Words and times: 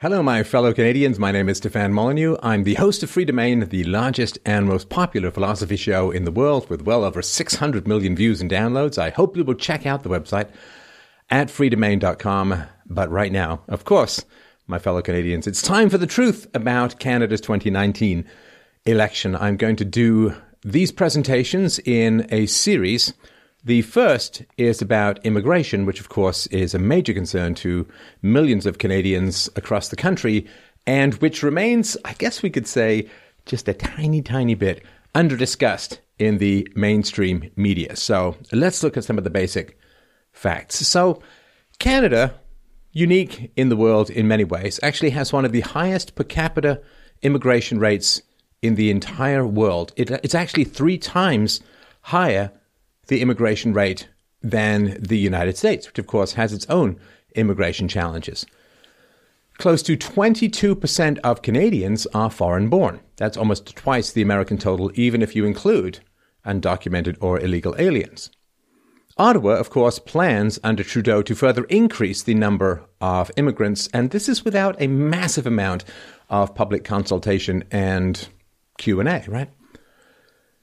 Hello, 0.00 0.22
my 0.22 0.42
fellow 0.42 0.74
Canadians. 0.74 1.18
My 1.18 1.32
name 1.32 1.48
is 1.48 1.56
Stefan 1.56 1.94
Molyneux. 1.94 2.36
I'm 2.42 2.64
the 2.64 2.74
host 2.74 3.02
of 3.02 3.08
Free 3.08 3.24
Domain, 3.24 3.60
the 3.60 3.84
largest 3.84 4.38
and 4.44 4.66
most 4.66 4.90
popular 4.90 5.30
philosophy 5.30 5.76
show 5.76 6.10
in 6.10 6.26
the 6.26 6.30
world 6.30 6.68
with 6.68 6.82
well 6.82 7.02
over 7.02 7.22
600 7.22 7.88
million 7.88 8.14
views 8.14 8.42
and 8.42 8.50
downloads. 8.50 8.98
I 8.98 9.08
hope 9.08 9.38
you 9.38 9.42
will 9.42 9.54
check 9.54 9.86
out 9.86 10.02
the 10.02 10.10
website 10.10 10.50
at 11.30 11.48
freedomain.com. 11.48 12.64
But 12.84 13.10
right 13.10 13.32
now, 13.32 13.62
of 13.68 13.86
course, 13.86 14.22
my 14.66 14.78
fellow 14.78 15.00
Canadians, 15.00 15.46
it's 15.46 15.62
time 15.62 15.88
for 15.88 15.96
the 15.96 16.06
truth 16.06 16.46
about 16.52 17.00
Canada's 17.00 17.40
2019 17.40 18.26
election. 18.84 19.34
I'm 19.34 19.56
going 19.56 19.76
to 19.76 19.84
do 19.86 20.34
these 20.62 20.92
presentations 20.92 21.78
in 21.78 22.26
a 22.28 22.44
series 22.44 23.14
the 23.66 23.82
first 23.82 24.44
is 24.56 24.80
about 24.80 25.24
immigration, 25.26 25.86
which, 25.86 25.98
of 25.98 26.08
course, 26.08 26.46
is 26.46 26.72
a 26.72 26.78
major 26.78 27.12
concern 27.12 27.52
to 27.56 27.84
millions 28.22 28.64
of 28.64 28.78
Canadians 28.78 29.50
across 29.56 29.88
the 29.88 29.96
country, 29.96 30.46
and 30.86 31.14
which 31.14 31.42
remains, 31.42 31.96
I 32.04 32.12
guess 32.12 32.44
we 32.44 32.50
could 32.50 32.68
say, 32.68 33.10
just 33.44 33.66
a 33.66 33.74
tiny, 33.74 34.22
tiny 34.22 34.54
bit 34.54 34.84
under 35.16 35.36
discussed 35.36 36.00
in 36.20 36.38
the 36.38 36.68
mainstream 36.76 37.50
media. 37.56 37.96
So 37.96 38.36
let's 38.52 38.84
look 38.84 38.96
at 38.96 39.02
some 39.02 39.18
of 39.18 39.24
the 39.24 39.30
basic 39.30 39.76
facts. 40.30 40.86
So, 40.86 41.20
Canada, 41.80 42.38
unique 42.92 43.50
in 43.56 43.68
the 43.68 43.76
world 43.76 44.10
in 44.10 44.28
many 44.28 44.44
ways, 44.44 44.78
actually 44.80 45.10
has 45.10 45.32
one 45.32 45.44
of 45.44 45.50
the 45.50 45.62
highest 45.62 46.14
per 46.14 46.22
capita 46.22 46.80
immigration 47.20 47.80
rates 47.80 48.22
in 48.62 48.76
the 48.76 48.92
entire 48.92 49.44
world. 49.44 49.92
It, 49.96 50.12
it's 50.22 50.36
actually 50.36 50.64
three 50.64 50.98
times 50.98 51.60
higher 52.02 52.52
the 53.06 53.20
immigration 53.20 53.72
rate 53.72 54.08
than 54.42 54.96
the 55.00 55.18
United 55.18 55.56
States, 55.56 55.86
which 55.86 55.98
of 55.98 56.06
course 56.06 56.32
has 56.34 56.52
its 56.52 56.66
own 56.66 56.98
immigration 57.34 57.88
challenges. 57.88 58.46
Close 59.58 59.82
to 59.82 59.96
22% 59.96 61.18
of 61.20 61.42
Canadians 61.42 62.06
are 62.12 62.30
foreign 62.30 62.68
born. 62.68 63.00
That's 63.16 63.36
almost 63.36 63.74
twice 63.74 64.12
the 64.12 64.22
American 64.22 64.58
total, 64.58 64.90
even 64.94 65.22
if 65.22 65.34
you 65.34 65.46
include 65.46 66.00
undocumented 66.44 67.16
or 67.20 67.40
illegal 67.40 67.74
aliens. 67.78 68.30
Ottawa, 69.18 69.54
of 69.54 69.70
course, 69.70 69.98
plans 69.98 70.58
under 70.62 70.84
Trudeau 70.84 71.22
to 71.22 71.34
further 71.34 71.64
increase 71.64 72.22
the 72.22 72.34
number 72.34 72.84
of 73.00 73.30
immigrants, 73.36 73.88
and 73.94 74.10
this 74.10 74.28
is 74.28 74.44
without 74.44 74.76
a 74.78 74.88
massive 74.88 75.46
amount 75.46 75.84
of 76.28 76.54
public 76.54 76.84
consultation 76.84 77.64
and 77.70 78.28
Q&A, 78.76 79.24
right? 79.26 79.48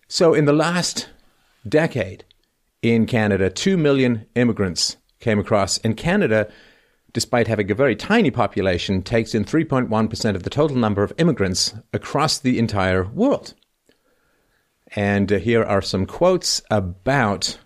So 0.07 0.35
in 0.35 0.45
the 0.45 0.53
last 0.53 1.09
decade, 1.67 2.25
in 2.83 3.07
Canada. 3.07 3.49
Two 3.49 3.77
million 3.77 4.27
immigrants 4.35 4.97
came 5.19 5.39
across. 5.39 5.79
And 5.79 5.97
Canada, 5.97 6.51
despite 7.13 7.47
having 7.47 7.71
a 7.71 7.75
very 7.75 7.95
tiny 7.95 8.29
population, 8.29 9.01
takes 9.01 9.33
in 9.33 9.45
3.1% 9.45 10.35
of 10.35 10.43
the 10.43 10.49
total 10.49 10.77
number 10.77 11.01
of 11.01 11.13
immigrants 11.17 11.73
across 11.93 12.37
the 12.37 12.59
entire 12.59 13.05
world. 13.05 13.55
And 14.95 15.31
uh, 15.31 15.39
here 15.39 15.63
are 15.63 15.81
some 15.81 16.05
quotes 16.05 16.61
about 16.69 17.57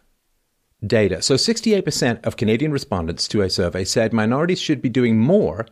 data. 0.86 1.22
So 1.22 1.34
68% 1.36 2.26
of 2.26 2.38
Canadian 2.38 2.72
respondents 2.72 3.28
to 3.30 3.42
a 3.42 3.50
survey 3.50 3.84
said 3.84 4.14
minorities 4.14 4.62
should 4.62 4.82
be 4.82 4.90
doing 4.90 5.20
more 5.20 5.66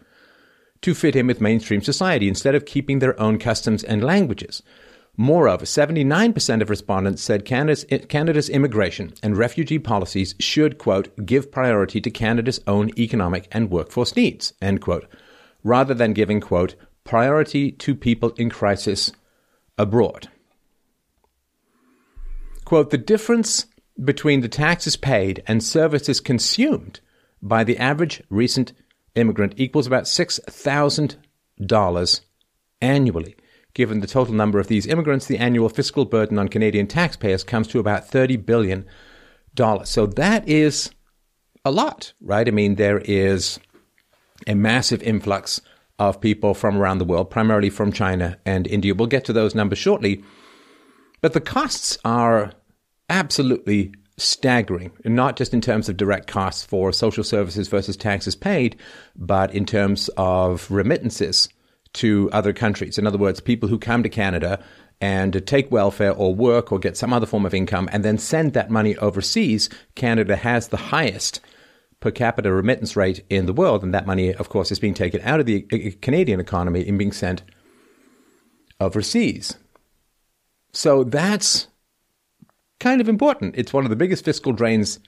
to 0.81 0.95
fit 0.95 1.15
in 1.15 1.27
with 1.27 1.39
mainstream 1.39 1.81
society 1.81 2.27
instead 2.27 2.55
of 2.55 2.65
keeping 2.65 2.99
their 2.99 3.17
own 3.19 3.37
customs 3.37 3.83
and 3.83 4.03
languages. 4.03 4.63
Moreover, 5.17 5.65
79% 5.65 6.61
of 6.61 6.69
respondents 6.69 7.21
said 7.21 7.45
Canada's, 7.45 7.85
Canada's 8.09 8.49
immigration 8.49 9.13
and 9.23 9.37
refugee 9.37 9.79
policies 9.79 10.35
should, 10.39 10.77
quote, 10.77 11.25
give 11.25 11.51
priority 11.51 12.01
to 12.01 12.11
Canada's 12.11 12.59
own 12.67 12.91
economic 12.99 13.47
and 13.51 13.71
workforce 13.71 14.15
needs, 14.15 14.53
end 14.61 14.81
quote, 14.81 15.07
rather 15.63 15.93
than 15.93 16.13
giving, 16.13 16.41
quote, 16.41 16.75
priority 17.05 17.71
to 17.71 17.95
people 17.95 18.31
in 18.31 18.49
crisis 18.49 19.13
abroad. 19.77 20.27
Quote, 22.65 22.89
the 22.89 22.97
difference 22.97 23.67
between 24.03 24.41
the 24.41 24.49
taxes 24.49 24.97
paid 24.97 25.41
and 25.47 25.63
services 25.63 26.19
consumed 26.19 26.99
by 27.41 27.63
the 27.63 27.77
average 27.77 28.21
recent 28.29 28.73
immigrant 29.15 29.53
equals 29.55 29.87
about 29.87 30.03
$6,000 30.03 32.21
annually. 32.81 33.37
Given 33.75 33.99
the 33.99 34.07
total 34.07 34.33
number 34.33 34.59
of 34.59 34.67
these 34.67 34.87
immigrants, 34.87 35.27
the 35.27 35.37
annual 35.37 35.69
fiscal 35.69 36.05
burden 36.05 36.39
on 36.39 36.47
Canadian 36.47 36.87
taxpayers 36.87 37.43
comes 37.43 37.67
to 37.67 37.79
about 37.79 38.09
$30 38.09 38.43
billion. 38.43 38.85
So 39.83 40.07
that 40.07 40.47
is 40.47 40.91
a 41.65 41.71
lot, 41.71 42.13
right? 42.21 42.47
I 42.47 42.51
mean, 42.51 42.75
there 42.75 42.99
is 42.99 43.59
a 44.47 44.55
massive 44.55 45.03
influx 45.03 45.59
of 45.99 46.21
people 46.21 46.53
from 46.53 46.77
around 46.77 46.99
the 46.99 47.05
world, 47.05 47.29
primarily 47.29 47.69
from 47.69 47.91
China 47.91 48.37
and 48.45 48.65
India. 48.65 48.95
We'll 48.95 49.07
get 49.07 49.25
to 49.25 49.33
those 49.33 49.53
numbers 49.53 49.79
shortly. 49.79 50.23
But 51.21 51.33
the 51.33 51.41
costs 51.41 51.97
are 52.05 52.53
absolutely 53.09 53.93
staggering, 54.17 54.91
not 55.03 55.35
just 55.35 55.53
in 55.53 55.59
terms 55.59 55.89
of 55.89 55.97
direct 55.97 56.27
costs 56.27 56.63
for 56.63 56.93
social 56.93 57.25
services 57.25 57.67
versus 57.67 57.97
taxes 57.97 58.37
paid, 58.37 58.77
but 59.17 59.53
in 59.53 59.65
terms 59.65 60.09
of 60.15 60.71
remittances 60.71 61.49
to 61.95 62.29
other 62.31 62.53
countries. 62.53 62.97
In 62.97 63.07
other 63.07 63.17
words, 63.17 63.39
people 63.39 63.67
who 63.69 63.79
come 63.79 64.03
to 64.03 64.09
Canada 64.09 64.63
and 65.01 65.45
take 65.45 65.71
welfare 65.71 66.13
or 66.13 66.33
work 66.33 66.71
or 66.71 66.79
get 66.79 66.95
some 66.95 67.13
other 67.13 67.25
form 67.25 67.45
of 67.45 67.53
income 67.53 67.89
and 67.91 68.05
then 68.05 68.17
send 68.17 68.53
that 68.53 68.69
money 68.69 68.95
overseas, 68.97 69.69
Canada 69.95 70.35
has 70.35 70.69
the 70.69 70.77
highest 70.77 71.41
per 71.99 72.11
capita 72.11 72.51
remittance 72.51 72.95
rate 72.95 73.25
in 73.29 73.45
the 73.45 73.53
world. 73.53 73.83
And 73.83 73.93
that 73.93 74.05
money, 74.05 74.33
of 74.33 74.49
course, 74.49 74.71
is 74.71 74.79
being 74.79 74.93
taken 74.93 75.21
out 75.21 75.39
of 75.39 75.45
the 75.45 75.61
Canadian 76.01 76.39
economy 76.39 76.87
and 76.87 76.97
being 76.97 77.11
sent 77.11 77.43
overseas. 78.79 79.57
So 80.71 81.03
that's 81.03 81.67
kind 82.79 83.01
of 83.01 83.09
important. 83.09 83.55
It's 83.57 83.73
one 83.73 83.85
of 83.85 83.89
the 83.89 83.95
biggest 83.95 84.25
fiscal 84.25 84.51
drains 84.51 84.99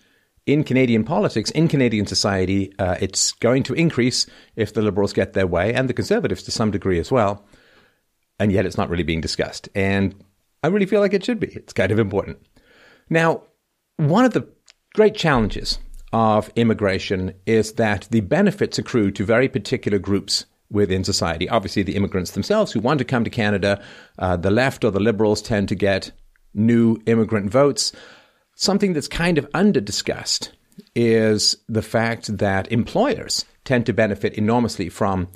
in 0.48 0.64
Canadian 0.64 1.04
politics, 1.04 1.52
in 1.52 1.68
Canadian 1.68 2.08
society, 2.08 2.74
uh, 2.80 2.96
it's 3.00 3.34
going 3.34 3.64
to 3.64 3.74
increase 3.74 4.26
if 4.56 4.74
the 4.74 4.82
Liberals 4.82 5.14
get 5.14 5.34
their 5.34 5.46
way, 5.46 5.74
and 5.74 5.88
the 5.88 5.94
Conservatives 5.94 6.42
to 6.44 6.52
some 6.52 6.72
degree 6.72 7.00
as 7.00 7.12
well. 7.12 7.46
And 8.40 8.52
yet 8.52 8.66
it's 8.66 8.78
not 8.78 8.90
really 8.90 9.04
being 9.04 9.22
discussed. 9.22 9.68
And 9.76 10.16
I 10.64 10.68
really 10.68 10.86
feel 10.86 11.02
like 11.02 11.14
it 11.14 11.26
should 11.26 11.40
be. 11.40 11.48
It's 11.48 11.74
kind 11.74 11.92
of 11.92 12.00
important. 12.00 12.40
Now, 13.10 13.44
one 13.98 14.26
of 14.26 14.34
the 14.34 14.48
great 14.96 15.16
challenges 15.16 15.80
of 16.14 16.50
immigration 16.56 17.34
is 17.46 17.74
that 17.74 18.08
the 18.10 18.22
benefits 18.22 18.78
accrue 18.78 19.12
to 19.12 19.26
very 19.26 19.50
particular 19.50 20.00
groups 20.00 20.46
within 20.72 21.04
society. 21.04 21.50
Obviously, 21.50 21.84
the 21.84 21.96
immigrants 21.96 22.32
themselves 22.32 22.72
who 22.72 22.80
want 22.80 23.00
to 23.00 23.06
come 23.06 23.24
to 23.24 23.30
Canada, 23.30 23.82
uh, 24.20 24.38
the 24.38 24.52
left 24.52 24.86
or 24.86 24.92
the 24.92 25.00
liberals 25.00 25.42
tend 25.42 25.68
to 25.70 25.76
get 25.76 26.12
new 26.54 26.98
immigrant 27.06 27.50
votes. 27.50 27.92
Something 28.60 28.94
that's 28.94 29.08
kind 29.08 29.38
of 29.38 29.48
under 29.54 29.80
discussed 29.80 30.52
is 30.96 31.58
the 31.70 31.84
fact 31.84 32.40
that 32.40 32.72
employers 32.72 33.46
tend 33.66 33.86
to 33.86 33.94
benefit 33.94 34.34
enormously 34.34 34.90
from 34.90 35.28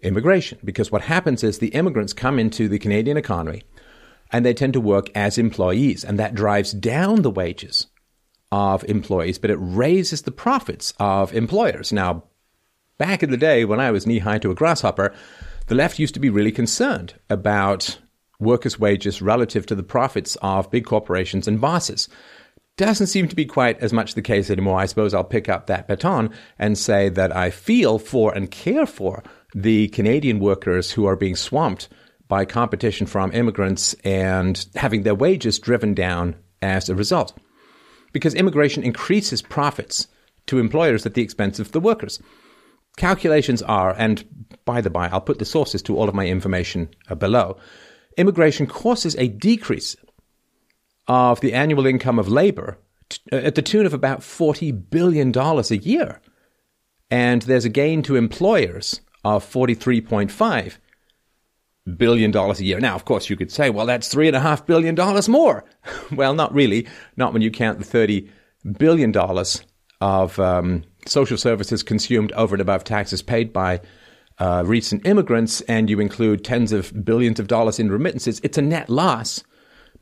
immigration 0.00 0.60
because 0.62 0.92
what 0.92 1.02
happens 1.02 1.42
is 1.42 1.58
the 1.58 1.74
immigrants 1.74 2.12
come 2.12 2.38
into 2.38 2.68
the 2.68 2.78
Canadian 2.78 3.16
economy 3.16 3.64
and 4.30 4.46
they 4.46 4.54
tend 4.54 4.74
to 4.74 4.80
work 4.80 5.10
as 5.16 5.38
employees, 5.38 6.04
and 6.04 6.20
that 6.20 6.36
drives 6.36 6.72
down 6.72 7.22
the 7.22 7.32
wages 7.32 7.88
of 8.52 8.84
employees, 8.84 9.38
but 9.38 9.50
it 9.50 9.56
raises 9.56 10.22
the 10.22 10.30
profits 10.30 10.94
of 11.00 11.34
employers. 11.34 11.92
Now, 11.92 12.22
back 12.96 13.24
in 13.24 13.32
the 13.32 13.36
day 13.36 13.64
when 13.64 13.80
I 13.80 13.90
was 13.90 14.06
knee 14.06 14.20
high 14.20 14.38
to 14.38 14.52
a 14.52 14.54
grasshopper, 14.54 15.12
the 15.66 15.74
left 15.74 15.98
used 15.98 16.14
to 16.14 16.20
be 16.20 16.30
really 16.30 16.52
concerned 16.52 17.14
about 17.28 17.98
workers' 18.38 18.78
wages 18.78 19.20
relative 19.20 19.66
to 19.66 19.74
the 19.74 19.82
profits 19.82 20.36
of 20.42 20.70
big 20.70 20.84
corporations 20.84 21.48
and 21.48 21.60
bosses 21.60 22.08
doesn't 22.78 23.08
seem 23.08 23.28
to 23.28 23.36
be 23.36 23.44
quite 23.44 23.78
as 23.80 23.92
much 23.92 24.14
the 24.14 24.22
case 24.22 24.50
anymore. 24.50 24.78
I 24.78 24.86
suppose 24.86 25.12
I'll 25.12 25.24
pick 25.24 25.48
up 25.48 25.66
that 25.66 25.88
baton 25.88 26.30
and 26.58 26.78
say 26.78 27.08
that 27.10 27.36
I 27.36 27.50
feel 27.50 27.98
for 27.98 28.32
and 28.32 28.50
care 28.50 28.86
for 28.86 29.22
the 29.54 29.88
Canadian 29.88 30.38
workers 30.38 30.92
who 30.92 31.04
are 31.04 31.16
being 31.16 31.36
swamped 31.36 31.88
by 32.28 32.44
competition 32.44 33.06
from 33.06 33.32
immigrants 33.32 33.94
and 34.04 34.64
having 34.76 35.02
their 35.02 35.14
wages 35.14 35.58
driven 35.58 35.92
down 35.92 36.36
as 36.62 36.88
a 36.88 36.94
result. 36.94 37.36
Because 38.12 38.34
immigration 38.34 38.82
increases 38.82 39.42
profits 39.42 40.06
to 40.46 40.58
employers 40.58 41.04
at 41.04 41.14
the 41.14 41.22
expense 41.22 41.58
of 41.58 41.72
the 41.72 41.80
workers. 41.80 42.20
Calculations 42.96 43.60
are, 43.62 43.94
and 43.98 44.24
by 44.64 44.80
the 44.80 44.90
by, 44.90 45.08
I'll 45.08 45.20
put 45.20 45.38
the 45.38 45.44
sources 45.44 45.82
to 45.82 45.96
all 45.96 46.08
of 46.08 46.14
my 46.14 46.26
information 46.26 46.88
uh, 47.08 47.14
below. 47.14 47.56
Immigration 48.16 48.66
causes 48.66 49.14
a 49.16 49.28
decrease 49.28 49.96
of 51.08 51.40
the 51.40 51.54
annual 51.54 51.86
income 51.86 52.18
of 52.18 52.28
labor 52.28 52.78
uh, 53.32 53.36
at 53.36 53.54
the 53.54 53.62
tune 53.62 53.86
of 53.86 53.94
about 53.94 54.20
$40 54.20 54.90
billion 54.90 55.36
a 55.36 55.74
year. 55.76 56.20
And 57.10 57.42
there's 57.42 57.64
a 57.64 57.70
gain 57.70 58.02
to 58.02 58.16
employers 58.16 59.00
of 59.24 59.44
$43.5 59.44 60.76
billion 61.96 62.36
a 62.36 62.54
year. 62.56 62.80
Now, 62.80 62.94
of 62.94 63.06
course, 63.06 63.30
you 63.30 63.36
could 63.36 63.50
say, 63.50 63.70
well, 63.70 63.86
that's 63.86 64.14
$3.5 64.14 64.66
billion 64.66 64.94
more. 65.30 65.64
well, 66.12 66.34
not 66.34 66.54
really, 66.54 66.86
not 67.16 67.32
when 67.32 67.42
you 67.42 67.50
count 67.50 67.78
the 67.78 67.84
$30 67.84 68.28
billion 68.78 69.14
of 70.00 70.38
um, 70.38 70.84
social 71.06 71.38
services 71.38 71.82
consumed 71.82 72.32
over 72.32 72.54
and 72.54 72.62
above 72.62 72.84
taxes 72.84 73.22
paid 73.22 73.52
by 73.52 73.80
uh, 74.38 74.62
recent 74.66 75.04
immigrants 75.06 75.60
and 75.62 75.90
you 75.90 75.98
include 75.98 76.44
tens 76.44 76.72
of 76.72 77.04
billions 77.04 77.40
of 77.40 77.48
dollars 77.48 77.78
in 77.78 77.90
remittances, 77.90 78.40
it's 78.44 78.58
a 78.58 78.62
net 78.62 78.88
loss. 78.88 79.42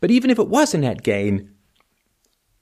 But 0.01 0.11
even 0.11 0.31
if 0.31 0.39
it 0.39 0.49
was 0.49 0.75
a 0.75 0.79
net 0.79 1.03
gain, 1.03 1.51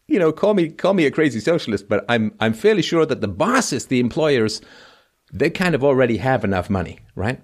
you 0.07 0.19
know, 0.19 0.33
call 0.33 0.55
me 0.55 0.69
call 0.69 0.95
me 0.95 1.07
a 1.07 1.11
crazy 1.11 1.41
socialist, 1.41 1.89
but 1.89 2.05
I'm 2.09 2.35
I'm 2.41 2.53
fairly 2.53 2.83
sure 2.83 3.07
that 3.07 3.21
the 3.21 3.29
bosses, 3.29 3.87
the 3.87 4.01
employers, 4.01 4.61
they 5.33 5.51
kind 5.51 5.75
of 5.75 5.83
already 5.83 6.19
have 6.19 6.45
enough 6.45 6.69
money, 6.69 6.99
right? 7.15 7.41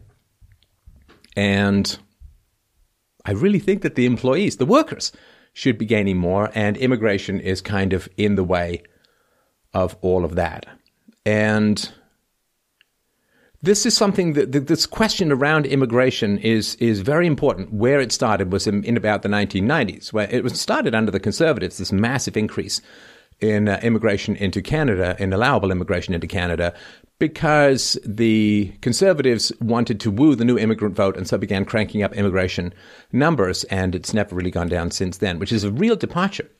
And 1.37 1.99
I 3.25 3.33
really 3.33 3.59
think 3.59 3.83
that 3.83 3.95
the 3.95 4.07
employees, 4.07 4.57
the 4.57 4.67
workers, 4.67 5.13
should 5.53 5.79
be 5.79 5.87
gaining 5.87 6.17
more, 6.17 6.51
and 6.55 6.77
immigration 6.77 7.41
is 7.41 7.61
kind 7.61 7.93
of 7.93 8.09
in 8.17 8.35
the 8.35 8.45
way 8.45 8.83
of 9.73 9.97
all 10.01 10.25
of 10.25 10.37
that. 10.37 10.67
And 11.25 11.93
this 13.63 13.85
is 13.85 13.97
something 13.97 14.33
that 14.33 14.53
this 14.53 14.87
question 14.87 15.31
around 15.31 15.67
immigration 15.67 16.39
is 16.39 16.77
is 16.77 17.01
very 17.01 17.27
important. 17.27 17.73
Where 17.73 18.01
it 18.01 18.13
started 18.13 18.53
was 18.53 18.67
in, 18.67 18.85
in 18.85 18.97
about 18.97 19.23
the 19.23 19.29
1990s, 19.29 20.13
where 20.13 20.29
it 20.31 20.43
was 20.43 20.59
started 20.59 20.95
under 20.95 21.11
the 21.11 21.21
Conservatives. 21.21 21.79
This 21.79 21.93
massive 21.93 22.37
increase 22.37 22.81
in 23.41 23.69
uh, 23.69 23.81
immigration 23.83 24.37
into 24.37 24.63
Canada, 24.63 25.17
in 25.19 25.33
allowable 25.33 25.71
immigration 25.71 26.15
into 26.15 26.27
Canada, 26.27 26.75
because 27.19 27.99
the 28.05 28.73
Conservatives 28.81 29.53
wanted 29.61 30.01
to 30.01 30.11
woo 30.11 30.35
the 30.35 30.45
new 30.45 30.59
immigrant 30.59 30.95
vote 30.95 31.17
and 31.17 31.27
so 31.27 31.37
began 31.39 31.65
cranking 31.65 32.03
up 32.03 32.15
immigration 32.15 32.73
numbers, 33.13 33.65
and 33.65 33.95
it's 33.95 34.15
never 34.15 34.35
really 34.35 34.51
gone 34.51 34.69
down 34.69 34.91
since 34.91 35.19
then, 35.19 35.39
which 35.39 35.53
is 35.53 35.65
a 35.65 35.71
real 35.71 35.97
departure 35.97 36.51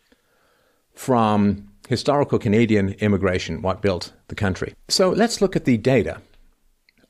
from 0.95 1.67
historical 1.89 2.39
Canadian 2.39 2.91
immigration, 2.95 3.63
what 3.63 3.83
built 3.83 4.13
the 4.29 4.35
country. 4.35 4.75
So 4.89 5.11
let's 5.11 5.41
look 5.41 5.57
at 5.57 5.65
the 5.65 5.77
data 5.77 6.21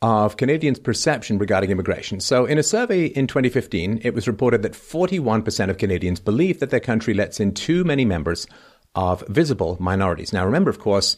of 0.02 0.38
Canadians' 0.38 0.78
perception 0.78 1.38
regarding 1.38 1.70
immigration. 1.70 2.20
So, 2.20 2.46
in 2.46 2.58
a 2.58 2.62
survey 2.62 3.06
in 3.06 3.26
2015, 3.26 4.00
it 4.02 4.14
was 4.14 4.26
reported 4.26 4.62
that 4.62 4.72
41% 4.72 5.68
of 5.68 5.78
Canadians 5.78 6.20
believe 6.20 6.60
that 6.60 6.70
their 6.70 6.80
country 6.80 7.12
lets 7.12 7.38
in 7.38 7.52
too 7.52 7.84
many 7.84 8.04
members 8.04 8.46
of 8.94 9.22
visible 9.28 9.76
minorities. 9.78 10.32
Now, 10.32 10.44
remember, 10.44 10.70
of 10.70 10.78
course, 10.78 11.16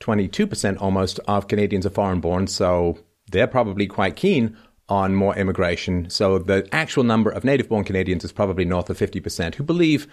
22% 0.00 0.80
almost 0.80 1.18
of 1.26 1.48
Canadians 1.48 1.84
are 1.86 1.90
foreign 1.90 2.20
born, 2.20 2.46
so 2.46 2.98
they're 3.30 3.48
probably 3.48 3.86
quite 3.86 4.16
keen 4.16 4.56
on 4.88 5.14
more 5.14 5.36
immigration. 5.36 6.08
So, 6.08 6.38
the 6.38 6.68
actual 6.72 7.02
number 7.02 7.30
of 7.30 7.44
native 7.44 7.68
born 7.68 7.84
Canadians 7.84 8.24
is 8.24 8.32
probably 8.32 8.64
north 8.64 8.90
of 8.90 8.98
50% 8.98 9.56
who 9.56 9.64
believe 9.64 10.06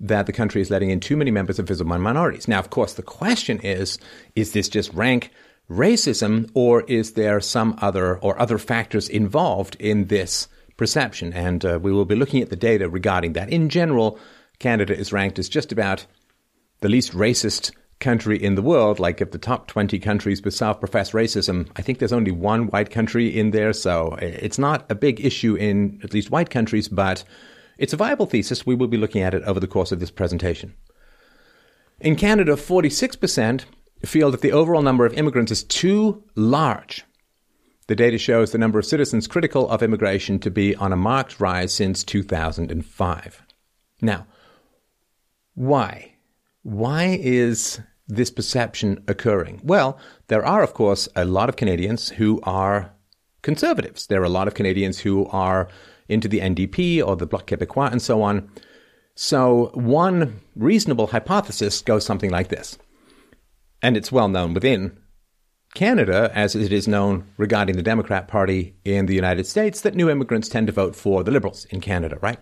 that 0.00 0.26
the 0.26 0.32
country 0.32 0.60
is 0.60 0.70
letting 0.70 0.90
in 0.90 1.00
too 1.00 1.16
many 1.16 1.30
members 1.30 1.58
of 1.58 1.68
visible 1.68 1.98
minorities. 1.98 2.48
Now, 2.48 2.58
of 2.58 2.70
course, 2.70 2.94
the 2.94 3.02
question 3.02 3.58
is 3.60 3.98
is 4.34 4.52
this 4.52 4.68
just 4.68 4.92
rank 4.92 5.30
racism, 5.70 6.50
or 6.54 6.82
is 6.82 7.12
there 7.12 7.40
some 7.40 7.78
other 7.80 8.18
or 8.18 8.38
other 8.38 8.58
factors 8.58 9.08
involved 9.08 9.76
in 9.80 10.06
this 10.06 10.48
perception? 10.76 11.32
And 11.32 11.64
uh, 11.64 11.78
we 11.82 11.92
will 11.92 12.04
be 12.04 12.14
looking 12.14 12.42
at 12.42 12.50
the 12.50 12.56
data 12.56 12.88
regarding 12.88 13.32
that. 13.34 13.50
In 13.50 13.68
general, 13.68 14.18
Canada 14.58 14.96
is 14.96 15.12
ranked 15.12 15.38
as 15.38 15.48
just 15.48 15.72
about 15.72 16.06
the 16.80 16.88
least 16.88 17.12
racist 17.12 17.72
country 18.00 18.42
in 18.42 18.54
the 18.54 18.62
world. 18.62 18.98
Like 18.98 19.20
of 19.20 19.30
the 19.30 19.38
top 19.38 19.66
20 19.66 19.98
countries 19.98 20.42
with 20.42 20.54
self 20.54 20.80
professed 20.80 21.12
racism, 21.12 21.68
I 21.76 21.82
think 21.82 21.98
there's 21.98 22.12
only 22.12 22.30
one 22.30 22.66
white 22.68 22.90
country 22.90 23.28
in 23.28 23.50
there. 23.50 23.72
So 23.72 24.16
it's 24.20 24.58
not 24.58 24.90
a 24.90 24.94
big 24.94 25.24
issue 25.24 25.54
in 25.54 26.00
at 26.04 26.12
least 26.12 26.30
white 26.30 26.50
countries, 26.50 26.88
but 26.88 27.24
it's 27.78 27.92
a 27.92 27.96
viable 27.96 28.26
thesis. 28.26 28.66
We 28.66 28.74
will 28.74 28.86
be 28.86 28.96
looking 28.96 29.22
at 29.22 29.34
it 29.34 29.42
over 29.44 29.60
the 29.60 29.66
course 29.66 29.92
of 29.92 30.00
this 30.00 30.10
presentation. 30.10 30.74
In 32.00 32.16
Canada, 32.16 32.52
46% 32.52 33.64
feel 34.06 34.30
that 34.30 34.40
the 34.40 34.52
overall 34.52 34.82
number 34.82 35.06
of 35.06 35.14
immigrants 35.14 35.52
is 35.52 35.62
too 35.62 36.22
large. 36.34 37.04
The 37.86 37.94
data 37.94 38.16
shows 38.16 38.50
the 38.50 38.58
number 38.58 38.78
of 38.78 38.86
citizens 38.86 39.26
critical 39.26 39.68
of 39.68 39.82
immigration 39.82 40.38
to 40.40 40.50
be 40.50 40.74
on 40.76 40.92
a 40.92 40.96
marked 40.96 41.38
rise 41.38 41.72
since 41.72 42.02
2005. 42.02 43.42
Now, 44.00 44.26
why? 45.54 46.14
Why 46.62 47.18
is 47.20 47.80
this 48.08 48.30
perception 48.30 49.04
occurring? 49.06 49.60
Well, 49.62 49.98
there 50.28 50.44
are, 50.44 50.62
of 50.62 50.74
course, 50.74 51.08
a 51.14 51.24
lot 51.24 51.48
of 51.48 51.56
Canadians 51.56 52.08
who 52.08 52.40
are 52.42 52.90
conservatives. 53.42 54.06
There 54.06 54.22
are 54.22 54.24
a 54.24 54.30
lot 54.30 54.48
of 54.48 54.54
Canadians 54.54 54.98
who 55.00 55.26
are 55.26 55.68
into 56.08 56.28
the 56.28 56.40
NDP 56.40 57.06
or 57.06 57.16
the 57.16 57.26
Bloc 57.26 57.46
Québécois 57.46 57.92
and 57.92 58.00
so 58.00 58.22
on. 58.22 58.50
So, 59.14 59.70
one 59.74 60.40
reasonable 60.56 61.08
hypothesis 61.08 61.82
goes 61.82 62.04
something 62.04 62.30
like 62.30 62.48
this 62.48 62.78
and 63.84 63.98
it's 63.98 64.10
well 64.10 64.28
known 64.28 64.54
within 64.54 64.98
Canada, 65.74 66.30
as 66.34 66.56
it 66.56 66.72
is 66.72 66.88
known 66.88 67.26
regarding 67.36 67.76
the 67.76 67.82
Democrat 67.82 68.28
Party 68.28 68.74
in 68.82 69.04
the 69.04 69.14
United 69.14 69.46
States, 69.46 69.82
that 69.82 69.94
new 69.94 70.08
immigrants 70.08 70.48
tend 70.48 70.68
to 70.68 70.72
vote 70.72 70.96
for 70.96 71.22
the 71.22 71.30
Liberals 71.30 71.66
in 71.66 71.82
Canada, 71.82 72.16
right? 72.22 72.38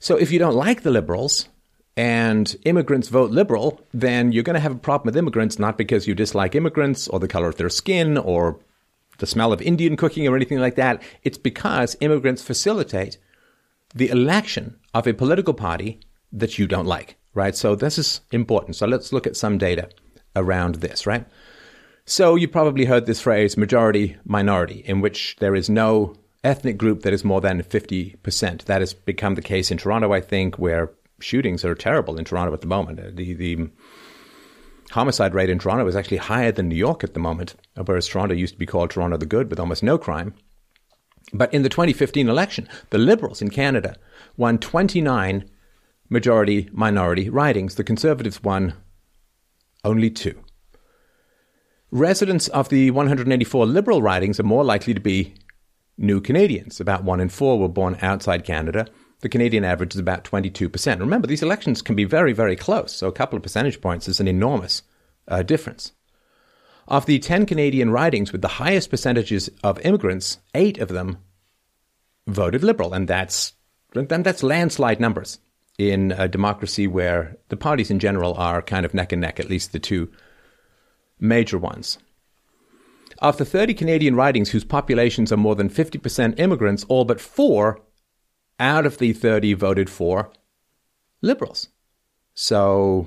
So 0.00 0.16
if 0.16 0.30
you 0.30 0.38
don't 0.38 0.54
like 0.54 0.82
the 0.82 0.90
Liberals 0.90 1.48
and 1.96 2.54
immigrants 2.66 3.08
vote 3.08 3.30
Liberal, 3.30 3.80
then 3.94 4.32
you're 4.32 4.42
going 4.42 4.54
to 4.54 4.60
have 4.60 4.72
a 4.72 4.78
problem 4.78 5.06
with 5.06 5.16
immigrants, 5.16 5.58
not 5.58 5.78
because 5.78 6.06
you 6.06 6.14
dislike 6.14 6.54
immigrants 6.54 7.08
or 7.08 7.20
the 7.20 7.28
color 7.28 7.48
of 7.48 7.56
their 7.56 7.70
skin 7.70 8.18
or 8.18 8.60
the 9.16 9.26
smell 9.26 9.54
of 9.54 9.62
Indian 9.62 9.96
cooking 9.96 10.28
or 10.28 10.36
anything 10.36 10.58
like 10.58 10.74
that. 10.74 11.02
It's 11.22 11.38
because 11.38 11.96
immigrants 12.00 12.42
facilitate 12.42 13.16
the 13.94 14.10
election 14.10 14.76
of 14.92 15.06
a 15.06 15.14
political 15.14 15.54
party 15.54 16.00
that 16.32 16.58
you 16.58 16.66
don't 16.66 16.84
like, 16.84 17.16
right? 17.32 17.56
So 17.56 17.74
this 17.74 17.96
is 17.96 18.20
important. 18.30 18.76
So 18.76 18.86
let's 18.86 19.10
look 19.10 19.26
at 19.26 19.38
some 19.38 19.56
data 19.56 19.88
around 20.36 20.76
this, 20.76 21.06
right? 21.06 21.26
So 22.04 22.36
you 22.36 22.46
probably 22.46 22.84
heard 22.84 23.06
this 23.06 23.20
phrase 23.20 23.56
majority 23.56 24.16
minority, 24.24 24.82
in 24.86 25.00
which 25.00 25.36
there 25.40 25.56
is 25.56 25.68
no 25.68 26.14
ethnic 26.44 26.78
group 26.78 27.02
that 27.02 27.12
is 27.12 27.24
more 27.24 27.40
than 27.40 27.62
50%. 27.62 28.64
That 28.66 28.80
has 28.80 28.94
become 28.94 29.34
the 29.34 29.42
case 29.42 29.72
in 29.72 29.78
Toronto, 29.78 30.12
I 30.12 30.20
think, 30.20 30.56
where 30.56 30.92
shootings 31.18 31.64
are 31.64 31.74
terrible 31.74 32.16
in 32.16 32.24
Toronto 32.24 32.52
at 32.54 32.60
the 32.60 32.68
moment. 32.68 33.16
The, 33.16 33.34
the 33.34 33.68
homicide 34.92 35.34
rate 35.34 35.50
in 35.50 35.58
Toronto 35.58 35.86
is 35.88 35.96
actually 35.96 36.18
higher 36.18 36.52
than 36.52 36.68
New 36.68 36.76
York 36.76 37.02
at 37.02 37.14
the 37.14 37.20
moment, 37.20 37.56
whereas 37.84 38.06
Toronto 38.06 38.34
used 38.34 38.54
to 38.54 38.58
be 38.58 38.66
called 38.66 38.90
Toronto 38.90 39.16
the 39.16 39.26
Good 39.26 39.50
with 39.50 39.58
almost 39.58 39.82
no 39.82 39.98
crime. 39.98 40.34
But 41.32 41.52
in 41.52 41.62
the 41.62 41.68
2015 41.68 42.28
election, 42.28 42.68
the 42.90 42.98
Liberals 42.98 43.42
in 43.42 43.50
Canada 43.50 43.96
won 44.36 44.58
29 44.58 45.48
majority 46.08 46.68
minority 46.72 47.28
ridings. 47.28 47.74
The 47.74 47.82
Conservatives 47.82 48.44
won 48.44 48.74
only 49.86 50.10
two. 50.10 50.38
Residents 51.90 52.48
of 52.48 52.68
the 52.68 52.90
184 52.90 53.64
Liberal 53.64 54.02
ridings 54.02 54.40
are 54.40 54.42
more 54.42 54.64
likely 54.64 54.92
to 54.92 55.00
be 55.00 55.34
new 55.96 56.20
Canadians. 56.20 56.80
About 56.80 57.04
one 57.04 57.20
in 57.20 57.28
four 57.28 57.58
were 57.58 57.68
born 57.68 57.96
outside 58.02 58.44
Canada. 58.44 58.86
The 59.20 59.28
Canadian 59.28 59.64
average 59.64 59.94
is 59.94 60.00
about 60.00 60.24
22%. 60.24 61.00
Remember, 61.00 61.26
these 61.26 61.42
elections 61.42 61.80
can 61.80 61.94
be 61.94 62.04
very, 62.04 62.32
very 62.32 62.56
close, 62.56 62.94
so 62.94 63.06
a 63.06 63.12
couple 63.12 63.36
of 63.36 63.42
percentage 63.42 63.80
points 63.80 64.08
is 64.08 64.20
an 64.20 64.28
enormous 64.28 64.82
uh, 65.28 65.42
difference. 65.42 65.92
Of 66.88 67.06
the 67.06 67.18
10 67.18 67.46
Canadian 67.46 67.90
ridings 67.90 68.32
with 68.32 68.42
the 68.42 68.48
highest 68.48 68.90
percentages 68.90 69.48
of 69.64 69.80
immigrants, 69.80 70.38
eight 70.54 70.78
of 70.78 70.88
them 70.88 71.18
voted 72.26 72.62
Liberal, 72.62 72.92
and 72.92 73.08
that's, 73.08 73.54
that's 73.94 74.42
landslide 74.42 75.00
numbers 75.00 75.38
in 75.78 76.12
a 76.12 76.28
democracy 76.28 76.86
where 76.86 77.36
the 77.48 77.56
parties 77.56 77.90
in 77.90 77.98
general 77.98 78.34
are 78.34 78.62
kind 78.62 78.86
of 78.86 78.94
neck 78.94 79.12
and 79.12 79.20
neck, 79.20 79.38
at 79.38 79.50
least 79.50 79.72
the 79.72 79.78
two 79.78 80.10
major 81.20 81.58
ones. 81.58 81.98
Of 83.18 83.38
the 83.38 83.44
30 83.44 83.74
Canadian 83.74 84.14
ridings 84.14 84.50
whose 84.50 84.64
populations 84.64 85.32
are 85.32 85.36
more 85.36 85.54
than 85.54 85.70
50% 85.70 86.38
immigrants, 86.38 86.84
all 86.88 87.04
but 87.04 87.20
four 87.20 87.80
out 88.58 88.86
of 88.86 88.98
the 88.98 89.12
30 89.12 89.54
voted 89.54 89.90
for 89.90 90.30
Liberals. 91.22 91.68
So, 92.34 93.06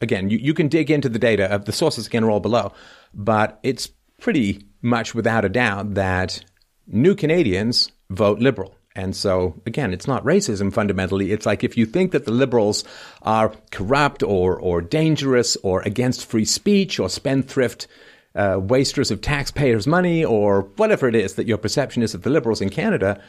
again, 0.00 0.30
you, 0.30 0.38
you 0.38 0.54
can 0.54 0.68
dig 0.68 0.90
into 0.90 1.10
the 1.10 1.18
data. 1.18 1.44
Of 1.52 1.66
the 1.66 1.72
sources, 1.72 2.06
again, 2.06 2.24
are 2.24 2.30
all 2.30 2.40
below. 2.40 2.72
But 3.12 3.60
it's 3.62 3.88
pretty 4.18 4.66
much 4.80 5.14
without 5.14 5.44
a 5.44 5.50
doubt 5.50 5.94
that 5.94 6.42
new 6.86 7.14
Canadians 7.14 7.92
vote 8.08 8.38
Liberal. 8.38 8.74
And 8.94 9.16
so, 9.16 9.54
again, 9.64 9.92
it's 9.92 10.06
not 10.06 10.24
racism 10.24 10.72
fundamentally. 10.72 11.32
It's 11.32 11.46
like 11.46 11.64
if 11.64 11.76
you 11.76 11.86
think 11.86 12.12
that 12.12 12.26
the 12.26 12.30
liberals 12.30 12.84
are 13.22 13.52
corrupt 13.70 14.22
or, 14.22 14.58
or 14.60 14.82
dangerous 14.82 15.56
or 15.62 15.80
against 15.82 16.26
free 16.26 16.44
speech 16.44 17.00
or 17.00 17.08
spendthrift 17.08 17.86
uh, 18.34 18.58
wasters 18.60 19.10
of 19.10 19.20
taxpayers' 19.20 19.86
money 19.86 20.24
or 20.24 20.62
whatever 20.76 21.08
it 21.08 21.14
is 21.14 21.34
that 21.34 21.46
your 21.46 21.58
perception 21.58 22.02
is 22.02 22.14
of 22.14 22.22
the 22.22 22.30
liberals 22.30 22.60
in 22.60 22.68
Canada, 22.68 23.22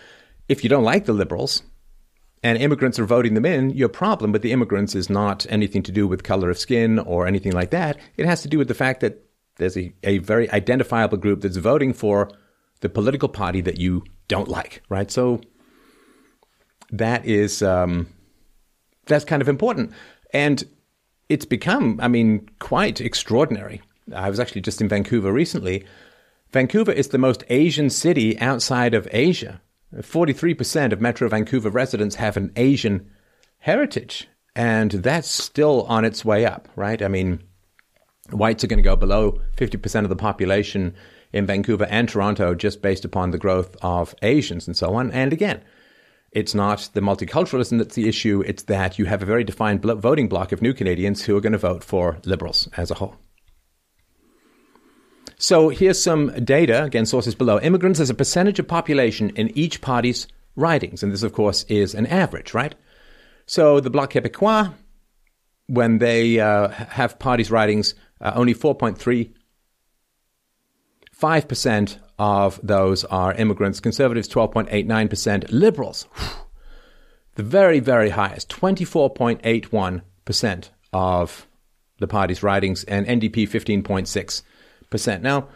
if 0.50 0.64
you 0.64 0.70
don't 0.70 0.84
like 0.84 1.06
the 1.06 1.14
liberals 1.14 1.64
and 2.42 2.58
immigrants 2.58 3.00
are 3.00 3.06
voting 3.06 3.34
them 3.34 3.46
in, 3.46 3.70
your 3.70 3.90
problem 3.90 4.32
with 4.32 4.42
the 4.42 4.52
immigrants 4.52 4.96
is 4.96 5.10
not 5.10 5.46
anything 5.50 5.82
to 5.84 5.92
do 5.92 6.08
with 6.08 6.24
color 6.24 6.50
of 6.50 6.58
skin 6.58 7.00
or 7.00 7.26
anything 7.26 7.54
like 7.54 7.72
that. 7.72 7.98
It 8.18 8.26
has 8.26 8.42
to 8.42 8.50
do 8.50 8.58
with 8.58 8.68
the 8.68 8.74
fact 8.74 9.00
that 9.00 9.24
there's 9.58 9.78
a, 9.78 9.94
a 10.04 10.18
very 10.18 10.50
identifiable 10.52 11.18
group 11.18 11.42
that's 11.42 11.58
voting 11.58 11.94
for 11.94 12.30
the 12.82 12.90
political 12.90 13.30
party 13.30 13.62
that 13.62 13.78
you 13.78 14.04
don't 14.28 14.50
like, 14.50 14.82
right? 14.90 15.10
So 15.10 15.42
that 16.94 17.26
is 17.26 17.62
um, 17.62 18.08
that's 19.06 19.26
kind 19.26 19.42
of 19.42 19.50
important, 19.50 19.92
and 20.32 20.64
it's 21.28 21.46
become, 21.46 22.00
I 22.02 22.08
mean, 22.08 22.50
quite 22.60 23.02
extraordinary. 23.02 23.82
I 24.16 24.30
was 24.30 24.40
actually 24.40 24.62
just 24.62 24.82
in 24.82 24.88
Vancouver 24.88 25.32
recently. 25.32 25.86
Vancouver 26.52 26.92
is 26.92 27.08
the 27.08 27.18
most 27.18 27.44
Asian 27.50 27.90
city 27.90 28.40
outside 28.40 28.94
of 28.94 29.08
Asia. 29.12 29.62
43% 29.96 30.92
of 30.92 31.02
Metro 31.02 31.28
Vancouver 31.28 31.70
residents 31.70 32.16
have 32.16 32.38
an 32.38 32.52
Asian 32.56 33.10
heritage, 33.60 34.28
and 34.56 34.92
that's 34.92 35.30
still 35.30 35.84
on 35.84 36.06
its 36.06 36.24
way 36.24 36.46
up, 36.46 36.68
right? 36.76 37.02
I 37.02 37.08
mean, 37.08 37.42
whites 38.30 38.64
are 38.64 38.68
going 38.68 38.78
to 38.78 38.84
go 38.84 38.96
below 38.96 39.40
50% 39.58 40.04
of 40.04 40.10
the 40.10 40.16
population 40.16 40.94
in 41.32 41.48
Vancouver 41.48 41.86
and 41.86 42.08
Toronto 42.08 42.54
just 42.54 42.82
based 42.82 43.06
upon 43.06 43.32
the 43.32 43.40
growth 43.40 43.76
of 43.82 44.14
Asians 44.22 44.68
and 44.68 44.78
so 44.78 44.94
on. 44.94 45.12
And 45.12 45.34
again, 45.34 45.64
it's 46.34 46.56
not 46.56 46.90
the 46.94 47.02
multiculturalism 47.02 47.78
that's 47.78 47.96
the 47.96 48.08
issue, 48.08 48.44
it's 48.46 48.64
that 48.64 48.98
you 48.98 49.06
have 49.06 49.22
a 49.22 49.26
very 49.26 49.44
defined 49.44 49.82
voting 49.82 50.28
bloc 50.28 50.52
of 50.52 50.62
new 50.62 50.74
Canadians 50.74 51.24
who 51.24 51.38
are 51.38 51.42
going 51.42 51.54
to 51.54 51.60
vote 51.60 51.84
for 51.84 52.18
Liberals 52.26 52.68
as 52.76 52.90
a 52.90 52.96
whole. 52.96 53.16
So 55.38 55.70
here's 55.70 56.02
some 56.02 56.32
data, 56.44 56.84
again, 56.84 57.06
sources 57.06 57.36
below. 57.36 57.60
Immigrants 57.60 58.00
as 58.00 58.10
a 58.10 58.16
percentage 58.16 58.60
of 58.60 58.68
population 58.68 59.30
in 59.32 59.56
each 59.58 59.82
party's 59.82 60.28
ridings. 60.56 61.04
And 61.04 61.12
this, 61.12 61.24
of 61.24 61.34
course, 61.34 61.64
is 61.64 61.94
an 61.94 62.06
average, 62.08 62.54
right? 62.54 62.76
So 63.46 63.80
the 63.80 63.90
Bloc 63.90 64.14
Québécois, 64.14 64.74
when 65.68 65.98
they 65.98 66.40
uh, 66.40 66.70
have 66.70 67.20
parties' 67.20 67.52
ridings, 67.52 67.94
uh, 68.22 68.32
only 68.36 68.54
4.3 68.56 69.34
5% 71.20 71.98
of 72.20 72.60
those 72.64 73.04
are 73.06 73.34
immigrants. 73.34 73.80
Conservatives, 73.80 74.28
12.89%. 74.28 75.46
Liberals, 75.50 76.08
the 77.36 77.44
very, 77.44 77.80
very 77.80 78.10
highest, 78.10 78.50
24.81% 78.50 80.70
of 80.92 81.48
the 82.00 82.08
party's 82.08 82.44
ridings, 82.44 82.84
and 82.86 83.06
NDP, 83.08 83.48
15.6%. 83.48 85.22
Now, 85.22 85.48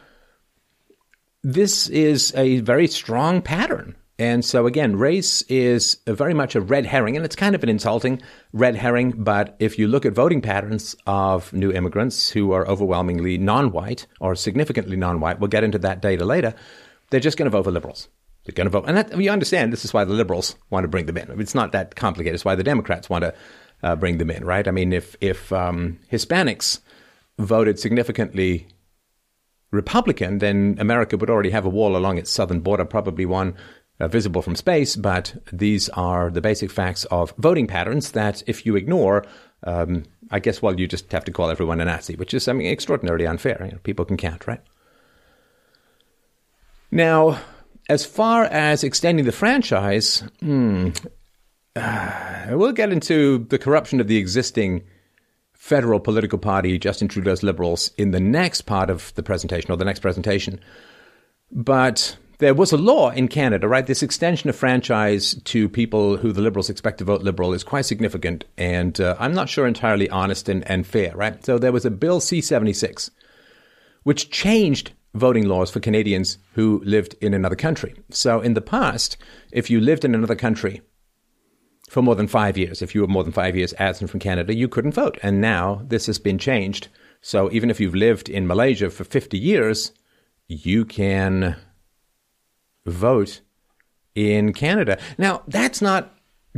this 1.44 1.90
is 1.90 2.34
a 2.36 2.62
very 2.62 2.88
strong 2.88 3.42
pattern 3.42 3.96
and 4.20 4.44
so 4.44 4.66
again, 4.66 4.96
race 4.96 5.44
is 5.44 5.98
very 6.08 6.34
much 6.34 6.56
a 6.56 6.62
red 6.62 6.86
herring, 6.86 7.16
and 7.16 7.26
it's 7.26 7.36
kind 7.36 7.56
of 7.56 7.64
an 7.64 7.70
insulting 7.70 8.22
red 8.52 8.76
herring. 8.76 9.12
But 9.12 9.56
if 9.60 9.78
you 9.78 9.88
look 9.88 10.06
at 10.06 10.14
voting 10.14 10.42
patterns 10.42 10.96
of 11.06 11.54
new 11.54 11.72
immigrants 11.72 12.30
who 12.30 12.52
are 12.52 12.68
overwhelmingly 12.68 13.38
non-white 13.38 14.08
or 14.20 14.36
significantly 14.36 14.98
non-white, 14.98 15.40
we'll 15.40 15.50
get 15.50 15.64
into 15.64 15.80
that 15.80 16.02
data 16.02 16.26
later. 16.26 16.56
They're 17.10 17.20
just 17.20 17.38
going 17.38 17.46
to 17.46 17.56
vote 17.56 17.64
for 17.64 17.72
liberals. 17.72 18.10
They're 18.44 18.54
going 18.54 18.66
to 18.66 18.72
vote, 18.72 18.86
and 18.88 18.98
that, 18.98 19.20
you 19.20 19.30
understand 19.30 19.74
this 19.74 19.86
is 19.86 19.94
why 19.94 20.06
the 20.06 20.14
liberals 20.14 20.56
want 20.70 20.86
to 20.86 20.88
bring 20.88 21.06
them 21.06 21.18
in. 21.18 21.40
It's 21.42 21.56
not 21.56 21.74
that 21.74 21.96
complicated. 21.96 22.36
It's 22.36 22.46
why 22.46 22.56
the 22.56 22.64
Democrats 22.64 23.10
want 23.10 23.24
to 23.24 23.34
uh, 23.84 23.96
bring 23.96 24.18
them 24.18 24.32
in, 24.32 24.46
right? 24.46 24.68
I 24.68 24.72
mean, 24.72 24.94
if 24.94 25.16
if 25.22 25.52
um, 25.52 26.00
Hispanics 26.12 26.80
voted 27.38 27.78
significantly 27.78 28.68
Republican, 29.72 30.38
then 30.38 30.78
America 30.80 31.18
would 31.18 31.30
already 31.30 31.50
have 31.50 31.66
a 31.66 31.70
wall 31.70 31.98
along 31.98 32.18
its 32.18 32.32
southern 32.32 32.62
border, 32.62 32.86
probably 32.86 33.26
one 33.26 33.54
uh, 34.00 34.08
visible 34.08 34.42
from 34.42 34.56
space, 34.56 34.96
but 34.96 35.36
these 35.52 35.90
are 35.90 36.30
the 36.30 36.42
basic 36.42 36.72
facts 36.72 37.06
of 37.06 37.34
voting 37.38 37.68
patterns 37.68 38.12
that 38.12 38.44
if 38.48 38.66
you 38.66 38.76
ignore, 38.76 39.26
um, 39.64 40.04
I 40.32 40.40
guess, 40.40 40.62
well, 40.62 40.80
you 40.80 40.88
just 40.88 41.12
have 41.12 41.26
to 41.26 41.32
call 41.32 41.50
everyone 41.50 41.82
a 41.82 41.86
Nazi, 41.86 42.16
which 42.16 42.34
is 42.34 42.44
something 42.44 42.68
extraordinarily 42.68 43.26
unfair. 43.26 43.62
You 43.66 43.72
know, 43.72 43.80
people 43.84 44.06
can 44.06 44.18
count, 44.18 44.48
right? 44.48 44.62
Now, 46.92 47.40
as 47.90 48.06
far 48.06 48.46
as 48.46 48.84
extending 48.84 49.26
the 49.26 49.32
franchise, 49.32 50.24
hmm, 50.40 50.90
uh, 51.76 52.48
we'll 52.52 52.72
get 52.72 52.92
into 52.92 53.40
the 53.50 53.58
corruption 53.58 54.00
of 54.00 54.08
the 54.08 54.18
existing 54.18 54.84
federal 55.54 56.00
political 56.00 56.38
party, 56.38 56.78
Justin 56.78 57.08
Trudeau's 57.08 57.44
Liberals, 57.44 57.92
in 57.98 58.12
the 58.12 58.20
next 58.20 58.62
part 58.62 58.90
of 58.90 59.14
the 59.16 59.24
presentation 59.24 59.72
or 59.72 59.78
the 59.78 59.86
next 59.86 60.00
presentation. 60.00 60.60
But 61.52 62.16
there 62.40 62.54
was 62.54 62.72
a 62.72 62.78
law 62.78 63.10
in 63.10 63.28
Canada, 63.28 63.68
right? 63.68 63.88
This 63.88 64.04
extension 64.04 64.50
of 64.50 64.56
franchise 64.56 65.36
to 65.46 65.68
people 65.68 66.18
who 66.18 66.32
the 66.32 66.42
Liberals 66.42 66.70
expect 66.70 67.00
to 67.00 67.04
vote 67.04 67.24
Liberal 67.24 67.54
is 67.54 67.64
quite 67.64 67.86
significant, 67.86 68.46
and 68.58 69.00
uh, 69.02 69.16
I'm 69.20 69.34
not 69.34 69.50
sure 69.50 69.66
entirely 69.66 70.10
honest 70.10 70.48
and, 70.48 70.70
and 70.70 70.86
fair, 70.86 71.16
right? 71.16 71.44
So 71.44 71.58
there 71.58 71.72
was 71.72 71.86
a 71.86 71.92
Bill 71.92 72.20
C 72.20 72.42
76, 72.42 73.10
which 74.04 74.30
changed 74.30 74.92
voting 75.16 75.48
laws 75.48 75.72
for 75.72 75.80
Canadians 75.80 76.38
who 76.54 76.82
lived 76.86 77.16
in 77.22 77.34
another 77.34 77.56
country. 77.56 77.96
So 78.12 78.40
in 78.40 78.54
the 78.54 78.62
past, 78.62 79.18
if 79.52 79.70
you 79.70 79.80
lived 79.80 80.06
in 80.06 80.14
another 80.14 80.36
country 80.36 80.82
for 81.90 82.04
more 82.04 82.16
than 82.16 82.28
five 82.28 82.58
years, 82.58 82.84
if 82.84 82.94
you 82.94 83.02
were 83.02 83.08
more 83.08 83.24
than 83.24 83.34
five 83.34 83.56
years 83.56 83.74
absent 83.80 84.12
from 84.12 84.20
Canada, 84.20 84.54
you 84.54 84.68
couldn't 84.68 84.92
vote. 84.92 85.18
And 85.24 85.42
now 85.42 85.82
this 85.88 86.06
has 86.06 86.20
been 86.20 86.38
changed. 86.38 86.90
So 87.22 87.52
even 87.52 87.72
if 87.72 87.80
you've 87.80 87.96
lived 87.96 88.30
in 88.30 88.46
Malaysia 88.46 88.92
for 88.92 89.06
50 89.06 89.40
years, 89.40 89.92
you 90.48 90.86
can 90.86 91.56
vote 92.92 93.42
in 94.16 94.54
Canada. 94.54 94.98
Now, 95.18 95.44
that's 95.48 95.82
not 95.82 96.14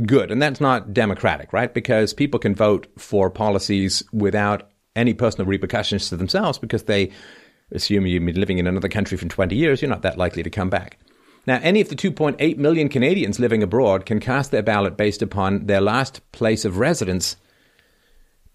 good 0.06 0.30
and 0.30 0.40
that's 0.40 0.60
not 0.60 0.94
democratic, 0.94 1.52
right? 1.52 1.72
Because 1.72 2.14
people 2.14 2.40
can 2.40 2.54
vote 2.54 2.86
for 2.96 3.30
policies 3.30 4.02
without 4.12 4.70
any 4.96 5.14
personal 5.14 5.46
repercussions 5.46 6.08
to 6.08 6.16
themselves 6.16 6.58
because 6.58 6.84
they 6.84 7.10
assume 7.72 8.06
you've 8.06 8.24
been 8.24 8.40
living 8.40 8.58
in 8.58 8.66
another 8.66 8.88
country 8.88 9.16
for 9.16 9.26
20 9.26 9.54
years, 9.54 9.80
you're 9.80 9.90
not 9.90 10.02
that 10.02 10.18
likely 10.18 10.42
to 10.42 10.50
come 10.50 10.70
back. 10.70 10.98
Now, 11.46 11.58
any 11.62 11.80
of 11.80 11.88
the 11.88 11.96
2.8 11.96 12.56
million 12.58 12.88
Canadians 12.88 13.38
living 13.38 13.62
abroad 13.62 14.04
can 14.04 14.20
cast 14.20 14.50
their 14.50 14.62
ballot 14.62 14.96
based 14.96 15.22
upon 15.22 15.66
their 15.66 15.80
last 15.80 16.20
place 16.32 16.64
of 16.64 16.78
residence 16.78 17.36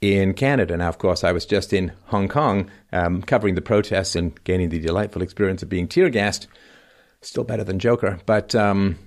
in 0.01 0.33
Canada. 0.33 0.77
Now, 0.77 0.89
of 0.89 0.97
course, 0.97 1.23
I 1.23 1.31
was 1.31 1.45
just 1.45 1.73
in 1.73 1.93
Hong 2.05 2.27
Kong 2.27 2.69
um, 2.91 3.21
covering 3.21 3.55
the 3.55 3.61
protests 3.61 4.15
and 4.15 4.41
gaining 4.43 4.69
the 4.69 4.79
delightful 4.79 5.21
experience 5.21 5.63
of 5.63 5.69
being 5.69 5.87
tear 5.87 6.09
gassed 6.09 6.47
still 7.25 7.43
better 7.43 7.63
than 7.63 7.79
Joker. 7.79 8.19
But 8.25 8.55
um, 8.55 8.97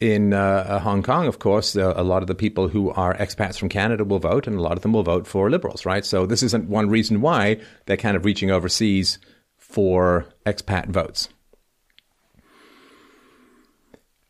in 0.00 0.32
uh, 0.32 0.38
uh, 0.38 0.78
Hong 0.80 1.02
Kong, 1.02 1.26
of 1.26 1.38
course, 1.38 1.76
uh, 1.76 1.94
a 1.96 2.02
lot 2.02 2.22
of 2.22 2.28
the 2.28 2.34
people 2.34 2.68
who 2.68 2.90
are 2.90 3.16
expats 3.16 3.58
from 3.58 3.68
Canada 3.68 4.04
will 4.04 4.18
vote, 4.18 4.46
and 4.46 4.56
a 4.56 4.62
lot 4.62 4.76
of 4.76 4.82
them 4.82 4.92
will 4.92 5.02
vote 5.02 5.26
for 5.26 5.50
Liberals, 5.50 5.86
right? 5.86 6.04
So 6.04 6.26
this 6.26 6.42
isn't 6.42 6.68
one 6.68 6.90
reason 6.90 7.20
why 7.20 7.60
they're 7.86 7.96
kind 7.96 8.16
of 8.16 8.24
reaching 8.24 8.50
overseas 8.50 9.18
for 9.56 10.26
expat 10.46 10.88
votes. 10.88 11.28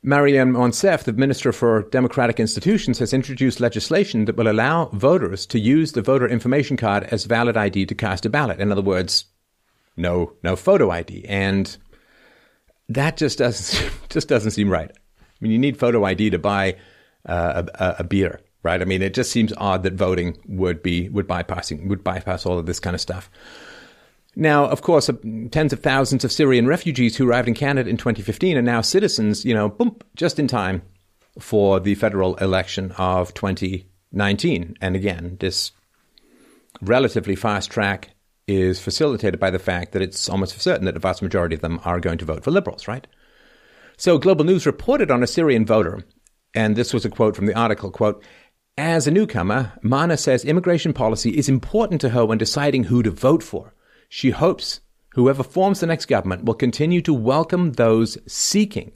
Maryam 0.07 0.53
Monsef, 0.53 1.05
the 1.05 1.15
Minister 1.15 1.51
for 1.51 1.85
Democratic 1.91 2.39
Institutions, 2.39 2.99
has 2.99 3.15
introduced 3.15 3.59
legislation 3.59 4.27
that 4.27 4.37
will 4.37 4.51
allow 4.51 4.87
voters 4.93 5.47
to 5.47 5.59
use 5.59 5.93
the 5.93 6.03
voter 6.03 6.29
information 6.29 6.77
card 6.77 7.05
as 7.05 7.25
valid 7.25 7.57
ID 7.57 7.87
to 7.87 7.95
cast 7.95 8.27
a 8.27 8.29
ballot. 8.29 8.61
In 8.61 8.71
other 8.71 8.83
words, 8.83 9.25
no, 9.97 10.35
no 10.43 10.57
photo 10.57 10.91
ID. 10.91 11.25
And 11.27 11.75
that 12.89 13.17
just 13.17 13.39
doesn't 13.39 13.91
just 14.09 14.29
doesn't 14.29 14.53
seem 14.53 14.71
right. 14.71 14.91
I 14.91 15.37
mean, 15.41 15.53
you 15.53 15.59
need 15.59 15.79
photo 15.79 16.05
ID 16.05 16.31
to 16.31 16.39
buy 16.39 16.77
uh, 17.27 17.65
a, 17.75 17.97
a, 18.01 18.05
beer, 18.05 18.41
right? 18.63 18.81
I 18.81 18.85
mean, 18.85 19.03
it 19.03 19.15
just 19.15 19.31
seems 19.31 19.53
odd 19.57 19.83
that 19.83 19.95
voting 19.95 20.37
would 20.47 20.83
be 20.83 21.09
would 21.09 21.27
bypassing 21.27 21.89
would 21.89 22.05
bypass 22.05 22.47
all 22.47 22.59
of 22.59 22.67
this 22.67 22.81
kind 22.81 22.95
of 22.95 23.01
stuff. 23.01 23.31
Now, 24.37 24.67
of 24.67 24.83
course, 24.83 25.09
uh, 25.09 25.15
tens 25.51 25.73
of 25.73 25.81
thousands 25.81 26.25
of 26.25 26.33
Syrian 26.33 26.67
refugees 26.67 27.17
who 27.17 27.29
arrived 27.29 27.49
in 27.49 27.55
Canada 27.55 27.89
in 27.89 27.97
2015 27.97 28.57
are 28.57 28.63
now 28.63 28.81
citizens. 28.81 29.45
You 29.45 29.55
know, 29.55 29.69
boom, 29.69 29.97
just 30.17 30.39
in 30.39 30.49
time 30.49 30.83
for 31.39 31.81
the 31.81 31.95
federal 31.95 32.37
election 32.37 32.93
of 32.93 33.35
2019. 33.35 34.77
And 34.81 34.97
again, 34.97 35.37
this 35.41 35.73
relatively 36.81 37.37
fast 37.37 37.71
track 37.71 38.14
is 38.47 38.81
facilitated 38.81 39.41
by 39.41 39.51
the 39.51 39.59
fact 39.59 39.93
that 39.93 40.03
it's 40.03 40.29
almost 40.29 40.61
certain 40.61 40.85
that 40.85 40.95
the 40.95 41.01
vast 41.01 41.23
majority 41.23 41.55
of 41.55 41.61
them 41.61 41.81
are 41.85 42.01
going 42.01 42.19
to 42.19 42.25
vote 42.25 42.45
for 42.45 42.51
liberals, 42.51 42.87
right? 42.87 43.07
So 43.97 44.19
Global 44.19 44.45
News 44.45 44.67
reported 44.67 45.11
on 45.11 45.23
a 45.23 45.27
Syrian 45.27 45.65
voter, 45.65 46.05
and 46.55 46.77
this 46.77 46.93
was 46.93 47.05
a 47.05 47.11
quote 47.11 47.37
from 47.37 47.47
the 47.47 47.59
article, 47.59 47.91
quote, 47.91 48.23
as 48.77 49.07
a 49.07 49.13
newcomer, 49.13 49.73
Mana 49.83 50.17
says 50.17 50.45
immigration 50.45 50.93
policy 50.93 51.31
is 51.31 51.49
important 51.49 52.01
to 52.01 52.09
her 52.11 52.27
when 52.27 52.39
deciding 52.39 52.85
who 52.85 53.05
to 53.05 53.11
vote 53.11 53.43
for. 53.43 53.73
She 54.09 54.31
hopes 54.31 54.81
whoever 55.15 55.45
forms 55.45 55.79
the 55.79 55.87
next 55.87 56.07
government 56.07 56.45
will 56.45 56.55
continue 56.55 57.01
to 57.03 57.15
welcome 57.15 57.73
those 57.73 58.19
seeking 58.27 58.93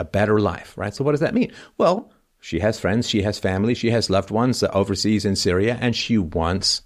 a 0.00 0.04
better 0.04 0.40
life, 0.40 0.76
right? 0.78 0.94
So 0.94 1.04
what 1.04 1.10
does 1.12 1.20
that 1.20 1.34
mean? 1.34 1.52
Well, 1.76 2.10
she 2.40 2.60
has 2.60 2.80
friends, 2.80 3.08
she 3.08 3.22
has 3.22 3.38
family, 3.38 3.74
she 3.74 3.90
has 3.90 4.08
loved 4.08 4.30
ones 4.30 4.62
overseas 4.72 5.24
in 5.24 5.36
Syria, 5.36 5.76
and 5.80 5.94
she 5.94 6.16
wants 6.16 6.82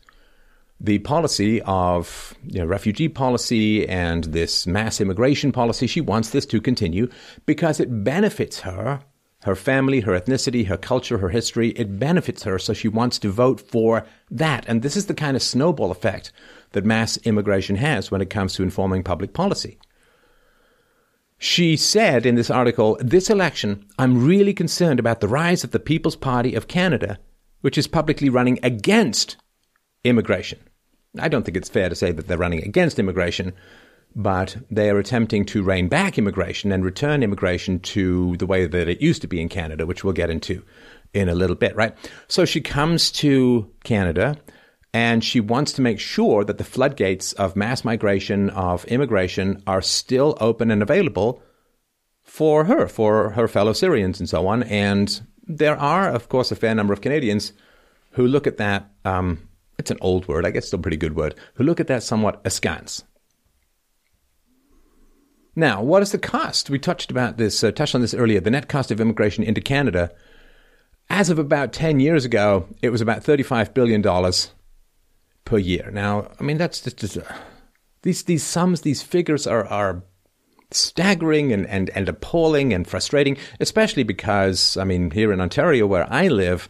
the 0.83 0.99
policy 0.99 1.63
of 1.63 2.35
you 2.45 2.59
know, 2.59 2.67
refugee 2.67 3.09
policy 3.09 3.89
and 3.89 4.25
this 4.25 4.67
mass 4.67 5.01
immigration 5.01 5.53
policy, 5.53 5.87
she 5.87 6.01
wants 6.01 6.31
this 6.31 6.45
to 6.47 6.61
continue 6.61 7.09
because 7.47 7.79
it 7.79 8.03
benefits 8.03 8.61
her, 8.61 9.01
her 9.45 9.55
family, 9.55 10.01
her 10.01 10.19
ethnicity, 10.19 10.67
her 10.67 10.77
culture, 10.77 11.19
her 11.19 11.29
history. 11.29 11.69
It 11.71 12.01
benefits 12.01 12.43
her, 12.43 12.59
so 12.59 12.73
she 12.73 12.89
wants 12.89 13.21
to 13.21 13.31
vote 13.31 13.61
for 13.61 14.05
that. 14.33 14.65
And 14.67 14.83
this 14.83 14.97
is 14.97 15.07
the 15.07 15.15
kind 15.15 15.37
of 15.37 15.43
snowball 15.43 15.93
effect 15.93 16.33
that 16.73 16.85
mass 16.85 17.17
immigration 17.19 17.77
has 17.77 18.11
when 18.11 18.21
it 18.21 18.31
comes 18.31 18.55
to 18.55 18.65
informing 18.65 19.05
public 19.05 19.35
policy. 19.35 19.79
She 21.39 21.77
said 21.77 22.27
in 22.27 22.35
this 22.35 22.51
article, 22.51 22.97
This 23.01 23.31
election, 23.31 23.87
I'm 24.01 24.27
really 24.27 24.55
concerned 24.55 24.99
about 24.99 25.21
the 25.21 25.29
rise 25.29 25.63
of 25.63 25.71
the 25.71 25.81
People's 25.81 26.17
Party 26.17 26.57
of 26.57 26.67
Canada, 26.67 27.21
which 27.61 27.79
is 27.79 27.87
publicly 27.87 28.29
running 28.29 28.59
against 28.65 29.37
immigration. 30.03 30.59
I 31.19 31.29
don't 31.29 31.45
think 31.45 31.57
it's 31.57 31.69
fair 31.69 31.89
to 31.89 31.95
say 31.95 32.13
that 32.13 32.27
they're 32.27 32.39
running 32.39 32.63
against 32.65 32.99
immigration. 32.99 33.53
but 34.15 34.57
they 34.71 34.91
are 34.91 34.99
attempting 34.99 35.45
to 35.47 35.63
rein 35.63 35.89
back 35.89 36.19
immigration 36.19 36.73
and 36.73 36.85
return 36.85 37.23
immigration 37.23 37.81
to 37.81 38.37
the 38.37 38.47
way 38.47 38.67
that 38.67 38.89
it 38.89 39.01
used 39.01 39.23
to 39.23 39.29
be 39.29 39.41
in 39.41 39.49
Canada, 39.49 39.87
which 39.87 40.05
we'll 40.05 40.13
get 40.13 40.31
into 40.31 40.63
in 41.15 41.29
a 41.29 41.35
little 41.35 41.57
bit, 41.57 41.75
right? 41.77 41.95
So 42.29 42.45
she 42.45 42.61
comes 42.61 43.11
to 43.13 43.71
Canada 43.85 44.37
and 44.95 45.25
she 45.25 45.41
wants 45.41 45.73
to 45.75 45.83
make 45.83 45.99
sure 45.99 46.45
that 46.45 46.59
the 46.59 46.65
floodgates 46.65 47.33
of 47.35 47.57
mass 47.57 47.85
migration, 47.85 48.51
of 48.51 48.85
immigration, 48.87 49.63
are 49.67 49.83
still 49.83 50.37
open 50.41 50.71
and 50.71 50.83
available 50.83 51.43
for 52.23 52.65
her, 52.65 52.87
for 52.89 53.31
her 53.31 53.49
fellow 53.49 53.73
Syrians, 53.73 54.21
and 54.21 54.29
so 54.29 54.47
on. 54.47 54.63
And 54.65 55.21
there 55.47 55.77
are, 55.77 56.09
of 56.11 56.29
course, 56.29 56.53
a 56.53 56.57
fair 56.57 56.75
number 56.75 56.93
of 56.93 57.01
Canadians 57.01 57.53
who 58.13 58.27
look 58.27 58.47
at 58.47 58.59
that. 58.59 58.91
Um, 59.05 59.49
it's 59.79 59.91
an 59.91 59.99
old 60.01 60.29
word, 60.29 60.47
I 60.47 60.51
guess, 60.51 60.67
still 60.67 60.79
a 60.79 60.83
pretty 60.83 60.97
good 60.97 61.17
word. 61.17 61.35
Who 61.55 61.65
look 61.65 61.81
at 61.81 61.87
that 61.89 62.03
somewhat 62.03 62.41
askance. 62.45 63.05
Now, 65.55 65.83
what 65.83 66.03
is 66.03 66.13
the 66.13 66.19
cost? 66.19 66.71
We 66.71 66.79
touched 66.79 67.11
about 67.11 67.37
this, 67.37 67.63
uh, 67.63 67.73
touched 67.73 67.95
on 67.95 68.01
this 68.01 68.15
earlier. 68.15 68.41
The 68.41 68.51
net 68.51 68.69
cost 68.69 68.91
of 68.91 69.01
immigration 69.01 69.45
into 69.45 69.61
Canada, 69.61 70.11
as 71.11 71.29
of 71.29 71.39
about 71.39 71.73
ten 71.73 72.01
years 72.01 72.25
ago, 72.25 72.67
it 72.81 72.91
was 72.91 73.01
about 73.01 73.23
thirty-five 73.23 73.75
billion 73.75 74.01
dollars 74.01 74.53
per 75.45 75.59
year. 75.59 75.91
Now, 75.93 76.31
I 76.41 76.43
mean, 76.43 76.57
that's 76.57 76.81
just, 76.81 76.99
just 76.99 77.19
uh, 77.19 77.35
these 78.03 78.23
these 78.23 78.43
sums, 78.43 78.81
these 78.81 79.03
figures 79.03 79.47
are 79.47 79.67
are 79.67 80.05
staggering 80.71 81.53
and, 81.53 81.67
and, 81.67 81.91
and 81.91 82.09
appalling 82.09 82.73
and 82.73 82.89
frustrating, 82.89 83.37
especially 83.61 84.05
because, 84.05 84.79
I 84.79 84.85
mean, 84.85 85.11
here 85.11 85.31
in 85.31 85.41
Ontario, 85.43 85.87
where 85.87 86.11
I 86.11 86.29
live, 86.29 86.67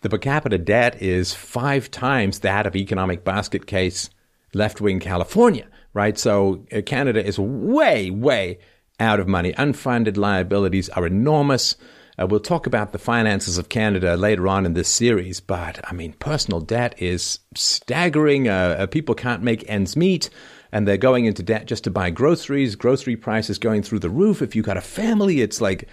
the 0.00 0.08
per 0.08 0.18
capita 0.18 0.58
debt 0.58 1.00
is 1.02 1.34
five 1.34 1.90
times 1.90 2.40
that 2.40 2.66
of 2.66 2.76
economic 2.76 3.24
basket 3.24 3.66
case 3.66 4.10
left 4.54 4.80
wing 4.80 5.00
California, 5.00 5.66
right? 5.92 6.18
So 6.18 6.64
uh, 6.72 6.80
Canada 6.82 7.24
is 7.24 7.38
way, 7.38 8.10
way 8.10 8.58
out 8.98 9.20
of 9.20 9.28
money. 9.28 9.52
Unfunded 9.52 10.16
liabilities 10.16 10.88
are 10.90 11.06
enormous. 11.06 11.76
Uh, 12.20 12.26
we'll 12.26 12.40
talk 12.40 12.66
about 12.66 12.92
the 12.92 12.98
finances 12.98 13.58
of 13.58 13.68
Canada 13.68 14.16
later 14.16 14.46
on 14.48 14.66
in 14.66 14.74
this 14.74 14.88
series, 14.88 15.40
but 15.40 15.80
I 15.88 15.92
mean, 15.94 16.12
personal 16.14 16.60
debt 16.60 17.00
is 17.00 17.38
staggering. 17.54 18.48
Uh, 18.48 18.76
uh, 18.80 18.86
people 18.86 19.14
can't 19.14 19.42
make 19.42 19.68
ends 19.68 19.96
meet, 19.96 20.28
and 20.72 20.86
they're 20.86 20.96
going 20.96 21.24
into 21.24 21.42
debt 21.42 21.66
just 21.66 21.84
to 21.84 21.90
buy 21.90 22.10
groceries. 22.10 22.76
Grocery 22.76 23.16
prices 23.16 23.58
going 23.58 23.82
through 23.82 24.00
the 24.00 24.10
roof. 24.10 24.42
If 24.42 24.54
you've 24.54 24.66
got 24.66 24.76
a 24.76 24.82
family, 24.82 25.40
it's 25.40 25.60
like 25.60 25.88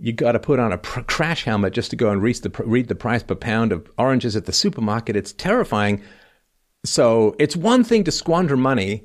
you 0.00 0.12
got 0.12 0.32
to 0.32 0.38
put 0.38 0.58
on 0.58 0.72
a 0.72 0.78
pr- 0.78 1.00
crash 1.00 1.44
helmet 1.44 1.72
just 1.72 1.90
to 1.90 1.96
go 1.96 2.10
and 2.10 2.22
read 2.22 2.36
the, 2.36 2.50
read 2.64 2.88
the 2.88 2.94
price 2.94 3.22
per 3.22 3.34
pound 3.34 3.72
of 3.72 3.90
oranges 3.98 4.36
at 4.36 4.46
the 4.46 4.52
supermarket. 4.52 5.16
It's 5.16 5.32
terrifying. 5.32 6.02
So 6.84 7.34
it's 7.38 7.56
one 7.56 7.84
thing 7.84 8.04
to 8.04 8.12
squander 8.12 8.56
money 8.56 9.04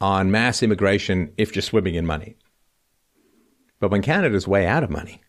on 0.00 0.30
mass 0.30 0.62
immigration 0.62 1.32
if 1.38 1.54
you're 1.54 1.62
swimming 1.62 1.94
in 1.94 2.04
money. 2.04 2.36
But 3.80 3.90
when 3.90 4.02
Canada's 4.02 4.46
way 4.46 4.66
out 4.66 4.84
of 4.84 4.90
money, 4.90 5.22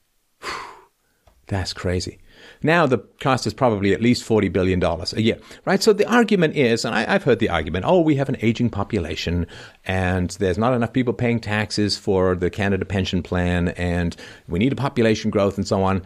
that's 1.48 1.74
crazy. 1.74 2.20
Now 2.64 2.86
the 2.86 3.00
cost 3.20 3.46
is 3.46 3.54
probably 3.54 3.94
at 3.94 4.02
least 4.02 4.28
$40 4.28 4.52
billion 4.52 4.82
a 4.84 5.22
year, 5.22 5.38
right? 5.66 5.84
So 5.84 5.94
the 5.94 6.10
argument 6.10 6.56
is, 6.56 6.86
and 6.86 6.96
I, 6.96 7.12
have 7.12 7.24
heard 7.24 7.40
the 7.40 7.50
argument, 7.50 7.86
oh, 7.88 8.02
we 8.02 8.16
have 8.16 8.30
an 8.30 8.38
aging 8.42 8.70
population 8.70 9.46
and 9.86 10.32
there's 10.32 10.58
not 10.58 10.74
enough 10.74 10.94
people 10.94 11.14
paying 11.14 11.40
taxes 11.40 11.98
for 11.98 12.36
the 12.36 12.50
Canada 12.50 12.86
pension 12.86 13.22
plan 13.22 13.70
and 13.70 14.16
we 14.48 14.60
need 14.60 14.72
a 14.72 14.78
population 14.78 15.30
growth 15.30 15.58
and 15.58 15.68
so 15.68 15.84
on. 15.84 16.02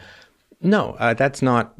No, 0.61 0.95
uh, 0.99 1.13
that's 1.13 1.41
not 1.41 1.75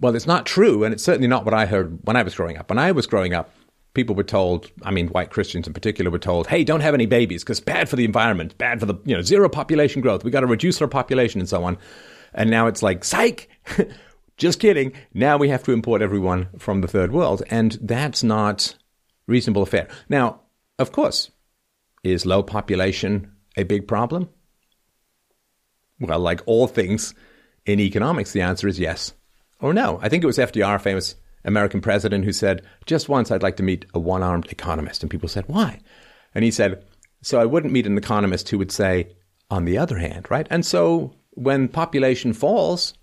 well, 0.00 0.14
it's 0.14 0.26
not 0.26 0.46
true, 0.46 0.84
and 0.84 0.94
it's 0.94 1.02
certainly 1.02 1.28
not 1.28 1.44
what 1.44 1.52
I 1.52 1.66
heard 1.66 1.98
when 2.04 2.16
I 2.16 2.22
was 2.22 2.34
growing 2.34 2.56
up. 2.56 2.70
When 2.70 2.78
I 2.78 2.92
was 2.92 3.06
growing 3.06 3.34
up, 3.34 3.50
people 3.94 4.14
were 4.14 4.22
told, 4.22 4.70
I 4.82 4.90
mean, 4.90 5.08
white 5.08 5.30
Christians 5.30 5.66
in 5.66 5.72
particular 5.72 6.10
were 6.10 6.18
told, 6.18 6.46
hey, 6.46 6.64
don't 6.64 6.80
have 6.80 6.94
any 6.94 7.06
babies 7.06 7.42
because 7.42 7.60
bad 7.60 7.88
for 7.88 7.96
the 7.96 8.04
environment, 8.04 8.56
bad 8.58 8.80
for 8.80 8.86
the, 8.86 8.94
you 9.04 9.14
know, 9.14 9.22
zero 9.22 9.48
population 9.48 10.00
growth. 10.00 10.24
We 10.24 10.30
got 10.30 10.40
to 10.40 10.46
reduce 10.46 10.80
our 10.80 10.88
population 10.88 11.40
and 11.40 11.48
so 11.48 11.64
on. 11.64 11.76
And 12.34 12.50
now 12.50 12.66
it's 12.66 12.82
like, 12.82 13.04
psych, 13.04 13.48
just 14.36 14.60
kidding. 14.60 14.92
Now 15.14 15.36
we 15.36 15.48
have 15.48 15.62
to 15.64 15.72
import 15.72 16.02
everyone 16.02 16.48
from 16.58 16.80
the 16.80 16.88
third 16.88 17.12
world. 17.12 17.42
And 17.50 17.78
that's 17.80 18.22
not 18.22 18.74
reasonable 19.26 19.62
affair. 19.62 19.88
Now, 20.08 20.40
of 20.78 20.92
course, 20.92 21.30
is 22.02 22.26
low 22.26 22.42
population 22.42 23.32
a 23.56 23.64
big 23.64 23.86
problem? 23.86 24.28
Well, 26.00 26.18
like 26.18 26.40
all 26.46 26.66
things 26.66 27.14
in 27.64 27.78
economics, 27.78 28.32
the 28.32 28.40
answer 28.40 28.66
is 28.66 28.80
yes 28.80 29.12
or 29.60 29.72
no. 29.72 30.00
I 30.02 30.08
think 30.08 30.24
it 30.24 30.26
was 30.26 30.38
FDR, 30.38 30.80
famous 30.80 31.14
American 31.44 31.80
president 31.80 32.24
who 32.24 32.32
said, 32.32 32.62
just 32.86 33.08
once 33.08 33.30
I'd 33.30 33.42
like 33.42 33.56
to 33.56 33.62
meet 33.62 33.86
a 33.94 34.00
one 34.00 34.22
armed 34.22 34.50
economist. 34.50 35.02
And 35.02 35.10
people 35.10 35.28
said, 35.28 35.44
why? 35.46 35.80
And 36.34 36.44
he 36.44 36.50
said, 36.50 36.84
so 37.22 37.40
I 37.40 37.44
wouldn't 37.44 37.72
meet 37.72 37.86
an 37.86 37.98
economist 37.98 38.48
who 38.48 38.58
would 38.58 38.72
say, 38.72 39.14
on 39.50 39.64
the 39.64 39.78
other 39.78 39.98
hand, 39.98 40.30
right? 40.30 40.46
And 40.50 40.64
so 40.64 41.14
when 41.32 41.68
population 41.68 42.32
falls, 42.32 42.94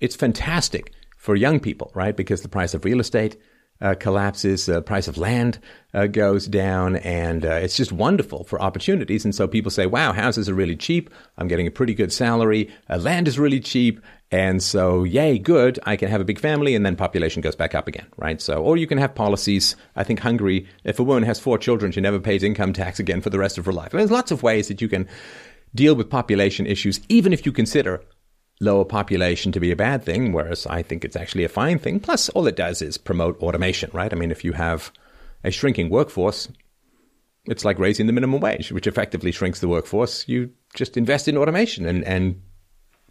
it's 0.00 0.16
fantastic 0.16 0.92
for 1.16 1.36
young 1.36 1.60
people, 1.60 1.90
right? 1.94 2.16
Because 2.16 2.42
the 2.42 2.48
price 2.48 2.74
of 2.74 2.84
real 2.84 3.00
estate 3.00 3.36
uh, 3.80 3.94
collapses, 3.94 4.66
the 4.66 4.78
uh, 4.78 4.80
price 4.80 5.08
of 5.08 5.18
land 5.18 5.58
uh, 5.92 6.06
goes 6.06 6.46
down, 6.46 6.96
and 6.96 7.44
uh, 7.44 7.50
it's 7.50 7.76
just 7.76 7.92
wonderful 7.92 8.44
for 8.44 8.60
opportunities. 8.60 9.24
And 9.24 9.34
so 9.34 9.46
people 9.46 9.70
say, 9.70 9.86
wow, 9.86 10.12
houses 10.12 10.48
are 10.48 10.54
really 10.54 10.76
cheap. 10.76 11.10
I'm 11.36 11.48
getting 11.48 11.66
a 11.66 11.70
pretty 11.70 11.94
good 11.94 12.12
salary. 12.12 12.72
Uh, 12.88 12.96
land 12.96 13.28
is 13.28 13.38
really 13.38 13.60
cheap. 13.60 14.00
And 14.30 14.62
so, 14.62 15.04
yay, 15.04 15.38
good. 15.38 15.78
I 15.84 15.96
can 15.96 16.08
have 16.08 16.20
a 16.20 16.24
big 16.24 16.40
family, 16.40 16.74
and 16.74 16.84
then 16.84 16.96
population 16.96 17.42
goes 17.42 17.54
back 17.54 17.74
up 17.74 17.86
again, 17.86 18.06
right? 18.16 18.40
So, 18.40 18.62
or 18.62 18.76
you 18.76 18.86
can 18.86 18.98
have 18.98 19.14
policies. 19.14 19.76
I 19.94 20.04
think 20.04 20.20
Hungary, 20.20 20.66
if 20.84 20.98
a 20.98 21.04
woman 21.04 21.22
has 21.24 21.38
four 21.38 21.58
children, 21.58 21.92
she 21.92 22.00
never 22.00 22.18
pays 22.18 22.42
income 22.42 22.72
tax 22.72 22.98
again 22.98 23.20
for 23.20 23.30
the 23.30 23.38
rest 23.38 23.58
of 23.58 23.66
her 23.66 23.72
life. 23.72 23.94
I 23.94 23.98
mean, 23.98 24.06
there's 24.06 24.10
lots 24.10 24.32
of 24.32 24.42
ways 24.42 24.68
that 24.68 24.80
you 24.80 24.88
can 24.88 25.06
deal 25.76 25.94
with 25.94 26.10
population 26.10 26.66
issues, 26.66 27.00
even 27.08 27.32
if 27.32 27.46
you 27.46 27.52
consider 27.52 28.02
lower 28.60 28.84
population 28.84 29.52
to 29.52 29.60
be 29.60 29.70
a 29.70 29.76
bad 29.76 30.02
thing, 30.02 30.32
whereas 30.32 30.66
I 30.66 30.82
think 30.82 31.04
it's 31.04 31.16
actually 31.16 31.44
a 31.44 31.48
fine 31.48 31.78
thing. 31.78 32.00
Plus, 32.00 32.28
all 32.30 32.46
it 32.46 32.56
does 32.56 32.82
is 32.82 32.98
promote 32.98 33.38
automation, 33.40 33.90
right? 33.92 34.12
I 34.12 34.16
mean, 34.16 34.30
if 34.30 34.44
you 34.44 34.52
have 34.52 34.90
a 35.44 35.50
shrinking 35.50 35.90
workforce, 35.90 36.48
it's 37.44 37.64
like 37.64 37.78
raising 37.78 38.06
the 38.06 38.12
minimum 38.12 38.40
wage, 38.40 38.72
which 38.72 38.86
effectively 38.86 39.30
shrinks 39.30 39.60
the 39.60 39.68
workforce. 39.68 40.26
You 40.26 40.50
just 40.74 40.96
invest 40.96 41.28
in 41.28 41.36
automation 41.36 41.86
and, 41.86 42.02
and 42.04 42.42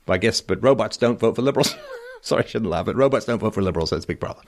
I 0.08 0.18
guess, 0.18 0.42
but 0.42 0.62
robots 0.64 0.98
don't 0.98 1.20
vote 1.20 1.36
for 1.36 1.42
liberals. 1.42 1.76
Sorry, 2.22 2.44
I 2.44 2.48
shouldn't 2.48 2.72
laugh, 2.72 2.86
but 2.86 2.96
robots 2.96 3.26
don't 3.26 3.40
vote 3.40 3.54
for 3.54 3.62
liberals. 3.62 3.92
That's 3.92 4.06
a 4.06 4.08
big 4.08 4.20
problem. 4.20 4.46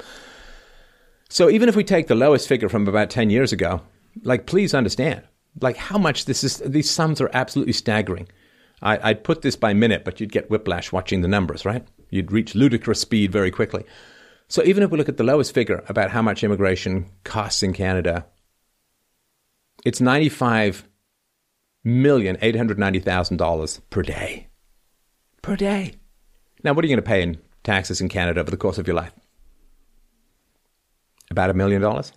So 1.30 1.50
even 1.50 1.70
if 1.70 1.76
we 1.76 1.84
take 1.84 2.08
the 2.08 2.16
lowest 2.16 2.48
figure 2.48 2.70
from 2.70 2.88
about 2.88 3.10
10 3.10 3.30
years 3.30 3.52
ago, 3.52 3.82
like, 4.24 4.46
please 4.46 4.74
understand, 4.74 5.24
like 5.62 5.78
how 5.78 5.98
much 5.98 6.26
this 6.26 6.43
is, 6.43 6.58
these 6.58 6.89
sums 6.89 7.22
are 7.22 7.30
absolutely 7.34 7.74
staggering. 7.74 8.28
I, 8.82 9.10
would 9.10 9.24
put 9.24 9.41
this 9.41 9.56
by 9.56 9.74
minute, 9.74 10.06
but 10.06 10.20
you'd 10.20 10.32
get 10.32 10.50
whiplash 10.50 10.91
watching 10.91 11.22
the 11.22 11.28
numbers, 11.28 11.65
right? 11.65 11.86
You'd 12.12 12.32
reach 12.32 12.54
ludicrous 12.54 13.02
speed 13.02 13.32
very 13.32 13.50
quickly. 13.50 13.84
So 14.50 14.63
even 14.63 14.84
if 14.84 14.91
we 14.91 14.98
look 14.98 15.10
at 15.10 15.17
the 15.17 15.24
lowest 15.24 15.54
figure 15.54 15.84
about 15.89 16.12
how 16.12 16.22
much 16.22 16.43
immigration 16.43 17.10
costs 17.24 17.63
in 17.63 17.74
Canada, 17.74 18.26
it's 19.84 20.00
ninety-five 20.00 20.88
million 21.84 22.38
eight 22.41 22.56
hundred 22.56 22.80
ninety 22.80 23.00
thousand 23.00 23.38
dollars 23.38 23.82
per 23.89 24.04
day. 24.04 24.48
Per 25.41 25.56
day. 25.56 25.96
Now, 26.63 26.74
what 26.74 26.84
are 26.84 26.88
you 26.88 26.96
going 26.96 27.04
to 27.04 27.10
pay 27.10 27.22
in 27.24 27.39
taxes 27.63 28.00
in 28.00 28.10
Canada 28.10 28.39
over 28.39 28.52
the 28.52 28.58
course 28.58 28.78
of 28.78 28.88
your 28.88 28.96
life? 28.96 29.13
About 31.30 31.50
a 31.50 31.54
million 31.54 31.82
dollars? 31.82 32.13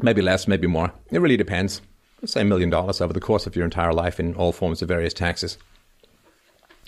Maybe 0.00 0.22
less, 0.22 0.48
maybe 0.48 0.66
more. 0.66 0.92
It 1.10 1.20
really 1.20 1.36
depends 1.36 1.82
let's 2.22 2.32
say 2.32 2.40
a 2.40 2.44
million 2.44 2.70
dollars 2.70 3.00
over 3.00 3.12
the 3.12 3.20
course 3.20 3.46
of 3.46 3.56
your 3.56 3.64
entire 3.64 3.92
life 3.92 4.18
in 4.20 4.34
all 4.36 4.52
forms 4.52 4.80
of 4.80 4.88
various 4.88 5.12
taxes. 5.12 5.58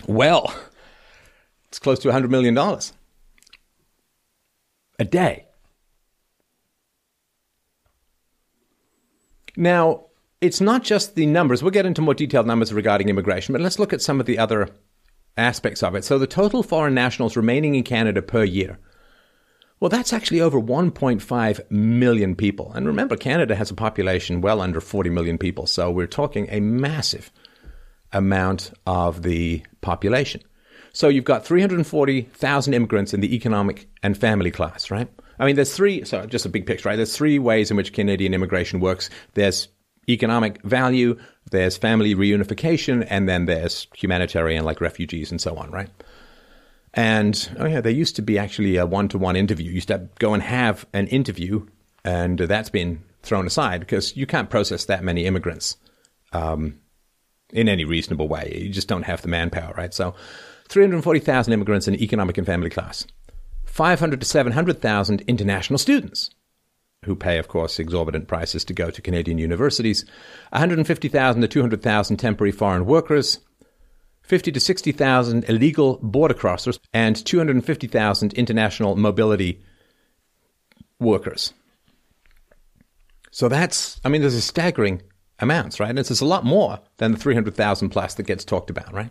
Well, 0.06 0.54
it's 1.68 1.80
close 1.80 1.98
to 2.00 2.08
$100 2.08 2.30
million 2.30 2.56
a 4.98 5.04
day. 5.04 5.46
Now, 9.56 10.06
it's 10.40 10.60
not 10.60 10.84
just 10.84 11.14
the 11.14 11.26
numbers. 11.26 11.62
We'll 11.62 11.70
get 11.70 11.86
into 11.86 12.02
more 12.02 12.14
detailed 12.14 12.46
numbers 12.46 12.72
regarding 12.72 13.08
immigration, 13.08 13.52
but 13.52 13.60
let's 13.60 13.78
look 13.78 13.92
at 13.92 14.02
some 14.02 14.20
of 14.20 14.26
the 14.26 14.38
other 14.38 14.68
aspects 15.36 15.82
of 15.82 15.94
it. 15.94 16.04
So, 16.04 16.18
the 16.18 16.26
total 16.26 16.62
foreign 16.62 16.94
nationals 16.94 17.36
remaining 17.36 17.74
in 17.74 17.84
Canada 17.84 18.20
per 18.20 18.44
year 18.44 18.78
well, 19.85 19.90
that's 19.90 20.14
actually 20.14 20.40
over 20.40 20.59
1.5 20.59 21.70
million 21.70 22.35
people. 22.35 22.73
And 22.73 22.87
remember, 22.87 23.18
Canada 23.18 23.55
has 23.55 23.70
a 23.70 23.75
population 23.75 24.40
well 24.40 24.62
under 24.62 24.81
40 24.81 25.11
million 25.11 25.37
people. 25.37 25.66
So 25.66 25.90
we're 25.90 26.07
talking 26.07 26.47
a 26.49 26.59
massive 26.59 27.31
amount 28.11 28.73
of 28.87 29.25
the 29.25 29.62
population. 29.83 30.40
So 30.94 31.09
you've 31.09 31.25
got 31.25 31.44
340,000 31.44 32.73
immigrants 32.73 33.12
in 33.12 33.20
the 33.20 33.35
economic 33.37 33.87
and 34.03 34.16
family 34.16 34.51
class, 34.51 34.90
right? 34.90 35.11
I 35.38 35.44
mean, 35.44 35.55
there's 35.55 35.77
three, 35.77 36.03
so 36.07 36.25
just 36.25 36.47
a 36.47 36.49
big 36.49 36.64
picture, 36.64 36.88
right? 36.88 36.97
There's 36.97 37.14
three 37.14 37.38
ways 37.38 37.70
in 37.70 37.77
which 37.77 37.92
Canadian 37.92 38.33
immigration 38.33 38.81
works. 38.81 39.11
There's 39.35 39.68
economic 40.09 40.62
value, 40.62 41.18
there's 41.51 41.77
family 41.77 42.14
reunification, 42.14 43.07
and 43.11 43.29
then 43.29 43.44
there's 43.44 43.87
humanitarian, 43.94 44.64
like 44.64 44.81
refugees 44.81 45.31
and 45.31 45.42
so 45.42 45.57
on, 45.57 45.70
right? 45.70 45.90
And 46.94 47.50
oh 47.59 47.66
yeah, 47.66 47.80
there 47.80 47.92
used 47.92 48.16
to 48.16 48.22
be 48.22 48.38
actually 48.38 48.76
a 48.76 48.87
one-to-one 48.87 49.37
interview. 49.37 49.66
You 49.66 49.74
used 49.74 49.88
to 49.88 50.09
go 50.18 50.33
and 50.33 50.42
have 50.42 50.87
an 50.92 51.09
interview 51.09 51.66
And 52.04 52.38
that's 52.38 52.68
been 52.68 53.02
thrown 53.22 53.46
aside 53.46 53.80
because 53.80 54.16
you 54.16 54.26
can't 54.26 54.50
process 54.50 54.85
that 54.85 55.02
many 55.02 55.24
immigrants 55.24 55.76
um, 56.33 56.78
in 57.52 57.68
any 57.68 57.85
reasonable 57.85 58.28
way. 58.28 58.61
You 58.62 58.70
just 58.70 58.88
don't 58.88 59.04
have 59.04 59.22
the 59.22 59.28
manpower, 59.28 59.72
right? 59.76 59.94
So 59.94 60.14
340,000 60.68 61.52
immigrants 61.52 61.88
in 61.88 61.94
economic 61.94 62.37
and 62.37 62.46
family 62.46 62.70
class, 62.70 63.07
500 63.64 64.20
to 64.20 64.26
700,000 64.26 65.22
international 65.22 65.78
students 65.78 66.30
who 67.04 67.14
pay, 67.14 67.38
of 67.38 67.48
course, 67.48 67.78
exorbitant 67.78 68.28
prices 68.28 68.64
to 68.64 68.72
go 68.72 68.90
to 68.90 69.02
Canadian 69.02 69.37
universities, 69.37 70.04
150,000 70.50 71.42
to 71.42 71.48
200,000 71.48 72.16
temporary 72.16 72.52
foreign 72.52 72.87
workers, 72.87 73.40
50 74.24 74.52
to 74.52 74.60
60,000 74.60 75.44
illegal 75.48 75.98
border 76.02 76.34
crossers, 76.34 76.78
and 76.92 77.24
250,000 77.24 78.32
international 78.34 78.96
mobility 78.96 79.62
workers. 80.98 81.52
So 83.30 83.48
that's, 83.48 84.00
I 84.04 84.08
mean, 84.08 84.20
there's 84.20 84.34
a 84.34 84.40
staggering 84.40 85.02
amounts, 85.40 85.80
right? 85.80 85.90
And 85.90 85.98
is 85.98 86.20
a 86.20 86.24
lot 86.24 86.44
more 86.44 86.78
than 86.98 87.12
the 87.12 87.18
300,000 87.18 87.90
plus 87.90 88.14
that 88.14 88.26
gets 88.26 88.44
talked 88.44 88.70
about, 88.70 88.92
right? 88.92 89.10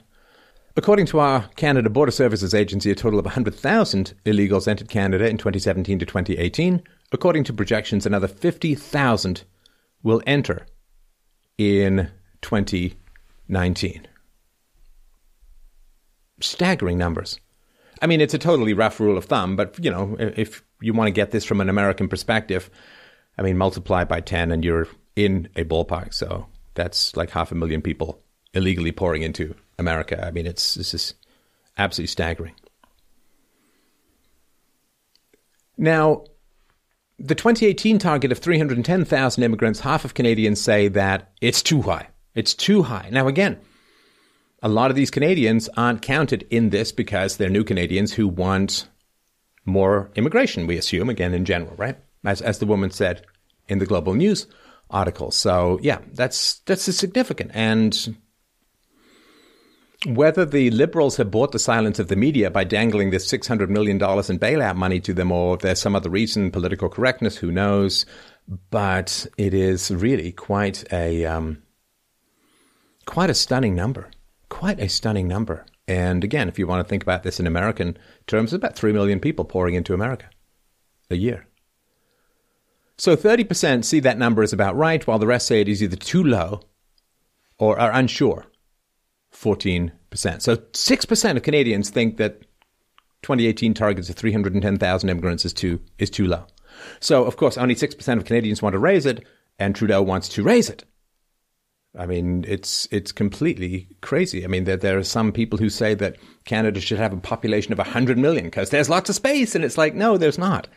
According 0.76 1.06
to 1.08 1.19
our 1.19 1.47
Canada 1.56 1.89
Border 1.89 2.12
Services 2.12 2.56
Agency, 2.56 2.89
a 2.89 2.95
total 2.95 3.19
of 3.19 3.26
100,000 3.26 4.13
illegals 4.26 4.67
entered 4.67 4.89
Canada 4.89 5.28
in 5.28 5.38
2017 5.38 5.99
to 5.99 6.06
2018. 6.06 6.82
According 7.12 7.43
to 7.43 7.54
projections, 7.54 8.08
another 8.08 8.28
50,000 8.28 9.43
will 10.02 10.23
enter 10.26 10.65
in 11.60 12.10
2019. 12.41 14.08
Staggering 16.43 16.97
numbers. 16.97 17.39
I 18.01 18.08
mean, 18.08 18.19
it's 18.19 18.34
a 18.34 18.39
totally 18.39 18.73
rough 18.73 18.99
rule 18.99 19.17
of 19.17 19.25
thumb, 19.25 19.56
but 19.56 19.84
you 19.84 19.89
know, 19.89 20.17
if 20.19 20.62
you 20.82 20.93
want 20.93 21.08
to 21.08 21.12
get 21.12 21.32
this 21.32 21.45
from 21.45 21.62
an 21.62 21.69
American 21.69 22.10
perspective, 22.10 22.69
I 23.38 23.43
mean, 23.43 23.58
multiply 23.58 24.03
by 24.03 24.19
10 24.19 24.51
and 24.51 24.63
you're 24.63 24.88
in 25.15 25.47
a 25.56 25.63
ballpark. 25.63 26.13
So 26.13 26.47
that's 26.73 27.15
like 27.15 27.29
half 27.29 27.51
a 27.51 27.56
million 27.56 27.82
people 27.82 28.21
illegally 28.53 28.91
pouring 28.91 29.21
into 29.21 29.56
America. 29.79 30.25
I 30.25 30.32
mean, 30.32 30.45
it's 30.45 30.73
this 30.73 30.93
is 30.93 31.13
absolutely 31.77 32.08
staggering. 32.08 32.56
Now, 35.77 36.25
the 37.17 37.36
2018 37.36 37.99
target 37.99 38.32
of 38.32 38.39
310,000 38.39 39.43
immigrants, 39.43 39.79
half 39.79 40.03
of 40.03 40.13
Canadians 40.13 40.60
say 40.60 40.89
that 40.89 41.32
it's 41.41 41.63
too 41.63 41.82
high. 41.82 42.08
It's 42.36 42.53
too 42.53 42.84
high. 42.84 43.10
Now, 43.12 43.27
again, 43.27 43.60
a 44.63 44.69
lot 44.69 44.89
of 44.89 44.95
these 44.95 45.12
Canadians 45.12 45.69
aren't 45.76 46.02
counted 46.02 46.47
in 46.49 46.69
this 46.69 46.93
because 46.93 47.36
they're 47.36 47.49
new 47.49 47.65
Canadians 47.65 48.13
who 48.13 48.30
want 48.30 48.88
more 49.65 50.10
immigration, 50.15 50.67
we 50.67 50.78
assume, 50.78 51.10
again, 51.10 51.34
in 51.34 51.43
general, 51.43 51.76
right? 51.76 51.97
As, 52.23 52.41
as 52.41 52.60
the 52.60 52.65
woman 52.65 52.89
said 52.89 53.26
in 53.67 53.80
the 53.80 53.86
Global 53.86 54.13
News 54.13 54.47
article. 54.89 55.32
So, 55.32 55.80
yeah, 55.82 55.99
that's, 56.13 56.60
that's 56.60 56.84
significant. 56.84 57.52
And 57.54 58.17
whether 60.06 60.45
the 60.45 60.69
Liberals 60.71 61.17
have 61.17 61.32
bought 61.32 61.52
the 61.52 61.60
silence 61.60 61.99
of 61.99 62.08
the 62.08 62.15
media 62.15 62.49
by 62.49 62.63
dangling 62.63 63.10
this 63.10 63.30
$600 63.30 63.67
million 63.67 63.97
in 63.97 64.39
bailout 64.39 64.76
money 64.78 65.02
to 65.02 65.13
them 65.13 65.32
or 65.32 65.58
there's 65.58 65.82
some 65.82 65.95
other 65.95 66.10
reason, 66.10 66.52
political 66.52 66.88
correctness, 66.88 67.36
who 67.36 67.52
knows. 67.52 68.06
But 68.69 69.28
it 69.38 69.54
is 69.54 69.91
really 69.91 70.32
quite 70.32 70.86
a, 70.93 71.26
um, 71.26 71.63
quite 73.06 73.30
a 73.30 73.34
stunning 73.34 73.76
number. 73.76 74.10
Quite 74.54 74.80
a 74.80 74.88
stunning 74.88 75.28
number. 75.28 75.66
And 75.88 76.24
again, 76.24 76.48
if 76.48 76.60
you 76.60 76.68
want 76.68 76.86
to 76.86 76.88
think 76.88 77.02
about 77.02 77.24
this 77.24 77.39
in 77.39 77.48
American 77.48 77.98
terms, 78.28 78.54
about 78.54 78.76
3 78.76 78.94
million 78.94 79.20
people 79.20 79.46
pouring 79.46 79.74
into 79.74 79.96
America 79.96 80.30
a 81.10 81.16
year. 81.16 81.48
So 82.96 83.16
30% 83.16 83.84
see 83.84 84.00
that 84.02 84.20
number 84.20 84.44
is 84.44 84.54
about 84.54 84.76
right, 84.76 85.06
while 85.08 85.18
the 85.18 85.26
rest 85.26 85.48
say 85.48 85.60
it 85.60 85.68
is 85.68 85.82
either 85.82 85.96
too 85.96 86.24
low 86.24 86.62
or 87.58 87.80
are 87.80 87.92
unsure. 87.92 88.46
14%. 89.34 89.92
So 90.44 90.58
6% 90.58 91.36
of 91.36 91.42
Canadians 91.42 91.89
think 91.89 92.18
that 92.18 92.42
2018 93.24 93.74
targets 93.74 94.10
of 94.10 94.16
310,000 94.16 95.10
immigrants 95.10 95.46
is 95.46 95.54
too, 95.54 95.82
is 95.98 96.12
too 96.12 96.28
low. 96.28 96.46
So, 97.00 97.26
of 97.26 97.38
course, 97.38 97.58
only 97.58 97.74
6% 97.74 98.18
of 98.18 98.26
Canadians 98.26 98.62
want 98.62 98.74
to 98.74 98.80
raise 98.80 99.08
it, 99.08 99.26
and 99.58 99.76
Trudeau 99.76 100.04
wants 100.04 100.30
to 100.30 100.44
raise 100.44 100.70
it. 100.70 100.86
I 101.95 102.08
mean, 102.08 102.43
it's 102.47 102.88
it's 102.91 103.12
completely 103.12 103.88
crazy. 104.01 104.43
I 104.43 104.47
mean, 104.47 104.63
there, 104.63 104.77
there 104.77 104.97
are 104.97 105.03
some 105.03 105.32
people 105.32 105.60
who 105.60 105.69
say 105.69 105.93
that 105.95 106.17
Canada 106.45 106.79
should 106.79 106.97
have 106.97 107.13
a 107.13 107.17
population 107.17 107.71
of 107.71 107.77
100 107.77 108.17
million 108.17 108.45
because 108.45 108.71
there's 108.71 108.89
lots 108.89 109.10
of 109.10 109.15
space, 109.15 109.53
and 109.53 109.63
it's 109.63 109.77
like, 109.77 109.93
no, 109.93 110.17
there's 110.17 110.39
not. 110.39 110.67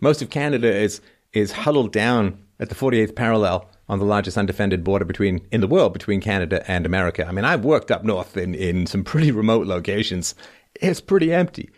Most 0.00 0.22
of 0.22 0.30
Canada 0.30 0.74
is 0.74 1.00
is 1.32 1.52
huddled 1.52 1.92
down 1.92 2.38
at 2.60 2.68
the 2.68 2.74
48th 2.74 3.14
parallel 3.14 3.68
on 3.88 3.98
the 3.98 4.04
largest 4.04 4.38
undefended 4.38 4.82
border 4.82 5.04
between 5.04 5.46
in 5.50 5.60
the 5.60 5.66
world 5.68 5.92
between 5.92 6.20
Canada 6.20 6.64
and 6.70 6.86
America. 6.86 7.26
I 7.26 7.32
mean, 7.32 7.44
I've 7.44 7.64
worked 7.64 7.90
up 7.90 8.04
north 8.04 8.36
in, 8.36 8.54
in 8.54 8.86
some 8.86 9.04
pretty 9.04 9.30
remote 9.30 9.66
locations. 9.66 10.34
It's 10.74 11.00
pretty 11.00 11.32
empty. 11.32 11.70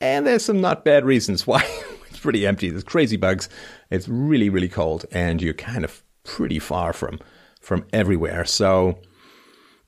And 0.00 0.26
there's 0.26 0.44
some 0.44 0.60
not 0.60 0.84
bad 0.84 1.04
reasons 1.04 1.46
why 1.46 1.62
it's 2.08 2.20
pretty 2.20 2.46
empty. 2.46 2.70
There's 2.70 2.84
crazy 2.84 3.16
bugs. 3.16 3.48
It's 3.90 4.08
really, 4.08 4.48
really 4.48 4.68
cold, 4.68 5.04
and 5.12 5.42
you're 5.42 5.54
kind 5.54 5.84
of 5.84 6.02
pretty 6.24 6.58
far 6.58 6.92
from 6.92 7.20
from 7.66 7.84
everywhere. 7.92 8.44
So 8.44 8.96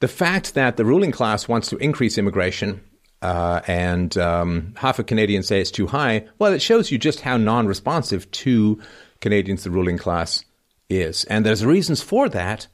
the 0.01 0.09
fact 0.09 0.55
that 0.55 0.77
the 0.77 0.85
ruling 0.85 1.13
class 1.13 1.47
wants 1.47 1.69
to 1.69 1.77
increase 1.77 2.19
immigration 2.19 2.81
uh, 3.23 3.61
and 3.69 4.19
um, 4.19 4.75
half 4.77 4.99
of 4.99 5.07
Canadians 5.07 5.47
say 5.47 5.61
it's 5.61 5.71
too 5.71 5.87
high, 5.87 6.27
well, 6.41 6.53
it 6.53 6.61
shows 6.61 6.91
you 6.91 6.99
just 6.99 7.21
how 7.21 7.37
non 7.37 7.69
responsive 7.69 8.29
to 8.33 8.81
Canadians 9.21 9.63
the 9.63 9.71
ruling 9.71 9.97
class 9.97 10.45
is. 10.91 11.23
And 11.25 11.47
there's 11.47 11.65
reasons 11.65 12.03
for 12.03 12.29
that 12.31 12.67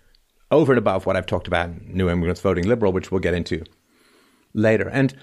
over 0.51 0.73
and 0.73 0.79
above 0.79 1.05
what 1.05 1.17
I've 1.17 1.27
talked 1.27 1.49
about 1.49 1.83
new 1.83 2.09
immigrants 2.09 2.40
voting 2.40 2.67
liberal, 2.67 2.93
which 2.93 3.11
we'll 3.11 3.21
get 3.21 3.35
into 3.35 3.62
later. 4.55 4.88
And 4.88 5.14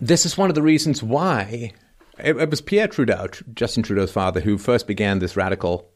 this 0.00 0.26
is 0.26 0.36
one 0.36 0.48
of 0.48 0.56
the 0.56 0.62
reasons 0.62 1.04
why 1.04 1.72
it, 2.18 2.36
it 2.36 2.50
was 2.50 2.60
Pierre 2.60 2.88
Trudeau, 2.88 3.28
Justin 3.54 3.84
Trudeau's 3.84 4.10
father, 4.10 4.40
who 4.40 4.58
first 4.58 4.88
began 4.88 5.20
this 5.20 5.36
radical 5.36 5.88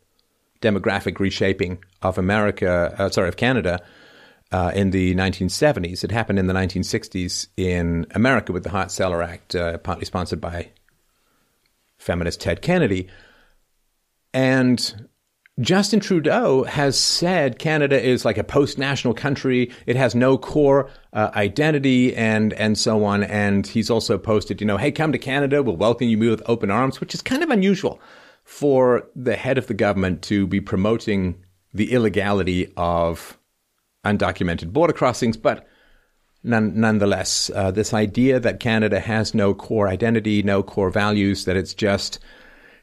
demographic 0.60 1.18
reshaping 1.18 1.82
of 2.02 2.18
America, 2.18 2.94
uh, 2.98 3.08
sorry, 3.10 3.28
of 3.28 3.36
Canada. 3.36 3.82
Uh, 4.52 4.72
in 4.74 4.90
the 4.90 5.14
1970s. 5.14 6.02
It 6.02 6.10
happened 6.10 6.40
in 6.40 6.48
the 6.48 6.52
1960s 6.52 7.46
in 7.56 8.04
America 8.16 8.52
with 8.52 8.64
the 8.64 8.70
Hart-Celler 8.70 9.22
Act, 9.22 9.54
uh, 9.54 9.78
partly 9.78 10.04
sponsored 10.04 10.40
by 10.40 10.70
feminist 11.98 12.40
Ted 12.40 12.60
Kennedy. 12.60 13.06
And 14.34 15.06
Justin 15.60 16.00
Trudeau 16.00 16.64
has 16.64 16.98
said 16.98 17.58
Canada 17.58 18.00
is 18.00 18.24
like 18.24 18.38
a 18.38 18.44
post-national 18.44 19.14
country. 19.14 19.70
It 19.86 19.96
has 19.96 20.14
no 20.14 20.38
core 20.38 20.90
uh, 21.12 21.30
identity 21.34 22.16
and 22.16 22.52
and 22.54 22.78
so 22.78 23.04
on. 23.04 23.24
And 23.24 23.66
he's 23.66 23.90
also 23.90 24.16
posted, 24.16 24.60
you 24.60 24.66
know, 24.66 24.78
hey, 24.78 24.90
come 24.90 25.12
to 25.12 25.18
Canada. 25.18 25.62
We'll 25.62 25.76
welcome 25.76 26.08
you 26.08 26.18
with 26.18 26.42
open 26.46 26.70
arms, 26.70 27.00
which 27.00 27.14
is 27.14 27.22
kind 27.22 27.42
of 27.42 27.50
unusual 27.50 28.00
for 28.50 29.08
the 29.14 29.36
head 29.36 29.58
of 29.58 29.68
the 29.68 29.74
government 29.74 30.22
to 30.22 30.44
be 30.44 30.60
promoting 30.60 31.36
the 31.72 31.92
illegality 31.92 32.70
of 32.76 33.38
undocumented 34.04 34.72
border 34.72 34.92
crossings. 34.92 35.36
But 35.36 35.68
none, 36.42 36.78
nonetheless, 36.78 37.52
uh, 37.54 37.70
this 37.70 37.94
idea 37.94 38.40
that 38.40 38.58
Canada 38.58 38.98
has 38.98 39.34
no 39.34 39.54
core 39.54 39.86
identity, 39.86 40.42
no 40.42 40.64
core 40.64 40.90
values, 40.90 41.44
that 41.44 41.56
it's 41.56 41.74
just 41.74 42.18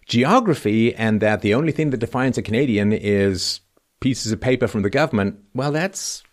geography 0.07 0.95
and 0.95 1.19
that 1.19 1.41
the 1.41 1.53
only 1.53 1.73
thing 1.73 1.89
that 1.89 1.97
defines 1.97 2.37
a 2.37 2.41
Canadian 2.41 2.93
is 2.93 3.59
pieces 3.99 4.31
of 4.31 4.39
paper 4.39 4.69
from 4.69 4.83
the 4.83 4.89
government, 4.89 5.37
well, 5.53 5.73
that's 5.73 6.23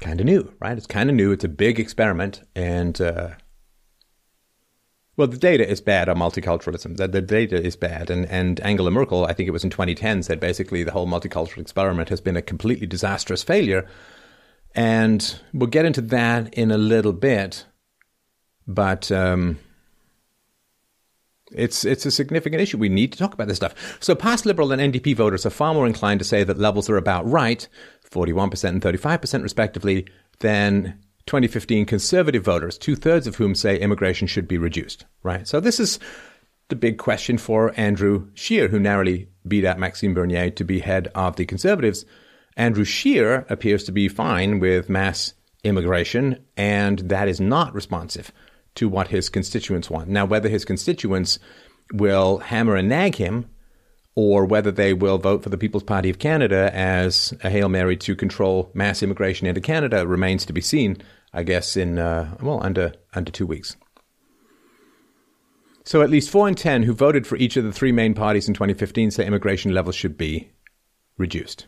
kind 0.00 0.20
of 0.20 0.26
new, 0.26 0.52
right? 0.60 0.76
It's 0.76 0.86
kind 0.86 1.08
of 1.08 1.16
new. 1.16 1.32
It's 1.32 1.44
a 1.44 1.48
big 1.48 1.80
experiment. 1.80 2.42
And, 2.54 3.00
uh, 3.00 3.30
well, 5.16 5.28
the 5.28 5.36
data 5.36 5.68
is 5.68 5.80
bad 5.80 6.08
on 6.08 6.16
multiculturalism. 6.16 6.96
The, 6.96 7.06
the 7.06 7.20
data 7.20 7.62
is 7.62 7.76
bad. 7.76 8.08
And, 8.10 8.26
and 8.26 8.60
Angela 8.60 8.90
Merkel, 8.90 9.26
I 9.26 9.34
think 9.34 9.46
it 9.46 9.52
was 9.52 9.64
in 9.64 9.70
2010, 9.70 10.22
said 10.22 10.40
basically 10.40 10.82
the 10.82 10.92
whole 10.92 11.06
multicultural 11.06 11.58
experiment 11.58 12.08
has 12.08 12.20
been 12.20 12.36
a 12.36 12.42
completely 12.42 12.86
disastrous 12.86 13.42
failure. 13.42 13.86
And 14.74 15.38
we'll 15.52 15.68
get 15.68 15.84
into 15.84 16.00
that 16.02 16.54
in 16.54 16.70
a 16.70 16.78
little 16.78 17.12
bit. 17.12 17.66
But, 18.66 19.12
um, 19.12 19.58
it's 21.54 21.84
it's 21.84 22.06
a 22.06 22.10
significant 22.10 22.62
issue. 22.62 22.78
We 22.78 22.88
need 22.88 23.12
to 23.12 23.18
talk 23.18 23.34
about 23.34 23.46
this 23.46 23.58
stuff. 23.58 23.98
So 24.00 24.14
past 24.14 24.46
Liberal 24.46 24.72
and 24.72 24.94
NDP 24.94 25.14
voters 25.16 25.44
are 25.44 25.50
far 25.50 25.74
more 25.74 25.86
inclined 25.86 26.20
to 26.20 26.24
say 26.24 26.44
that 26.44 26.58
levels 26.58 26.88
are 26.88 26.96
about 26.96 27.28
right, 27.28 27.68
41% 28.10 28.68
and 28.68 28.80
35% 28.80 29.42
respectively, 29.42 30.06
than 30.40 30.98
2015 31.26 31.86
Conservative 31.86 32.44
voters, 32.44 32.78
two 32.78 32.96
thirds 32.96 33.26
of 33.26 33.36
whom 33.36 33.54
say 33.54 33.78
immigration 33.78 34.26
should 34.26 34.48
be 34.48 34.58
reduced. 34.58 35.04
Right. 35.22 35.46
So 35.46 35.60
this 35.60 35.78
is 35.78 35.98
the 36.68 36.76
big 36.76 36.98
question 36.98 37.38
for 37.38 37.72
Andrew 37.76 38.28
Scheer, 38.34 38.68
who 38.68 38.78
narrowly 38.78 39.28
beat 39.46 39.64
out 39.64 39.78
Maxime 39.78 40.14
Bernier 40.14 40.50
to 40.50 40.64
be 40.64 40.80
head 40.80 41.08
of 41.14 41.36
the 41.36 41.44
Conservatives. 41.44 42.04
Andrew 42.56 42.84
Scheer 42.84 43.46
appears 43.48 43.84
to 43.84 43.92
be 43.92 44.08
fine 44.08 44.58
with 44.58 44.88
mass 44.88 45.34
immigration, 45.64 46.44
and 46.56 46.98
that 47.00 47.28
is 47.28 47.40
not 47.40 47.74
responsive 47.74 48.32
to 48.74 48.88
what 48.88 49.08
his 49.08 49.28
constituents 49.28 49.90
want. 49.90 50.08
Now, 50.08 50.24
whether 50.24 50.48
his 50.48 50.64
constituents 50.64 51.38
will 51.92 52.38
hammer 52.38 52.76
and 52.76 52.88
nag 52.88 53.16
him 53.16 53.46
or 54.14 54.44
whether 54.44 54.70
they 54.70 54.92
will 54.92 55.18
vote 55.18 55.42
for 55.42 55.48
the 55.48 55.58
People's 55.58 55.82
Party 55.82 56.10
of 56.10 56.18
Canada 56.18 56.70
as 56.74 57.32
a 57.42 57.50
Hail 57.50 57.68
Mary 57.68 57.96
to 57.98 58.14
control 58.14 58.70
mass 58.74 59.02
immigration 59.02 59.46
into 59.46 59.60
Canada 59.60 60.06
remains 60.06 60.44
to 60.46 60.52
be 60.52 60.60
seen, 60.60 60.98
I 61.32 61.42
guess, 61.44 61.76
in, 61.76 61.98
uh, 61.98 62.36
well, 62.42 62.62
under, 62.62 62.92
under 63.14 63.32
two 63.32 63.46
weeks. 63.46 63.76
So 65.84 66.02
at 66.02 66.10
least 66.10 66.30
four 66.30 66.46
in 66.46 66.54
ten 66.54 66.82
who 66.82 66.92
voted 66.92 67.26
for 67.26 67.36
each 67.36 67.56
of 67.56 67.64
the 67.64 67.72
three 67.72 67.92
main 67.92 68.14
parties 68.14 68.46
in 68.48 68.54
2015 68.54 69.10
say 69.10 69.26
immigration 69.26 69.74
levels 69.74 69.96
should 69.96 70.16
be 70.16 70.52
reduced. 71.16 71.66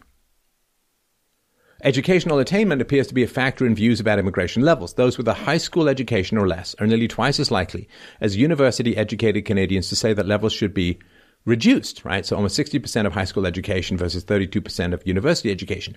Educational 1.83 2.39
attainment 2.39 2.81
appears 2.81 3.09
to 3.09 3.15
be 3.15 3.25
a 3.25 3.29
factor 3.29 3.67
in 3.67 3.75
views 3.75 4.01
about 4.01 4.19
immigration 4.19 4.63
levels. 4.63 4.95
Those 4.95 5.19
with 5.19 5.29
a 5.29 5.35
high 5.35 5.59
school 5.59 5.89
education 5.89 6.39
or 6.39 6.47
less 6.47 6.75
are 6.79 6.87
nearly 6.87 7.09
twice 7.09 7.41
as 7.41 7.51
likely 7.51 7.89
as 8.21 8.37
university 8.37 8.97
educated 8.97 9.45
Canadians 9.45 9.89
to 9.89 9.97
say 9.97 10.15
that 10.15 10.27
levels 10.27 10.53
should 10.53 10.73
be 10.73 11.01
reduced, 11.45 12.05
right? 12.05 12.25
So 12.25 12.37
almost 12.37 12.59
60% 12.59 13.07
of 13.07 13.13
high 13.13 13.25
school 13.25 13.47
education 13.47 13.97
versus 13.97 14.25
32% 14.25 14.93
of 14.93 15.07
university 15.07 15.51
education. 15.51 15.97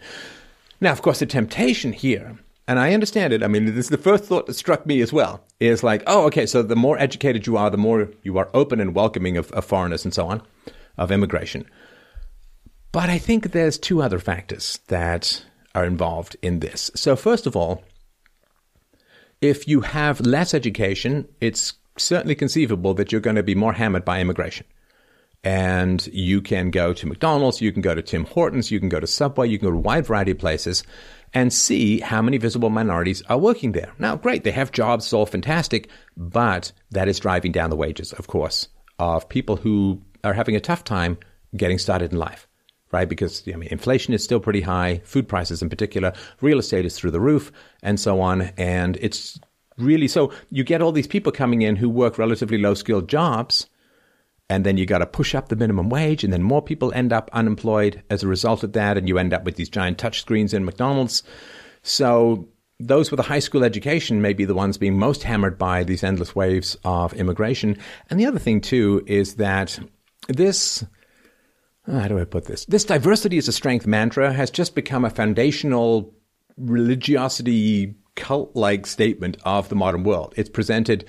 Now, 0.81 0.91
of 0.91 1.01
course, 1.01 1.19
the 1.19 1.25
temptation 1.25 1.93
here, 1.93 2.37
and 2.67 2.79
I 2.79 2.93
understand 2.93 3.33
it. 3.33 3.43
I 3.43 3.47
mean, 3.47 3.65
this 3.65 3.85
is 3.85 3.89
the 3.89 3.97
first 3.97 4.25
thought 4.25 4.45
that 4.47 4.55
struck 4.55 4.85
me 4.85 5.01
as 5.01 5.13
well, 5.13 5.43
is 5.59 5.83
like, 5.83 6.03
oh, 6.05 6.25
okay, 6.25 6.45
so 6.45 6.61
the 6.61 6.75
more 6.75 6.99
educated 6.99 7.47
you 7.47 7.57
are, 7.57 7.69
the 7.69 7.77
more 7.77 8.09
you 8.23 8.37
are 8.37 8.49
open 8.53 8.79
and 8.79 8.93
welcoming 8.93 9.37
of, 9.37 9.51
of 9.53 9.65
foreigners 9.65 10.03
and 10.03 10.13
so 10.13 10.27
on, 10.27 10.41
of 10.97 11.11
immigration. 11.11 11.65
But 12.91 13.09
I 13.09 13.17
think 13.17 13.51
there's 13.51 13.77
two 13.77 14.01
other 14.01 14.19
factors 14.19 14.79
that 14.87 15.45
are 15.73 15.85
involved 15.85 16.35
in 16.41 16.59
this. 16.59 16.91
So, 16.95 17.15
first 17.15 17.47
of 17.47 17.55
all, 17.55 17.83
if 19.41 19.67
you 19.67 19.81
have 19.81 20.19
less 20.21 20.53
education, 20.53 21.27
it's 21.39 21.73
certainly 21.97 22.35
conceivable 22.35 22.93
that 22.95 23.11
you're 23.11 23.21
going 23.21 23.35
to 23.35 23.43
be 23.43 23.55
more 23.55 23.73
hammered 23.73 24.03
by 24.03 24.19
immigration 24.19 24.65
and 25.43 26.07
you 26.07 26.41
can 26.41 26.71
go 26.71 26.93
to 26.93 27.07
McDonald's, 27.07 27.61
you 27.61 27.71
can 27.71 27.81
go 27.81 27.95
to 27.95 28.01
Tim 28.01 28.25
Hortons, 28.25 28.71
you 28.71 28.79
can 28.79 28.89
go 28.89 28.99
to 28.99 29.07
Subway, 29.07 29.47
you 29.47 29.57
can 29.57 29.67
go 29.67 29.71
to 29.71 29.77
a 29.77 29.81
wide 29.81 30.05
variety 30.05 30.31
of 30.31 30.39
places 30.39 30.83
and 31.33 31.53
see 31.53 31.99
how 31.99 32.21
many 32.21 32.37
visible 32.37 32.69
minorities 32.69 33.21
are 33.23 33.37
working 33.37 33.73
there. 33.73 33.93
Now, 33.99 34.15
great, 34.15 34.43
they 34.43 34.51
have 34.51 34.71
jobs, 34.71 35.05
it's 35.05 35.13
all 35.13 35.25
fantastic, 35.25 35.89
but 36.15 36.71
that 36.91 37.07
is 37.07 37.19
driving 37.19 37.51
down 37.51 37.69
the 37.69 37.75
wages, 37.75 38.13
of 38.13 38.27
course, 38.27 38.67
of 38.99 39.29
people 39.29 39.55
who 39.57 40.01
are 40.23 40.33
having 40.33 40.55
a 40.55 40.61
tough 40.61 40.83
time 40.83 41.17
getting 41.55 41.77
started 41.77 42.11
in 42.11 42.17
life, 42.17 42.47
right? 42.91 43.07
Because 43.07 43.43
I 43.47 43.55
mean, 43.55 43.69
inflation 43.69 44.13
is 44.13 44.23
still 44.23 44.39
pretty 44.39 44.61
high, 44.61 45.01
food 45.03 45.27
prices 45.27 45.61
in 45.61 45.69
particular, 45.69 46.13
real 46.41 46.59
estate 46.59 46.85
is 46.85 46.97
through 46.97 47.11
the 47.11 47.21
roof, 47.21 47.51
and 47.83 47.99
so 47.99 48.21
on, 48.21 48.41
and 48.57 48.97
it's 48.97 49.39
really 49.77 50.07
so 50.07 50.33
you 50.49 50.63
get 50.63 50.81
all 50.81 50.91
these 50.91 51.07
people 51.07 51.31
coming 51.31 51.61
in 51.61 51.75
who 51.75 51.87
work 51.87 52.17
relatively 52.17 52.57
low 52.57 52.73
skilled 52.73 53.07
jobs 53.07 53.67
and 54.49 54.65
then 54.65 54.77
you 54.77 54.85
got 54.85 54.99
to 54.99 55.05
push 55.05 55.35
up 55.35 55.49
the 55.49 55.55
minimum 55.55 55.89
wage, 55.89 56.23
and 56.23 56.31
then 56.31 56.43
more 56.43 56.61
people 56.61 56.93
end 56.93 57.11
up 57.11 57.29
unemployed 57.33 58.03
as 58.09 58.23
a 58.23 58.27
result 58.27 58.63
of 58.63 58.73
that, 58.73 58.97
and 58.97 59.07
you 59.07 59.17
end 59.17 59.33
up 59.33 59.43
with 59.43 59.55
these 59.55 59.69
giant 59.69 59.97
touch 59.97 60.21
screens 60.21 60.53
in 60.53 60.65
McDonald's. 60.65 61.23
So 61.83 62.47
those 62.79 63.09
with 63.09 63.19
a 63.19 63.23
high 63.23 63.39
school 63.39 63.63
education 63.63 64.21
may 64.21 64.33
be 64.33 64.45
the 64.45 64.53
ones 64.53 64.77
being 64.77 64.97
most 64.97 65.23
hammered 65.23 65.57
by 65.57 65.83
these 65.83 66.03
endless 66.03 66.35
waves 66.35 66.77
of 66.83 67.13
immigration. 67.13 67.77
And 68.09 68.19
the 68.19 68.25
other 68.25 68.39
thing 68.39 68.61
too 68.61 69.03
is 69.07 69.35
that 69.35 69.79
this 70.27 70.85
ah, 71.87 72.01
how 72.01 72.07
do 72.07 72.19
I 72.19 72.25
put 72.25 72.45
this? 72.45 72.65
This 72.65 72.83
diversity 72.83 73.37
is 73.37 73.47
a 73.47 73.53
strength 73.53 73.87
mantra 73.87 74.31
has 74.31 74.51
just 74.51 74.75
become 74.75 75.05
a 75.05 75.09
foundational 75.09 76.13
religiosity 76.57 77.95
cult 78.15 78.55
like 78.55 78.85
statement 78.85 79.37
of 79.43 79.69
the 79.69 79.75
modern 79.75 80.03
world. 80.03 80.33
It's 80.37 80.49
presented 80.49 81.05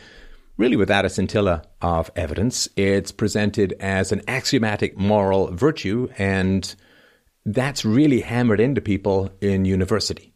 really 0.59 0.77
without 0.77 1.07
a 1.07 1.09
scintilla 1.09 1.63
of 1.81 2.11
evidence. 2.15 2.69
It's 2.77 3.13
presented 3.13 3.75
as 3.81 4.13
an 4.13 4.23
axiomatic 4.29 4.99
moral 4.99 5.53
virtue, 5.55 6.09
and 6.19 6.75
that's 7.47 7.85
really 7.85 8.21
hammered 8.21 8.61
into 8.61 8.83
people 8.83 9.31
in 9.41 9.65
university. 9.65 10.35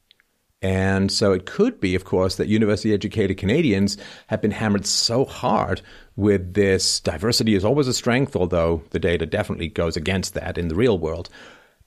And 0.63 1.11
so 1.11 1.33
it 1.33 1.45
could 1.45 1.81
be, 1.81 1.97
of 1.97 2.05
course, 2.05 2.37
that 2.37 2.47
university 2.47 2.95
educated 2.95 3.37
Canadians 3.37 3.97
have 4.29 4.41
been 4.41 4.53
hammered 4.53 4.87
so 4.87 5.25
hard 5.25 5.83
with 6.15 6.55
this 6.55 7.01
diversity 7.01 7.57
is 7.57 7.65
always 7.65 7.89
a 7.89 7.93
strength, 7.93 8.37
although 8.37 8.83
the 8.91 9.01
data 9.01 9.27
definitely 9.27 9.69
goes 9.69 9.97
against 9.97 10.35
that 10.35 10.57
in 10.57 10.69
the 10.69 10.77
real 10.77 10.99
world. 10.99 11.29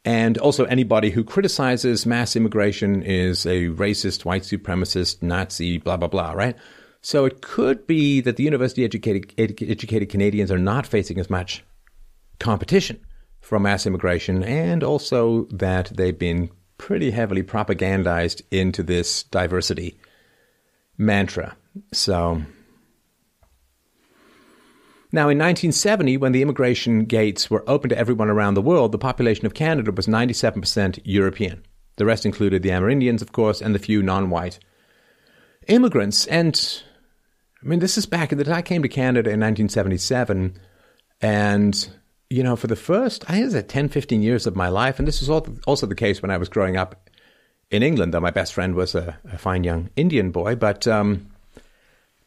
And 0.04 0.38
also, 0.38 0.66
anybody 0.66 1.10
who 1.10 1.24
criticizes 1.24 2.06
mass 2.06 2.36
immigration 2.36 3.02
is 3.02 3.46
a 3.46 3.70
racist, 3.70 4.26
white 4.26 4.44
supremacist, 4.44 5.24
Nazi, 5.24 5.78
blah, 5.78 5.98
blah, 5.98 6.10
blah, 6.10 6.34
right? 6.34 6.56
So 7.06 7.26
it 7.26 7.44
could 7.44 7.86
be 7.86 8.20
that 8.22 8.36
the 8.36 8.42
university 8.42 8.84
educated, 8.84 9.32
educated 9.38 10.10
Canadians 10.10 10.52
are 10.52 10.58
not 10.58 10.88
facing 10.88 11.20
as 11.20 11.30
much 11.30 11.64
competition 12.40 13.00
from 13.42 13.62
mass 13.62 13.86
immigration, 13.86 14.44
and 14.44 14.84
also 14.84 15.44
that 15.52 15.92
they've 15.96 16.18
been 16.18 16.50
pretty 16.80 17.12
heavily 17.12 17.44
propagandized 17.44 18.42
into 18.50 18.82
this 18.82 19.22
diversity 19.22 20.00
mantra. 20.98 21.56
So. 21.94 22.42
Now, 25.12 25.30
in 25.30 25.38
1970, 25.38 26.18
when 26.18 26.32
the 26.32 26.42
immigration 26.42 27.06
gates 27.06 27.52
were 27.52 27.64
open 27.68 27.92
to 27.92 27.98
everyone 28.00 28.32
around 28.32 28.56
the 28.56 28.64
world, 28.64 28.92
the 28.92 28.98
population 28.98 29.46
of 29.46 29.54
Canada 29.54 29.92
was 29.92 30.08
97% 30.08 31.02
European. 31.04 31.64
The 31.98 32.06
rest 32.06 32.26
included 32.26 32.64
the 32.64 32.70
Amerindians, 32.70 33.22
of 33.22 33.32
course, 33.32 33.62
and 33.62 33.76
the 33.76 33.80
few 33.80 34.02
non 34.02 34.32
white 34.32 34.58
immigrants. 35.68 36.26
And 36.26 36.84
I 37.66 37.68
mean, 37.68 37.80
this 37.80 37.98
is 37.98 38.06
back 38.06 38.30
the 38.30 38.54
I 38.54 38.62
came 38.62 38.84
to 38.84 38.88
Canada 38.88 39.32
in 39.32 39.40
1977, 39.40 40.56
and 41.20 41.90
you 42.30 42.44
know, 42.44 42.56
for 42.56 42.68
the 42.68 42.76
first, 42.76 43.28
I 43.28 43.44
was 43.44 43.56
at 43.56 43.70
10, 43.70 43.90
15 43.90 44.22
years 44.22 44.46
of 44.46 44.56
my 44.56 44.70
life, 44.70 45.00
and 45.00 45.08
this 45.08 45.20
was 45.20 45.30
also 45.66 45.88
the 45.88 45.96
case 45.96 46.22
when 46.22 46.30
I 46.30 46.38
was 46.38 46.48
growing 46.48 46.78
up 46.78 47.10
in 47.72 47.82
England, 47.82 48.14
though 48.14 48.20
my 48.20 48.32
best 48.32 48.54
friend 48.54 48.76
was 48.76 48.94
a, 48.94 49.18
a 49.32 49.38
fine 49.40 49.64
young 49.64 49.90
Indian 49.96 50.30
boy. 50.32 50.56
But, 50.56 50.88
um, 50.88 51.28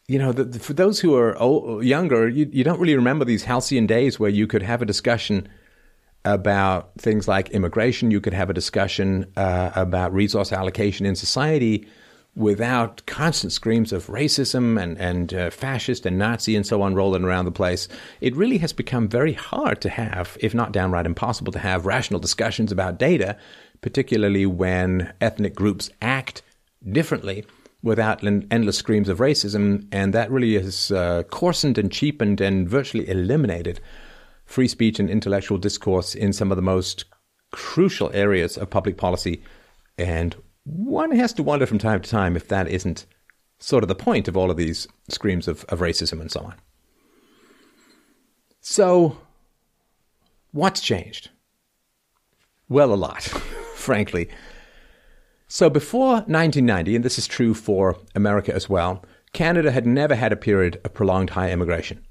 you 0.07 0.19
know, 0.19 0.33
the, 0.33 0.43
the, 0.43 0.59
for 0.59 0.73
those 0.73 0.99
who 0.99 1.15
are 1.15 1.37
old, 1.37 1.85
younger, 1.85 2.27
you, 2.27 2.49
you 2.51 2.63
don't 2.65 2.79
really 2.79 2.95
remember 2.95 3.23
these 3.23 3.43
halcyon 3.43 3.87
days 3.87 4.19
where 4.19 4.29
you 4.29 4.45
could 4.45 4.63
have 4.63 4.81
a 4.81 4.85
discussion 4.85 5.47
about 6.25 6.91
things 6.97 7.29
like 7.29 7.49
immigration, 7.51 8.11
you 8.11 8.19
could 8.19 8.33
have 8.33 8.49
a 8.49 8.53
discussion 8.53 9.31
uh, 9.37 9.71
about 9.75 10.13
resource 10.13 10.51
allocation 10.51 11.05
in 11.05 11.15
society 11.15 11.87
without 12.39 13.05
constant 13.05 13.51
screams 13.51 13.91
of 13.91 14.07
racism 14.07 14.81
and, 14.81 14.97
and 14.97 15.33
uh, 15.33 15.49
fascist 15.49 16.05
and 16.05 16.17
Nazi 16.17 16.55
and 16.55 16.65
so 16.65 16.81
on 16.81 16.95
rolling 16.95 17.25
around 17.25 17.43
the 17.43 17.51
place, 17.51 17.89
it 18.21 18.33
really 18.33 18.57
has 18.59 18.71
become 18.71 19.09
very 19.09 19.33
hard 19.33 19.81
to 19.81 19.89
have, 19.89 20.37
if 20.39 20.55
not 20.55 20.71
downright 20.71 21.05
impossible, 21.05 21.51
to 21.51 21.59
have 21.59 21.85
rational 21.85 22.17
discussions 22.17 22.71
about 22.71 22.97
data, 22.97 23.37
particularly 23.81 24.45
when 24.45 25.13
ethnic 25.19 25.53
groups 25.53 25.89
act 26.01 26.41
differently 26.89 27.45
without 27.83 28.23
endless 28.23 28.77
screams 28.77 29.09
of 29.09 29.17
racism. 29.19 29.85
And 29.91 30.13
that 30.13 30.31
really 30.31 30.53
has 30.53 30.91
uh, 30.91 31.23
coarsened 31.23 31.77
and 31.77 31.91
cheapened 31.91 32.39
and 32.39 32.69
virtually 32.69 33.09
eliminated 33.09 33.81
free 34.45 34.69
speech 34.69 34.97
and 34.97 35.09
intellectual 35.09 35.57
discourse 35.57 36.15
in 36.15 36.31
some 36.31 36.53
of 36.53 36.55
the 36.55 36.61
most 36.61 37.03
crucial 37.51 38.09
areas 38.13 38.57
of 38.57 38.69
public 38.69 38.95
policy 38.95 39.43
and 39.97 40.37
one 40.63 41.11
has 41.11 41.33
to 41.33 41.43
wonder 41.43 41.65
from 41.65 41.77
time 41.77 42.01
to 42.01 42.09
time 42.09 42.35
if 42.35 42.47
that 42.47 42.67
isn't 42.67 43.05
sort 43.59 43.83
of 43.83 43.87
the 43.87 43.95
point 43.95 44.27
of 44.27 44.37
all 44.37 44.51
of 44.51 44.57
these 44.57 44.87
screams 45.09 45.47
of, 45.47 45.65
of 45.65 45.79
racism 45.79 46.21
and 46.21 46.31
so 46.31 46.41
on. 46.41 46.55
So, 48.61 49.17
what's 50.51 50.81
changed? 50.81 51.29
Well, 52.67 52.93
a 52.93 52.95
lot, 52.95 53.23
frankly. 53.75 54.29
So, 55.47 55.69
before 55.69 56.13
1990, 56.27 56.95
and 56.95 57.05
this 57.05 57.17
is 57.17 57.27
true 57.27 57.53
for 57.53 57.97
America 58.13 58.53
as 58.53 58.69
well, 58.69 59.03
Canada 59.33 59.71
had 59.71 59.85
never 59.85 60.15
had 60.15 60.31
a 60.31 60.37
period 60.37 60.79
of 60.83 60.93
prolonged 60.93 61.31
high 61.31 61.51
immigration. 61.51 62.05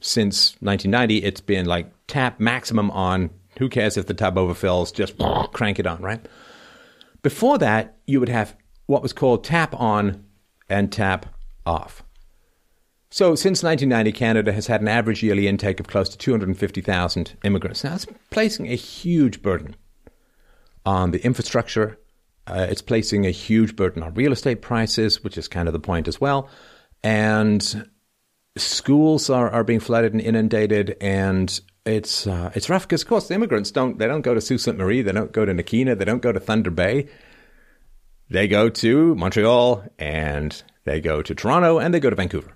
Since 0.00 0.56
1990, 0.60 1.24
it's 1.24 1.40
been 1.40 1.66
like 1.66 1.90
tap 2.06 2.40
maximum 2.40 2.90
on 2.90 3.30
who 3.58 3.68
cares 3.68 3.96
if 3.96 4.06
the 4.06 4.14
tub 4.14 4.36
overfills, 4.36 4.94
just 4.94 5.14
crank 5.52 5.78
it 5.78 5.86
on, 5.86 6.00
right? 6.00 6.26
Before 7.22 7.58
that, 7.58 7.98
you 8.06 8.20
would 8.20 8.28
have 8.28 8.56
what 8.86 9.02
was 9.02 9.12
called 9.12 9.44
tap 9.44 9.74
on 9.78 10.24
and 10.68 10.90
tap 10.90 11.26
off. 11.66 12.02
So, 13.12 13.34
since 13.34 13.62
1990, 13.62 14.16
Canada 14.16 14.52
has 14.52 14.68
had 14.68 14.80
an 14.80 14.88
average 14.88 15.22
yearly 15.22 15.48
intake 15.48 15.80
of 15.80 15.88
close 15.88 16.08
to 16.10 16.18
250,000 16.18 17.36
immigrants. 17.44 17.82
Now, 17.82 17.96
it's 17.96 18.06
placing 18.30 18.68
a 18.68 18.76
huge 18.76 19.42
burden 19.42 19.74
on 20.86 21.10
the 21.10 21.24
infrastructure. 21.24 21.98
Uh, 22.46 22.66
it's 22.70 22.82
placing 22.82 23.26
a 23.26 23.30
huge 23.30 23.74
burden 23.74 24.04
on 24.04 24.14
real 24.14 24.32
estate 24.32 24.62
prices, 24.62 25.24
which 25.24 25.36
is 25.36 25.48
kind 25.48 25.68
of 25.68 25.72
the 25.72 25.80
point 25.80 26.06
as 26.06 26.20
well. 26.20 26.48
And 27.02 27.90
schools 28.56 29.28
are, 29.28 29.50
are 29.50 29.64
being 29.64 29.80
flooded 29.80 30.12
and 30.12 30.20
inundated, 30.20 30.96
and 31.00 31.60
it's 31.84 32.26
uh, 32.26 32.50
it's 32.54 32.68
rough 32.68 32.86
because 32.86 33.02
of 33.02 33.08
course 33.08 33.28
the 33.28 33.34
immigrants 33.34 33.70
don't 33.70 33.98
they 33.98 34.06
don't 34.06 34.22
go 34.22 34.34
to 34.34 34.40
Sault 34.40 34.60
Ste. 34.60 34.76
Marie, 34.76 35.02
they 35.02 35.12
don't 35.12 35.32
go 35.32 35.44
to 35.44 35.52
Nakina, 35.52 35.96
they 35.98 36.04
don't 36.04 36.22
go 36.22 36.32
to 36.32 36.40
Thunder 36.40 36.70
Bay. 36.70 37.08
They 38.28 38.46
go 38.46 38.68
to 38.68 39.14
Montreal 39.16 39.84
and 39.98 40.62
they 40.84 41.00
go 41.00 41.20
to 41.20 41.34
Toronto 41.34 41.78
and 41.78 41.92
they 41.92 42.00
go 42.00 42.10
to 42.10 42.16
Vancouver. 42.16 42.54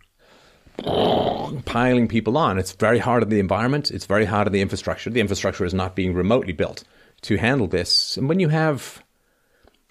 piling 1.64 2.08
people 2.08 2.36
on. 2.36 2.58
It's 2.58 2.72
very 2.72 2.98
hard 2.98 3.22
on 3.22 3.28
the 3.28 3.40
environment. 3.40 3.90
It's 3.90 4.06
very 4.06 4.24
hard 4.24 4.46
on 4.46 4.52
the 4.52 4.60
infrastructure. 4.60 5.10
The 5.10 5.20
infrastructure 5.20 5.64
is 5.64 5.74
not 5.74 5.96
being 5.96 6.14
remotely 6.14 6.52
built 6.52 6.84
to 7.22 7.36
handle 7.36 7.66
this. 7.66 8.16
And 8.16 8.28
when 8.28 8.40
you 8.40 8.48
have 8.48 9.02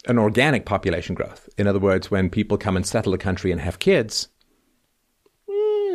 an 0.08 0.18
organic 0.18 0.66
population 0.66 1.16
growth, 1.16 1.48
in 1.58 1.68
other 1.68 1.80
words, 1.80 2.12
when 2.12 2.30
people 2.30 2.58
come 2.58 2.76
and 2.76 2.86
settle 2.86 3.14
a 3.14 3.18
country 3.18 3.52
and 3.52 3.62
have 3.62 3.80
kids, 3.80 4.28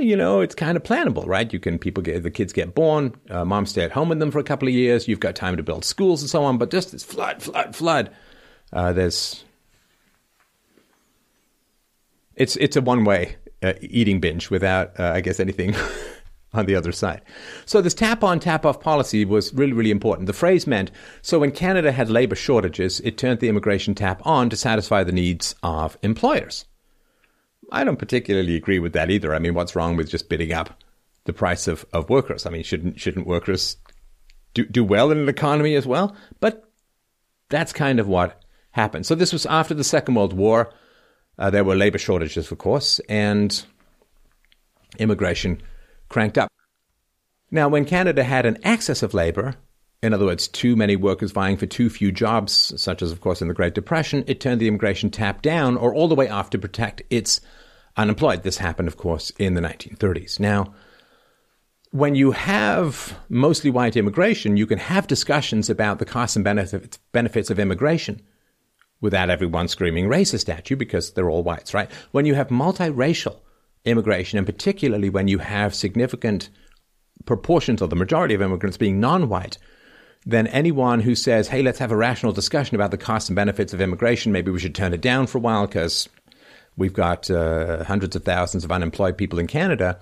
you 0.01 0.17
know, 0.17 0.41
it's 0.41 0.55
kind 0.55 0.77
of 0.77 0.83
plannable, 0.83 1.27
right? 1.27 1.53
You 1.53 1.59
can 1.59 1.79
people 1.79 2.03
get 2.03 2.23
the 2.23 2.31
kids 2.31 2.53
get 2.53 2.75
born, 2.75 3.15
uh, 3.31 3.45
mom 3.45 3.67
stay 3.67 3.83
at 3.83 3.93
home 3.93 4.09
with 4.09 4.19
them 4.19 4.31
for 4.31 4.39
a 4.39 4.45
couple 4.45 4.69
of 4.69 4.75
years. 4.75 5.09
You've 5.09 5.21
got 5.21 5.35
time 5.35 5.57
to 5.57 5.63
build 5.63 5.85
schools 5.85 6.23
and 6.23 6.31
so 6.31 6.45
on. 6.45 6.59
But 6.59 6.71
just 6.71 6.93
this 6.93 7.03
flood, 7.03 7.43
flood, 7.43 7.75
flood. 7.75 8.11
Uh, 8.73 8.93
there's 8.93 9.45
it's 12.35 12.57
it's 12.57 12.77
a 12.77 12.81
one 12.81 13.05
way 13.05 13.37
uh, 13.63 13.75
eating 13.81 14.21
binge 14.21 14.51
without, 14.51 14.99
uh, 14.99 15.13
I 15.15 15.21
guess, 15.21 15.41
anything 15.41 15.75
on 16.53 16.67
the 16.67 16.75
other 16.75 16.93
side. 16.93 17.23
So 17.67 17.81
this 17.81 17.95
tap 17.95 18.23
on, 18.23 18.41
tap 18.41 18.65
off 18.65 18.81
policy 18.81 19.25
was 19.25 19.53
really, 19.53 19.73
really 19.73 19.91
important. 19.91 20.27
The 20.27 20.33
phrase 20.33 20.67
meant 20.67 20.91
so 21.23 21.41
when 21.41 21.51
Canada 21.51 21.93
had 21.93 22.09
labor 22.09 22.37
shortages, 22.37 23.01
it 23.01 23.19
turned 23.19 23.41
the 23.41 23.49
immigration 23.49 23.95
tap 23.95 24.25
on 24.27 24.49
to 24.51 24.57
satisfy 24.57 25.05
the 25.05 25.13
needs 25.13 25.55
of 25.63 25.99
employers. 26.03 26.65
I 27.71 27.85
don't 27.85 27.99
particularly 27.99 28.57
agree 28.57 28.79
with 28.79 28.93
that 28.95 29.11
either. 29.11 29.35
I 29.35 29.39
mean, 29.39 29.55
what's 29.55 29.77
wrong 29.77 29.97
with 29.97 30.11
just 30.11 30.29
bidding 30.29 30.53
up 30.53 30.83
the 31.25 31.33
price 31.33 31.69
of, 31.69 31.85
of 31.93 32.09
workers? 32.09 32.47
I 32.47 32.51
mean, 32.51 32.63
shouldn't 32.63 33.01
shouldn't 33.01 33.27
workers 33.27 33.77
do 34.55 34.65
do 34.65 34.85
well 34.85 35.11
in 35.11 35.19
an 35.19 35.29
economy 35.29 35.75
as 35.75 35.87
well? 35.87 36.17
But 36.41 36.65
that's 37.49 37.73
kind 37.73 38.01
of 38.01 38.09
what 38.09 38.43
happened. 38.73 39.07
So 39.07 39.15
this 39.15 39.33
was 39.33 39.47
after 39.47 39.75
the 39.75 39.85
Second 39.85 40.15
World 40.15 40.33
War. 40.33 40.73
Uh, 41.39 41.51
there 41.51 41.65
were 41.65 41.77
labor 41.77 41.99
shortages, 41.99 42.51
of 42.51 42.59
course, 42.59 43.01
and 43.09 43.65
immigration 44.99 45.63
cranked 46.09 46.37
up. 46.37 46.51
Now, 47.51 47.69
when 47.69 47.85
Canada 47.85 48.25
had 48.25 48.45
an 48.45 48.59
excess 48.63 49.03
of 49.03 49.15
labor, 49.15 49.55
in 50.03 50.13
other 50.13 50.27
words, 50.27 50.49
too 50.49 50.77
many 50.77 50.97
workers 50.97 51.33
vying 51.33 51.57
for 51.57 51.67
too 51.67 51.89
few 51.91 52.13
jobs, 52.13 52.73
such 52.81 53.03
as, 53.03 53.11
of 53.11 53.21
course, 53.21 53.41
in 53.41 53.49
the 53.49 53.55
Great 53.55 53.75
Depression, 53.75 54.25
it 54.27 54.41
turned 54.41 54.61
the 54.61 54.69
immigration 54.69 55.11
tap 55.11 55.43
down 55.43 55.77
or 55.77 55.95
all 55.95 56.09
the 56.09 56.15
way 56.15 56.29
off 56.29 56.51
to 56.51 56.59
protect 56.59 57.03
its 57.11 57.41
unemployed. 57.99 58.43
This 58.43 58.59
happened, 58.59 58.89
of 58.89 58.97
course, 58.97 59.31
in 59.39 59.55
the 59.55 59.61
1930s. 59.61 60.41
Now, 60.41 60.73
when 61.91 62.15
you 62.15 62.33
have 62.33 63.19
mostly 63.29 63.71
white 63.71 63.97
immigration, 63.97 64.57
you 64.57 64.67
can 64.67 64.79
have 64.79 65.07
discussions 65.07 65.69
about 65.69 65.99
the 65.99 66.05
costs 66.05 66.37
and 66.37 66.45
benefits, 66.45 66.99
benefits 67.13 67.51
of 67.51 67.59
immigration 67.59 68.23
without 69.01 69.31
everyone 69.31 69.69
screaming 69.69 70.07
racist 70.07 70.49
at 70.49 70.71
you 70.71 70.77
because 70.77 71.13
they're 71.13 71.31
all 71.31 71.43
whites, 71.43 71.75
right? 71.75 71.91
When 72.13 72.27
you 72.27 72.35
have 72.35 72.49
multiracial 72.49 73.41
immigration, 73.85 74.39
and 74.39 74.47
particularly 74.47 75.09
when 75.09 75.29
you 75.29 75.39
have 75.39 75.75
significant 75.75 76.51
proportions 77.25 77.81
of 77.81 77.91
the 77.91 77.97
majority 77.97 78.35
of 78.35 78.43
immigrants 78.43 78.77
being 78.77 79.01
non 79.01 79.29
white, 79.29 79.59
then 80.27 80.47
anyone 80.49 81.01
who 81.01 81.15
says, 81.15 81.49
hey, 81.49 81.63
let's 81.63 81.79
have 81.79 81.93
a 81.93 81.97
rational 81.97 82.33
discussion 82.33 82.75
about 82.75 82.91
the 82.91 82.99
costs 82.99 83.29
and 83.29 83.37
benefits 83.37 83.73
of 83.73 83.81
immigration, 83.81 84.33
maybe 84.33 84.51
we 84.51 84.59
should 84.59 84.75
turn 84.75 84.93
it 84.93 85.01
down 85.01 85.27
for 85.27 85.39
a 85.39 85.41
while 85.41 85.67
because 85.67 86.09
we've 86.79 86.95
got 86.95 87.31
uh, 87.31 87.85
hundreds 87.85 88.17
of 88.17 88.25
thousands 88.25 88.65
of 88.65 88.73
unemployed 88.73 89.19
people 89.19 89.39
in 89.39 89.47
Canada, 89.47 89.99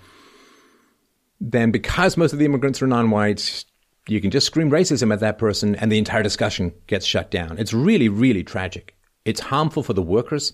then 1.40 1.70
because 1.70 2.16
most 2.16 2.32
of 2.32 2.38
the 2.38 2.44
immigrants 2.44 2.80
are 2.82 2.86
non 2.86 3.10
white, 3.10 3.64
you 4.08 4.20
can 4.20 4.30
just 4.30 4.46
scream 4.46 4.70
racism 4.70 5.12
at 5.12 5.20
that 5.20 5.38
person 5.38 5.74
and 5.74 5.90
the 5.90 5.98
entire 5.98 6.22
discussion 6.22 6.72
gets 6.86 7.04
shut 7.04 7.30
down. 7.30 7.58
It's 7.58 7.72
really, 7.72 8.08
really 8.08 8.44
tragic. 8.44 8.96
It's 9.24 9.40
harmful 9.40 9.82
for 9.82 9.94
the 9.94 10.02
workers 10.02 10.52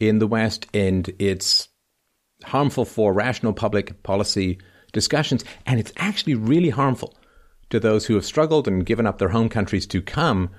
in 0.00 0.18
the 0.18 0.26
West 0.26 0.66
and 0.72 1.12
it's 1.18 1.68
harmful 2.44 2.84
for 2.84 3.12
rational 3.12 3.52
public 3.52 4.02
policy 4.02 4.58
discussions. 4.92 5.44
And 5.66 5.78
it's 5.78 5.92
actually 5.96 6.34
really 6.34 6.70
harmful 6.70 7.18
to 7.68 7.80
those 7.80 8.06
who 8.06 8.14
have 8.14 8.24
struggled 8.24 8.66
and 8.66 8.86
given 8.86 9.06
up 9.06 9.18
their 9.18 9.28
home 9.28 9.48
countries 9.48 9.86
to 9.88 10.00
come 10.00 10.50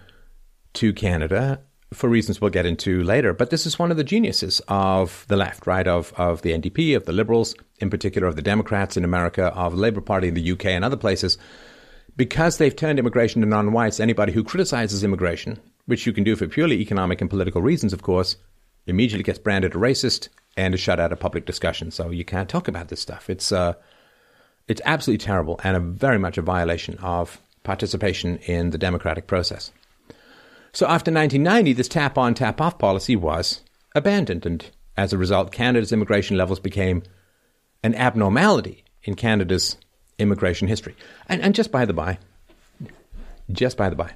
to 0.74 0.93
Canada 0.93 1.62
for 1.93 2.10
reasons 2.10 2.41
we'll 2.41 2.52
get 2.52 2.65
into 2.65 3.04
later. 3.04 3.34
But 3.34 3.50
this 3.50 3.65
is 3.65 3.80
one 3.80 3.91
of 3.91 3.97
the 3.97 4.04
geniuses 4.04 4.62
of 4.67 5.26
the 5.28 5.38
left, 5.38 5.65
right? 5.65 5.88
Of, 5.88 6.13
of 6.17 6.41
the 6.41 6.52
NDP, 6.52 6.95
of 6.95 7.06
the 7.06 7.13
Liberals, 7.13 7.56
in 7.80 7.89
particular 7.89 8.28
of 8.28 8.36
the 8.36 8.41
Democrats 8.41 8.97
in 8.97 9.06
America, 9.06 9.45
of 9.56 9.73
the 9.73 9.82
Labour 9.82 10.02
Party 10.02 10.28
in 10.28 10.34
the 10.34 10.52
UK 10.52 10.65
and 10.67 10.84
other 10.84 10.97
places 10.97 11.38
because 12.17 12.58
they've 12.58 12.76
turned 12.76 13.00
immigration 13.00 13.41
to 13.41 13.47
non 13.47 13.71
whites, 13.71 14.00
anybody 14.00 14.34
who 14.34 14.43
criticizes 14.43 15.04
immigration, 15.04 15.60
which 15.86 16.06
you 16.06 16.12
can 16.12 16.23
do 16.23 16.36
for 16.36 16.47
purely 16.47 16.82
economic 16.82 17.21
and 17.21 17.30
political 17.30 17.62
reasons, 17.62 17.93
of 17.93 18.02
course, 18.02 18.36
immediately 18.88 19.23
gets 19.23 19.39
branded 19.39 19.76
a 19.76 19.78
racist 19.78 20.28
and 20.58 20.73
is 20.73 20.80
shut 20.80 21.00
out 21.00 21.12
of 21.12 21.19
public 21.19 21.45
discussion. 21.45 21.91
So 21.91 22.10
you 22.10 22.26
can't 22.26 22.50
talk 22.50 22.67
about 22.67 22.88
this 22.88 23.00
stuff. 23.00 23.30
It's, 23.30 23.52
uh, 23.52 23.73
it's 24.67 24.82
absolutely 24.84 25.23
terrible 25.23 25.62
and 25.63 25.78
a 25.78 25.80
very 25.80 26.17
much 26.17 26.38
a 26.38 26.41
violation 26.41 26.97
of 26.97 27.39
participation 27.63 28.38
in 28.38 28.71
the 28.71 28.78
democratic 28.78 29.28
process. 29.28 29.71
So 30.77 30.85
after 30.85 31.11
1990, 31.11 31.73
this 31.73 31.87
tap 31.87 32.19
on, 32.19 32.35
tap 32.35 32.61
off 32.61 32.77
policy 32.77 33.15
was 33.15 33.61
abandoned. 33.95 34.45
And 34.45 34.63
as 34.95 35.11
a 35.11 35.17
result, 35.17 35.51
Canada's 35.51 35.91
immigration 35.91 36.37
levels 36.37 36.59
became 36.59 37.01
an 37.81 37.95
abnormality 37.95 38.83
in 39.01 39.15
Canada's 39.15 39.77
immigration 40.19 40.67
history. 40.67 40.95
And, 41.27 41.41
and 41.41 41.55
just 41.55 41.71
by 41.71 41.85
the 41.85 41.93
by, 41.93 42.19
just 43.51 43.75
by 43.75 43.89
the 43.89 43.95
by, 43.95 44.13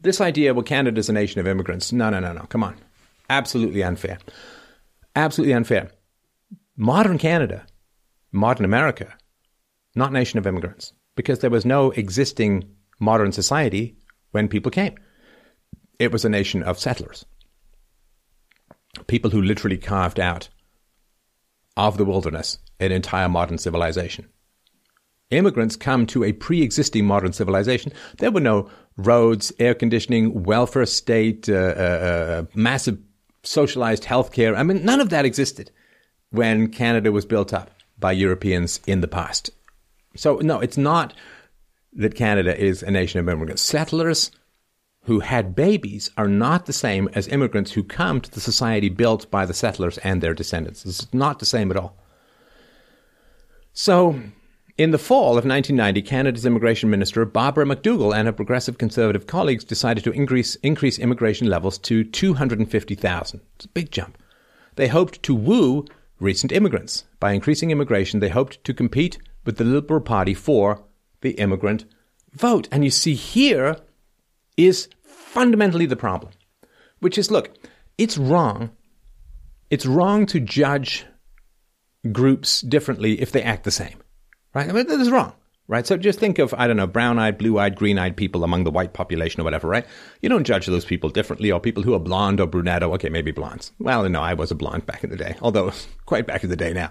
this 0.00 0.20
idea, 0.20 0.52
well, 0.52 0.64
Canada's 0.64 1.08
a 1.08 1.12
nation 1.12 1.40
of 1.40 1.46
immigrants. 1.46 1.92
No, 1.92 2.10
no, 2.10 2.18
no, 2.18 2.32
no. 2.32 2.42
Come 2.48 2.64
on. 2.64 2.74
Absolutely 3.28 3.84
unfair. 3.84 4.18
Absolutely 5.14 5.54
unfair. 5.54 5.92
Modern 6.76 7.18
Canada, 7.18 7.64
modern 8.32 8.64
America, 8.64 9.14
not 9.94 10.12
nation 10.12 10.40
of 10.40 10.46
immigrants, 10.48 10.92
because 11.14 11.38
there 11.38 11.50
was 11.50 11.64
no 11.64 11.92
existing 11.92 12.68
modern 12.98 13.30
society 13.30 13.94
when 14.32 14.48
people 14.48 14.72
came. 14.72 14.96
It 16.00 16.10
was 16.10 16.24
a 16.24 16.28
nation 16.28 16.64
of 16.64 16.80
settlers. 16.80 17.24
People 19.06 19.30
who 19.30 19.40
literally 19.40 19.78
carved 19.78 20.18
out 20.18 20.48
of 21.76 21.96
the 21.96 22.04
wilderness 22.04 22.58
an 22.80 22.90
entire 22.90 23.28
modern 23.28 23.58
civilization 23.58 24.28
immigrants 25.30 25.76
come 25.76 26.06
to 26.06 26.24
a 26.24 26.32
pre-existing 26.32 27.06
modern 27.06 27.32
civilization. 27.32 27.92
There 28.18 28.30
were 28.30 28.40
no 28.40 28.68
roads, 28.96 29.52
air 29.58 29.74
conditioning, 29.74 30.42
welfare 30.42 30.86
state, 30.86 31.48
uh, 31.48 31.54
uh, 31.54 31.58
uh, 31.58 32.44
massive 32.54 32.98
socialized 33.42 34.04
healthcare. 34.04 34.56
I 34.56 34.62
mean, 34.62 34.84
none 34.84 35.00
of 35.00 35.10
that 35.10 35.24
existed 35.24 35.70
when 36.30 36.68
Canada 36.68 37.12
was 37.12 37.24
built 37.24 37.52
up 37.52 37.70
by 37.98 38.12
Europeans 38.12 38.80
in 38.86 39.00
the 39.00 39.08
past. 39.08 39.50
So, 40.16 40.36
no, 40.38 40.60
it's 40.60 40.76
not 40.76 41.14
that 41.94 42.14
Canada 42.14 42.58
is 42.58 42.82
a 42.82 42.90
nation 42.90 43.20
of 43.20 43.28
immigrants. 43.28 43.62
Settlers 43.62 44.30
who 45.04 45.20
had 45.20 45.54
babies 45.54 46.10
are 46.16 46.28
not 46.28 46.66
the 46.66 46.72
same 46.72 47.08
as 47.14 47.26
immigrants 47.28 47.72
who 47.72 47.82
come 47.82 48.20
to 48.20 48.30
the 48.30 48.40
society 48.40 48.88
built 48.88 49.30
by 49.30 49.46
the 49.46 49.54
settlers 49.54 49.98
and 49.98 50.20
their 50.20 50.34
descendants. 50.34 50.84
It's 50.84 51.12
not 51.12 51.38
the 51.38 51.46
same 51.46 51.70
at 51.70 51.76
all. 51.76 51.96
So, 53.72 54.20
in 54.76 54.90
the 54.90 54.98
fall 54.98 55.38
of 55.38 55.44
1990, 55.44 56.02
Canada's 56.02 56.46
immigration 56.46 56.90
minister, 56.90 57.24
Barbara 57.24 57.64
McDougall, 57.64 58.14
and 58.14 58.26
her 58.26 58.32
progressive 58.32 58.78
conservative 58.78 59.26
colleagues 59.26 59.64
decided 59.64 60.04
to 60.04 60.12
increase, 60.12 60.54
increase 60.56 60.98
immigration 60.98 61.48
levels 61.48 61.78
to 61.78 62.04
250,000. 62.04 63.40
It's 63.56 63.64
a 63.64 63.68
big 63.68 63.90
jump. 63.90 64.18
They 64.76 64.88
hoped 64.88 65.22
to 65.24 65.34
woo 65.34 65.86
recent 66.18 66.52
immigrants. 66.52 67.04
By 67.18 67.32
increasing 67.32 67.70
immigration, 67.70 68.20
they 68.20 68.28
hoped 68.28 68.62
to 68.64 68.74
compete 68.74 69.18
with 69.44 69.56
the 69.56 69.64
Liberal 69.64 70.00
Party 70.00 70.34
for 70.34 70.82
the 71.20 71.32
immigrant 71.32 71.84
vote. 72.32 72.68
And 72.70 72.84
you 72.84 72.90
see, 72.90 73.14
here 73.14 73.76
is 74.66 74.88
fundamentally 75.02 75.86
the 75.86 75.96
problem, 75.96 76.32
which 77.00 77.18
is 77.18 77.30
look, 77.30 77.50
it's 77.98 78.18
wrong. 78.18 78.70
It's 79.70 79.86
wrong 79.86 80.26
to 80.26 80.40
judge 80.40 81.06
groups 82.10 82.60
differently 82.62 83.20
if 83.20 83.30
they 83.30 83.42
act 83.42 83.64
the 83.64 83.70
same 83.70 84.00
right? 84.54 84.68
I 84.68 84.72
mean, 84.72 84.86
this 84.86 85.00
is 85.00 85.10
wrong, 85.10 85.32
right? 85.68 85.86
So 85.86 85.96
just 85.96 86.18
think 86.18 86.38
of, 86.38 86.54
I 86.54 86.66
don't 86.66 86.76
know, 86.76 86.86
brown 86.86 87.18
eyed, 87.18 87.38
blue 87.38 87.58
eyed, 87.58 87.76
green 87.76 87.98
eyed 87.98 88.16
people 88.16 88.44
among 88.44 88.64
the 88.64 88.70
white 88.70 88.92
population 88.92 89.40
or 89.40 89.44
whatever, 89.44 89.68
right? 89.68 89.86
You 90.22 90.28
don't 90.28 90.44
judge 90.44 90.66
those 90.66 90.84
people 90.84 91.10
differently, 91.10 91.50
or 91.50 91.60
people 91.60 91.82
who 91.82 91.94
are 91.94 92.00
blonde 92.00 92.40
or 92.40 92.46
brunette, 92.46 92.82
or 92.82 92.92
okay, 92.94 93.08
maybe 93.08 93.30
blondes. 93.30 93.72
Well, 93.78 94.08
no, 94.08 94.20
I 94.20 94.34
was 94.34 94.50
a 94.50 94.56
blonde 94.56 94.86
back 94.86 95.04
in 95.04 95.10
the 95.10 95.16
day, 95.16 95.36
although 95.42 95.72
quite 96.06 96.26
back 96.26 96.44
in 96.44 96.50
the 96.50 96.56
day 96.56 96.72
now. 96.72 96.90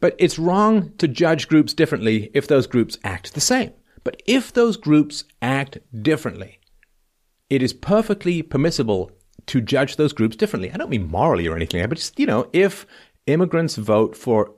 But 0.00 0.16
it's 0.18 0.38
wrong 0.38 0.92
to 0.98 1.08
judge 1.08 1.48
groups 1.48 1.74
differently 1.74 2.30
if 2.34 2.48
those 2.48 2.66
groups 2.66 2.98
act 3.04 3.34
the 3.34 3.40
same. 3.40 3.72
But 4.02 4.22
if 4.26 4.52
those 4.52 4.76
groups 4.76 5.24
act 5.40 5.78
differently, 6.02 6.58
it 7.54 7.62
is 7.62 7.72
perfectly 7.72 8.42
permissible 8.42 9.12
to 9.46 9.60
judge 9.60 9.94
those 9.94 10.12
groups 10.12 10.34
differently. 10.34 10.72
I 10.72 10.76
don't 10.76 10.90
mean 10.90 11.08
morally 11.08 11.46
or 11.46 11.54
anything, 11.54 11.88
but 11.88 11.98
just, 11.98 12.18
you 12.18 12.26
know, 12.26 12.48
if 12.52 12.84
immigrants 13.26 13.76
vote 13.76 14.16
for 14.16 14.52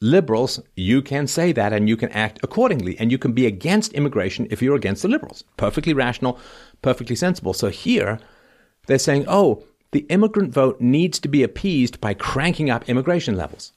liberals, 0.00 0.60
you 0.76 1.02
can 1.02 1.26
say 1.26 1.50
that 1.50 1.72
and 1.72 1.88
you 1.88 1.96
can 1.96 2.10
act 2.10 2.38
accordingly. 2.44 2.96
And 3.00 3.10
you 3.10 3.18
can 3.18 3.32
be 3.32 3.46
against 3.46 3.92
immigration 3.94 4.46
if 4.48 4.62
you're 4.62 4.76
against 4.76 5.02
the 5.02 5.08
liberals. 5.08 5.42
Perfectly 5.56 5.92
rational, 5.92 6.38
perfectly 6.82 7.16
sensible. 7.16 7.52
So 7.52 7.68
here, 7.68 8.20
they're 8.86 8.98
saying, 8.98 9.24
oh, 9.26 9.64
the 9.90 10.06
immigrant 10.08 10.54
vote 10.54 10.80
needs 10.80 11.18
to 11.18 11.28
be 11.28 11.42
appeased 11.42 12.00
by 12.00 12.14
cranking 12.14 12.70
up 12.70 12.88
immigration 12.88 13.36
levels. 13.36 13.72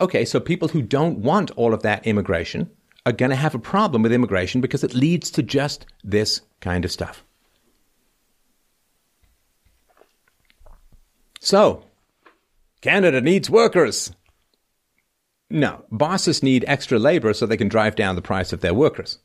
Okay, 0.00 0.24
so 0.24 0.40
people 0.40 0.68
who 0.68 0.82
don't 0.82 1.18
want 1.18 1.52
all 1.52 1.72
of 1.72 1.82
that 1.82 2.04
immigration 2.04 2.68
are 3.06 3.12
going 3.12 3.30
to 3.30 3.36
have 3.36 3.54
a 3.54 3.60
problem 3.60 4.02
with 4.02 4.12
immigration 4.12 4.60
because 4.60 4.82
it 4.82 4.94
leads 4.94 5.30
to 5.30 5.42
just 5.42 5.86
this 6.02 6.40
kind 6.60 6.84
of 6.84 6.90
stuff. 6.90 7.24
So, 11.40 11.84
Canada 12.82 13.20
needs 13.20 13.50
workers. 13.50 14.12
No, 15.48 15.84
bosses 15.90 16.42
need 16.42 16.64
extra 16.68 16.98
labor 16.98 17.32
so 17.32 17.44
they 17.46 17.56
can 17.56 17.68
drive 17.68 17.96
down 17.96 18.14
the 18.14 18.22
price 18.22 18.52
of 18.52 18.60
their 18.60 18.74
workers. 18.74 19.18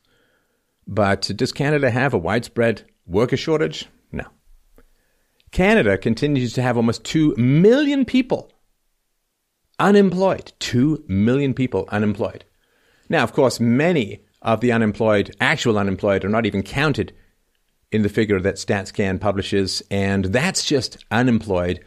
But 0.86 1.30
does 1.36 1.52
Canada 1.52 1.90
have 1.90 2.14
a 2.14 2.18
widespread 2.18 2.82
worker 3.06 3.36
shortage? 3.36 3.86
No. 4.10 4.24
Canada 5.52 5.98
continues 5.98 6.52
to 6.54 6.62
have 6.62 6.76
almost 6.76 7.04
2 7.04 7.34
million 7.36 8.04
people 8.04 8.50
unemployed. 9.78 10.52
2 10.58 11.04
million 11.06 11.54
people 11.54 11.86
unemployed. 11.90 12.44
Now, 13.08 13.22
of 13.22 13.32
course, 13.32 13.60
many 13.60 14.22
of 14.42 14.60
the 14.60 14.72
unemployed, 14.72 15.36
actual 15.40 15.78
unemployed, 15.78 16.24
are 16.24 16.30
not 16.30 16.46
even 16.46 16.62
counted 16.62 17.12
in 17.92 18.02
the 18.02 18.08
figure 18.08 18.40
that 18.40 18.56
StatsCan 18.56 19.20
publishes, 19.20 19.82
and 19.90 20.26
that's 20.26 20.64
just 20.64 21.04
unemployed. 21.10 21.84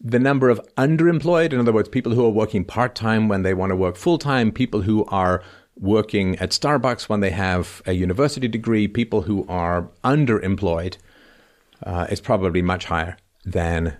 The 0.00 0.18
number 0.18 0.48
of 0.48 0.60
underemployed, 0.76 1.52
in 1.52 1.58
other 1.58 1.72
words, 1.72 1.88
people 1.88 2.12
who 2.12 2.24
are 2.24 2.30
working 2.30 2.64
part 2.64 2.94
time 2.94 3.28
when 3.28 3.42
they 3.42 3.54
want 3.54 3.70
to 3.70 3.76
work 3.76 3.96
full 3.96 4.18
time, 4.18 4.52
people 4.52 4.82
who 4.82 5.04
are 5.06 5.42
working 5.76 6.36
at 6.38 6.50
Starbucks 6.50 7.08
when 7.08 7.20
they 7.20 7.30
have 7.30 7.82
a 7.86 7.92
university 7.92 8.48
degree, 8.48 8.86
people 8.86 9.22
who 9.22 9.46
are 9.48 9.88
underemployed, 10.04 10.96
uh, 11.84 12.06
is 12.10 12.20
probably 12.20 12.62
much 12.62 12.86
higher 12.86 13.16
than 13.44 13.96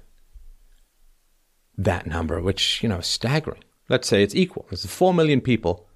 that 1.77 2.07
number, 2.07 2.41
which, 2.41 2.83
you 2.83 2.89
know, 2.89 2.99
is 2.99 3.07
staggering. 3.07 3.63
Let's 3.89 4.09
say 4.09 4.23
it's 4.23 4.35
equal. 4.35 4.67
There's 4.69 4.85
4 4.85 5.15
million 5.15 5.41
people 5.41 5.89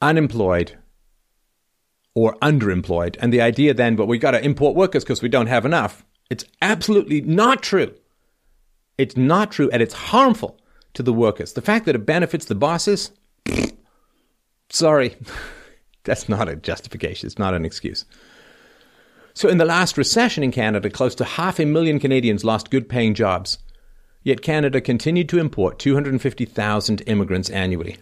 unemployed 0.00 0.78
or 2.14 2.34
underemployed. 2.36 3.16
And 3.20 3.32
the 3.32 3.42
idea 3.42 3.74
then, 3.74 3.96
but 3.96 4.06
we 4.06 4.18
got 4.18 4.30
to 4.30 4.44
import 4.44 4.74
workers 4.74 5.04
because 5.04 5.22
we 5.22 5.28
don't 5.28 5.48
have 5.48 5.66
enough. 5.66 6.04
It's 6.30 6.44
absolutely 6.62 7.20
not 7.20 7.62
true. 7.62 7.94
It's 8.98 9.16
not 9.16 9.52
true 9.52 9.70
and 9.70 9.82
it's 9.82 9.94
harmful 9.94 10.58
to 10.94 11.02
the 11.02 11.12
workers. 11.12 11.52
The 11.52 11.62
fact 11.62 11.86
that 11.86 11.94
it 11.94 12.06
benefits 12.06 12.46
the 12.46 12.54
bosses, 12.54 13.10
sorry, 14.70 15.16
that's 16.04 16.28
not 16.28 16.48
a 16.48 16.56
justification. 16.56 17.26
It's 17.26 17.38
not 17.38 17.54
an 17.54 17.64
excuse. 17.64 18.04
So, 19.34 19.50
in 19.50 19.58
the 19.58 19.66
last 19.66 19.98
recession 19.98 20.42
in 20.42 20.50
Canada, 20.50 20.88
close 20.88 21.14
to 21.16 21.24
half 21.24 21.60
a 21.60 21.66
million 21.66 22.00
Canadians 22.00 22.42
lost 22.42 22.70
good 22.70 22.88
paying 22.88 23.12
jobs. 23.12 23.58
Yet 24.22 24.40
Canada 24.40 24.80
continued 24.80 25.28
to 25.28 25.38
import 25.38 25.78
250,000 25.78 27.02
immigrants 27.06 27.50
annually. 27.50 27.98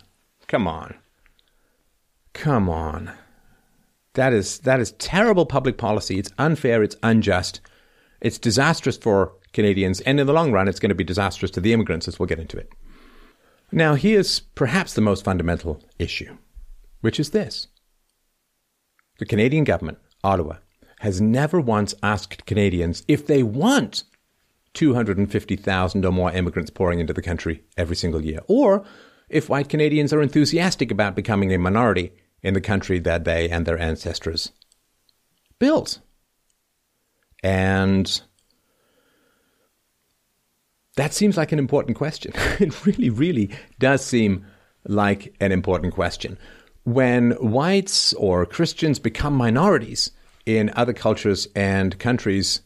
Come 0.47 0.69
on. 0.69 0.95
Come 2.33 2.71
on. 2.71 3.13
That 4.15 4.33
is, 4.33 4.61
that 4.61 4.81
is 4.81 4.93
terrible 4.93 5.45
public 5.45 5.77
policy. 5.77 6.19
It's 6.19 6.31
unfair. 6.39 6.83
It's 6.83 6.97
unjust. 7.03 7.61
It's 8.21 8.39
disastrous 8.39 8.97
for 8.97 9.33
Canadians. 9.55 10.01
And 10.03 10.21
in 10.21 10.27
the 10.27 10.33
long 10.33 10.53
run, 10.53 10.69
it's 10.69 10.81
going 10.81 10.91
to 10.91 10.95
be 10.95 11.05
disastrous 11.05 11.51
to 11.53 11.61
the 11.61 11.73
immigrants, 11.73 12.07
as 12.07 12.19
we'll 12.19 12.27
get 12.27 12.39
into 12.39 12.59
it. 12.59 12.71
Now, 13.73 13.95
here's 13.95 14.41
perhaps 14.41 14.93
the 14.93 15.01
most 15.01 15.25
fundamental 15.25 15.83
issue, 15.99 16.37
which 17.01 17.19
is 17.19 17.31
this 17.31 17.69
the 19.19 19.27
Canadian 19.27 19.65
government, 19.65 19.99
Ottawa, 20.23 20.57
has 21.01 21.21
never 21.21 21.61
once 21.61 21.95
asked 22.03 22.47
Canadians 22.47 23.05
if 23.09 23.27
they 23.27 23.43
want 23.43 24.05
250,000 24.75 26.05
or 26.05 26.13
more 26.13 26.33
immigrants 26.33 26.71
pouring 26.71 26.99
into 26.99 27.13
the 27.13 27.23
country 27.23 27.63
every 27.77 27.97
single 27.97 28.25
year, 28.25 28.41
or 28.49 28.85
if 29.29 29.49
white 29.49 29.69
Canadians 29.69 30.13
are 30.13 30.21
enthusiastic 30.21 30.91
about 30.91 31.17
becoming 31.17 31.53
a 31.53 31.59
minority 31.59 32.13
in 32.43 32.55
the 32.55 32.61
country 32.61 32.99
that 32.99 33.25
they 33.25 33.49
and 33.49 33.67
their 33.67 33.79
ancestors 33.79 34.53
built. 35.59 36.01
And 37.43 38.21
that 40.97 41.13
seems 41.13 41.37
like 41.37 41.53
an 41.53 41.59
important 41.59 41.97
question. 41.97 42.33
it 42.61 42.85
really, 42.87 43.11
really 43.11 43.51
does 43.79 44.05
seem 44.05 44.45
like 44.87 45.35
an 45.41 45.53
important 45.53 45.95
question. 45.95 46.39
When 46.85 47.33
whites 47.33 48.13
or 48.15 48.45
Christians 48.45 48.99
become 48.99 49.35
minorities 49.35 50.11
in 50.45 50.71
other 50.77 50.93
cultures 50.93 51.49
and 51.57 51.99
countries, 51.99 52.61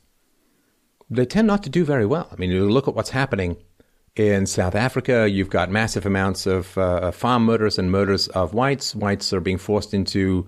they 1.09 1.24
tend 1.24 1.47
not 1.47 1.62
to 1.62 1.70
do 1.70 1.85
very 1.85 2.07
well. 2.07 2.29
I 2.33 2.37
mean, 2.37 2.51
you 2.51 2.68
look 2.68 2.89
at 2.89 2.95
what's 2.95 3.11
happening 3.11 3.57
in 4.16 4.47
South 4.47 4.74
Africa. 4.74 5.29
You've 5.31 5.51
got 5.51 5.70
massive 5.70 6.05
amounts 6.05 6.47
of 6.47 6.76
uh, 6.76 7.12
farm 7.12 7.45
murders 7.45 7.79
and 7.79 7.91
murders 7.91 8.29
of 8.29 8.53
whites. 8.53 8.95
Whites 8.95 9.33
are 9.33 9.41
being 9.41 9.59
forced 9.59 9.95
into 9.95 10.47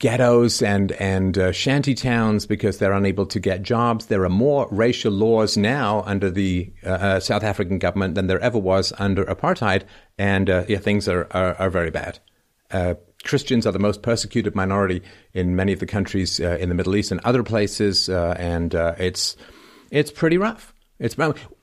ghettos 0.00 0.62
and 0.62 0.92
and 0.92 1.38
uh, 1.38 1.52
shanty 1.52 1.94
towns 1.94 2.46
because 2.46 2.78
they're 2.78 2.92
unable 2.92 3.26
to 3.26 3.38
get 3.38 3.62
jobs. 3.62 4.06
There 4.06 4.24
are 4.24 4.30
more 4.30 4.66
racial 4.72 5.12
laws 5.12 5.56
now 5.56 6.02
under 6.06 6.30
the 6.30 6.72
uh, 6.84 6.88
uh, 6.88 7.20
South 7.20 7.44
African 7.44 7.78
government 7.78 8.16
than 8.16 8.26
there 8.26 8.40
ever 8.40 8.58
was 8.58 8.92
under 8.98 9.24
apartheid, 9.26 9.84
and 10.18 10.50
uh, 10.50 10.64
yeah, 10.66 10.78
things 10.78 11.06
are, 11.06 11.28
are, 11.30 11.54
are 11.54 11.70
very 11.70 11.90
bad. 11.90 12.18
Uh, 12.72 12.94
Christians 13.22 13.66
are 13.66 13.72
the 13.72 13.78
most 13.78 14.02
persecuted 14.02 14.54
minority 14.54 15.02
in 15.34 15.54
many 15.54 15.72
of 15.72 15.78
the 15.78 15.86
countries 15.86 16.40
uh, 16.40 16.56
in 16.58 16.70
the 16.70 16.74
Middle 16.74 16.96
East 16.96 17.12
and 17.12 17.20
other 17.20 17.42
places, 17.42 18.08
and 18.08 18.74
it's 18.74 19.36
it's 19.90 20.10
pretty 20.10 20.38
rough. 20.38 20.74
It's 20.98 21.16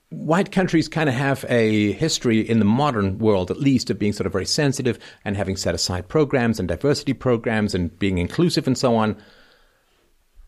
white 0.10 0.52
countries 0.52 0.88
kind 0.88 1.10
of 1.10 1.16
have 1.16 1.46
a 1.50 1.92
history 1.94 2.40
in 2.40 2.60
the 2.60 2.66
modern 2.66 3.18
world, 3.18 3.52
at 3.52 3.60
least, 3.60 3.90
of 3.90 4.00
being 4.00 4.14
sort 4.14 4.26
of 4.26 4.32
very 4.32 4.46
sensitive 4.46 5.00
and 5.26 5.36
having 5.36 5.58
set 5.58 5.76
aside 5.76 6.08
programs 6.08 6.60
and 6.60 6.68
diversity 6.68 7.14
programs 7.14 7.76
and 7.76 7.98
being 8.00 8.18
inclusive 8.18 8.68
and 8.68 8.78
so 8.78 8.96
on. 8.96 9.18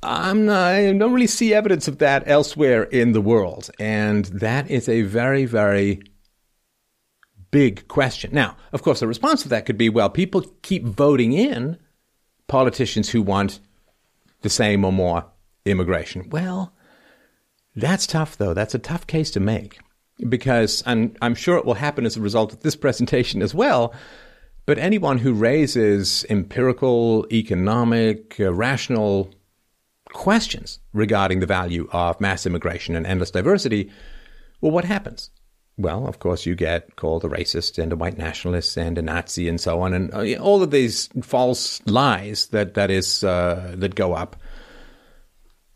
I'm 0.02 0.46
not, 0.46 0.72
I 0.72 0.94
don't 0.94 1.14
really 1.14 1.28
see 1.28 1.54
evidence 1.54 1.90
of 1.90 1.98
that 1.98 2.24
elsewhere 2.26 2.84
in 2.84 3.12
the 3.12 3.22
world. 3.22 3.70
And 3.80 4.26
that 4.26 4.72
is 4.72 4.88
a 4.88 5.02
very, 5.02 5.46
very 5.46 6.02
big 7.52 7.88
question. 7.90 8.32
Now, 8.34 8.56
of 8.72 8.82
course, 8.82 9.02
the 9.02 9.08
response 9.08 9.44
to 9.44 9.50
that 9.50 9.66
could 9.66 9.78
be 9.78 9.90
well, 9.90 10.10
people 10.10 10.46
keep 10.62 10.86
voting 10.86 11.34
in 11.34 11.78
politicians 12.48 13.10
who 13.10 13.22
want 13.22 13.60
the 14.42 14.50
same 14.50 14.86
or 14.86 14.94
more 14.94 15.26
immigration. 15.66 16.30
Well, 16.30 16.74
that's 17.76 18.08
tough, 18.08 18.38
though. 18.38 18.54
That's 18.54 18.76
a 18.76 18.80
tough 18.80 19.08
case 19.08 19.32
to 19.32 19.40
make 19.40 19.80
because 20.28 20.84
I'm, 20.86 21.16
I'm 21.22 21.36
sure 21.36 21.58
it 21.58 21.66
will 21.66 21.76
happen 21.76 22.06
as 22.06 22.18
a 22.18 22.22
result 22.22 22.54
of 22.54 22.62
this 22.62 22.76
presentation 22.86 23.42
as 23.42 23.54
well. 23.54 23.94
But 24.66 24.78
anyone 24.78 25.18
who 25.18 25.34
raises 25.34 26.26
empirical, 26.30 27.26
economic, 27.32 28.40
uh, 28.40 28.54
rational 28.54 29.34
questions 30.12 30.80
regarding 30.94 31.40
the 31.40 31.46
value 31.46 31.88
of 31.92 32.22
mass 32.22 32.46
immigration 32.46 32.96
and 32.96 33.08
endless 33.08 33.32
diversity, 33.32 33.90
well, 34.62 34.72
what 34.72 34.86
happens? 34.86 35.32
Well, 35.78 36.08
of 36.08 36.20
course, 36.20 36.46
you 36.46 36.56
get 36.56 36.98
called 36.98 37.24
a 37.24 37.30
racist 37.30 37.82
and 37.82 37.94
a 37.94 37.96
white 37.96 38.18
nationalist 38.18 38.78
and 38.78 38.98
a 38.98 39.02
Nazi 39.02 39.48
and 39.48 39.62
so 39.62 39.82
on, 39.82 39.94
and 39.94 40.14
uh, 40.14 40.42
all 40.42 40.62
of 40.62 40.72
these 40.72 41.08
false 41.24 41.82
lies 41.86 42.48
that 42.48 42.74
that 42.74 42.92
is 42.92 43.24
uh, 43.24 43.74
that 43.78 43.96
go 43.96 44.14
up 44.14 44.36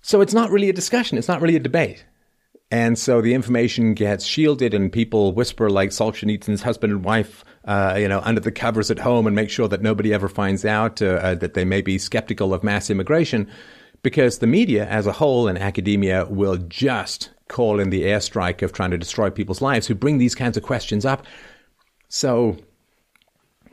so 0.04 0.22
it's 0.22 0.36
not 0.36 0.52
really 0.52 0.70
a 0.70 0.74
discussion. 0.74 1.18
It's 1.18 1.28
not 1.28 1.42
really 1.42 1.56
a 1.56 1.60
debate. 1.60 2.06
And 2.70 2.98
so 2.98 3.22
the 3.22 3.34
information 3.36 3.94
gets 3.94 4.26
shielded, 4.26 4.74
and 4.74 4.92
people 4.92 5.32
whisper 5.32 5.70
like 5.70 5.92
Solzhenitsyn's 5.92 6.64
husband 6.64 6.94
and 6.94 7.04
wife, 7.04 7.44
uh, 7.66 7.98
you 8.00 8.08
know, 8.08 8.20
under 8.24 8.42
the 8.42 8.52
covers 8.52 8.90
at 8.90 9.00
home, 9.00 9.28
and 9.28 9.36
make 9.36 9.50
sure 9.50 9.68
that 9.68 9.82
nobody 9.82 10.14
ever 10.14 10.28
finds 10.28 10.66
out 10.66 11.02
uh, 11.02 11.06
uh, 11.06 11.36
that 11.36 11.54
they 11.54 11.66
may 11.66 11.82
be 11.82 11.98
skeptical 11.98 12.54
of 12.54 12.64
mass 12.64 12.90
immigration, 12.90 13.48
because 14.02 14.40
the 14.40 14.48
media 14.48 14.88
as 14.88 15.08
a 15.08 15.12
whole 15.12 15.48
and 15.48 15.58
academia 15.58 16.26
will 16.26 16.58
just 16.58 17.30
call 17.48 17.80
in 17.80 17.92
the 17.92 18.04
airstrike 18.04 18.64
of 18.64 18.74
trying 18.74 18.92
to 18.92 18.98
destroy 18.98 19.30
people's 19.30 19.62
lives 19.62 19.86
who 19.86 19.94
bring 19.94 20.18
these 20.18 20.36
kinds 20.36 20.58
of 20.58 20.64
questions 20.64 21.06
up. 21.06 21.26
So 22.10 22.58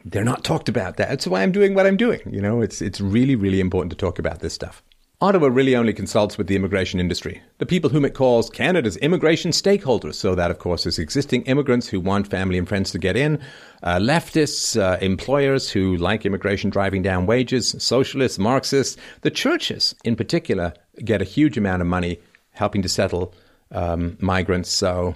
they're 0.05 0.25
not 0.25 0.45
talked 0.45 0.69
about. 0.69 0.99
That. 0.99 1.09
That's 1.09 1.27
why 1.27 1.43
I'm 1.43 1.53
doing 1.53 1.75
what 1.75 1.87
I'm 1.87 1.97
doing. 1.97 2.21
You 2.31 2.43
know, 2.43 2.61
it's 2.61 2.83
it's 2.83 3.01
really 3.01 3.35
really 3.35 3.61
important 3.61 3.91
to 3.93 3.97
talk 3.97 4.19
about 4.19 4.41
this 4.41 4.53
stuff. 4.53 4.83
Ottawa 5.23 5.49
really 5.49 5.77
only 5.77 5.93
consults 5.93 6.39
with 6.39 6.47
the 6.47 6.57
immigration 6.57 6.99
industry, 6.99 7.43
the 7.59 7.67
people 7.67 7.91
whom 7.91 8.07
it 8.07 8.15
calls 8.15 8.49
Canada's 8.49 8.97
immigration 8.99 9.51
stakeholders. 9.51 10.15
So 10.15 10.35
that, 10.35 10.51
of 10.51 10.59
course, 10.59 10.87
is 10.87 10.99
existing 10.99 11.43
immigrants 11.43 11.89
who 11.89 12.01
want 12.01 12.27
family 12.27 12.57
and 12.57 12.67
friends 12.67 12.91
to 12.93 12.99
get 12.99 13.19
in, 13.19 13.39
uh, 13.83 13.97
leftists, 13.97 14.81
uh, 14.81 14.97
employers 15.03 15.71
who 15.71 15.99
like 15.99 16.25
immigration 16.25 16.71
driving 16.71 17.03
down 17.03 17.27
wages, 17.27 17.75
socialists, 17.79 18.39
Marxists. 18.39 18.97
The 19.21 19.31
churches, 19.31 19.95
in 20.05 20.17
particular, 20.17 20.73
get 21.05 21.21
a 21.21 21.27
huge 21.27 21.59
amount 21.59 21.83
of 21.83 21.89
money 21.89 22.19
helping 22.53 22.81
to 22.81 22.89
settle 22.89 23.35
um, 23.73 24.17
migrants. 24.21 24.71
So 24.71 25.15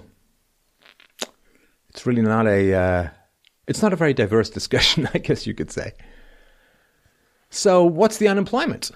it's 1.89 2.05
really 2.05 2.21
not 2.21 2.45
a 2.45 2.73
uh, 2.75 3.09
it's 3.67 3.81
not 3.81 3.91
a 3.91 3.95
very 3.95 4.13
diverse 4.13 4.49
discussion, 4.59 5.09
I 5.15 5.17
guess 5.17 5.47
you 5.47 5.55
could 5.55 5.71
say. 5.71 5.93
So, 7.49 7.83
what's 7.83 8.17
the 8.17 8.27
unemployment? 8.27 8.91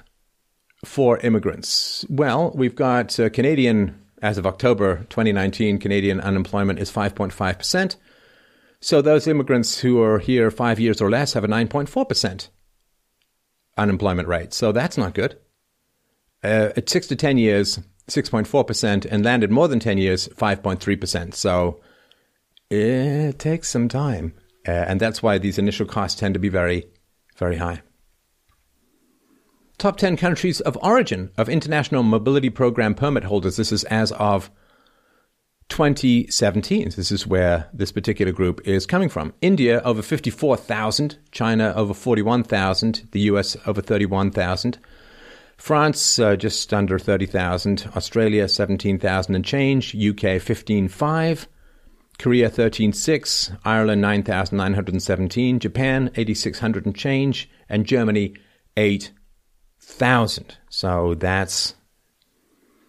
For 0.86 1.20
immigrants? 1.20 2.06
Well, 2.10 2.52
we've 2.56 2.76
got 2.76 3.20
uh, 3.20 3.30
Canadian 3.30 3.96
As 4.22 4.38
of 4.38 4.46
October 4.46 5.06
2019, 5.10 5.80
Canadian 5.80 6.20
unemployment 6.20 6.80
is 6.80 6.92
5.5%. 6.92 7.96
So 8.82 9.02
those 9.02 9.28
immigrants 9.28 9.80
who 9.80 10.02
are 10.02 10.20
here 10.20 10.52
five 10.52 10.80
years 10.80 11.02
or 11.02 11.10
less 11.10 11.34
have 11.34 11.44
a 11.44 11.48
9.4% 11.48 12.50
unemployment 13.78 14.28
rate. 14.28 14.54
So 14.54 14.72
that's 14.72 14.98
not 14.98 15.14
good. 15.14 15.38
Uh, 16.44 16.72
at 16.76 16.90
six 16.90 17.08
to 17.08 17.16
10 17.16 17.38
years, 17.38 17.80
6.4%, 18.08 19.06
and 19.10 19.26
landed 19.26 19.52
more 19.52 19.68
than 19.68 19.80
10 19.80 19.98
years, 19.98 20.28
5.3%. 20.30 21.34
So 21.34 21.82
it 22.70 23.40
takes 23.40 23.70
some 23.70 23.88
time. 23.88 24.34
Uh, 24.68 24.72
and 24.72 25.00
that's 25.00 25.24
why 25.24 25.38
these 25.38 25.58
initial 25.58 25.86
costs 25.86 26.20
tend 26.20 26.34
to 26.36 26.40
be 26.40 26.50
very, 26.50 26.88
very 27.38 27.58
high. 27.58 27.82
Top 29.80 29.96
10 29.96 30.18
countries 30.18 30.60
of 30.60 30.78
origin 30.82 31.32
of 31.38 31.48
International 31.48 32.04
Mobility 32.04 32.50
Program 32.50 32.94
permit 32.94 33.24
holders. 33.24 33.56
This 33.56 33.72
is 33.72 33.86
as 33.86 34.12
of 34.12 34.52
2017. 35.70 36.92
This 36.98 37.14
is 37.14 37.26
where 37.26 37.70
this 37.72 37.90
particular 37.90 38.34
group 38.34 38.60
is 38.68 38.86
coming 38.86 39.08
from. 39.08 39.34
India, 39.42 39.82
over 39.86 40.02
54,000. 40.02 41.18
China, 41.32 41.72
over 41.78 41.94
41,000. 41.94 43.08
The 43.14 43.22
US, 43.22 43.56
over 43.66 43.82
31,000. 43.82 44.80
France, 45.56 46.20
uh, 46.20 46.36
just 46.36 46.74
under 46.74 47.00
30,000. 47.00 47.90
Australia, 47.96 48.50
17,000 48.50 49.34
and 49.34 49.46
change. 49.46 49.96
UK, 49.96 50.42
15,500. 50.42 51.48
Korea 52.18 52.50
13.6, 52.50 53.58
Ireland 53.64 54.02
9,917, 54.02 55.60
Japan 55.60 56.12
8,600 56.18 56.86
and 56.86 56.94
change, 56.94 57.50
and 57.70 57.86
Germany 57.86 58.34
8,000. 59.90 60.58
So 60.70 61.16
that's, 61.16 61.76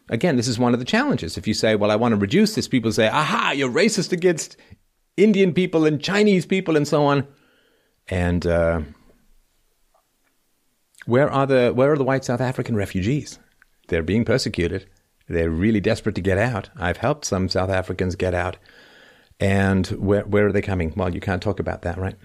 again, 0.08 0.36
this 0.36 0.48
is 0.48 0.58
one 0.58 0.74
of 0.74 0.78
the 0.78 0.86
challenges. 0.86 1.36
If 1.36 1.48
you 1.48 1.54
say, 1.54 1.74
well, 1.74 1.90
I 1.90 1.96
want 1.96 2.12
to 2.12 2.16
reduce 2.16 2.54
this, 2.54 2.68
people 2.68 2.92
say, 2.92 3.08
aha, 3.08 3.52
you're 3.52 3.70
racist 3.70 4.12
against 4.12 4.56
Indian 5.16 5.52
people 5.52 5.84
and 5.86 6.02
Chinese 6.02 6.46
people 6.46 6.76
and 6.76 6.86
so 6.86 7.04
on. 7.04 7.26
And 8.08 8.46
uh, 8.46 8.82
where 11.06 11.30
are 11.30 11.46
the 11.46 11.72
where 11.74 11.92
are 11.92 11.96
the 11.96 12.04
white 12.04 12.24
South 12.24 12.40
African 12.40 12.76
refugees? 12.76 13.38
They're 13.88 14.02
being 14.02 14.24
persecuted. 14.24 14.88
They're 15.28 15.50
really 15.50 15.80
desperate 15.80 16.14
to 16.16 16.20
get 16.20 16.38
out. 16.38 16.70
I've 16.76 16.96
helped 16.96 17.24
some 17.24 17.48
South 17.48 17.70
Africans 17.70 18.16
get 18.16 18.34
out. 18.34 18.56
And 19.38 19.86
where, 19.86 20.24
where 20.24 20.46
are 20.46 20.52
they 20.52 20.60
coming? 20.60 20.92
Well, 20.96 21.14
you 21.14 21.20
can't 21.20 21.42
talk 21.42 21.60
about 21.60 21.82
that, 21.82 21.98
right? 21.98 22.16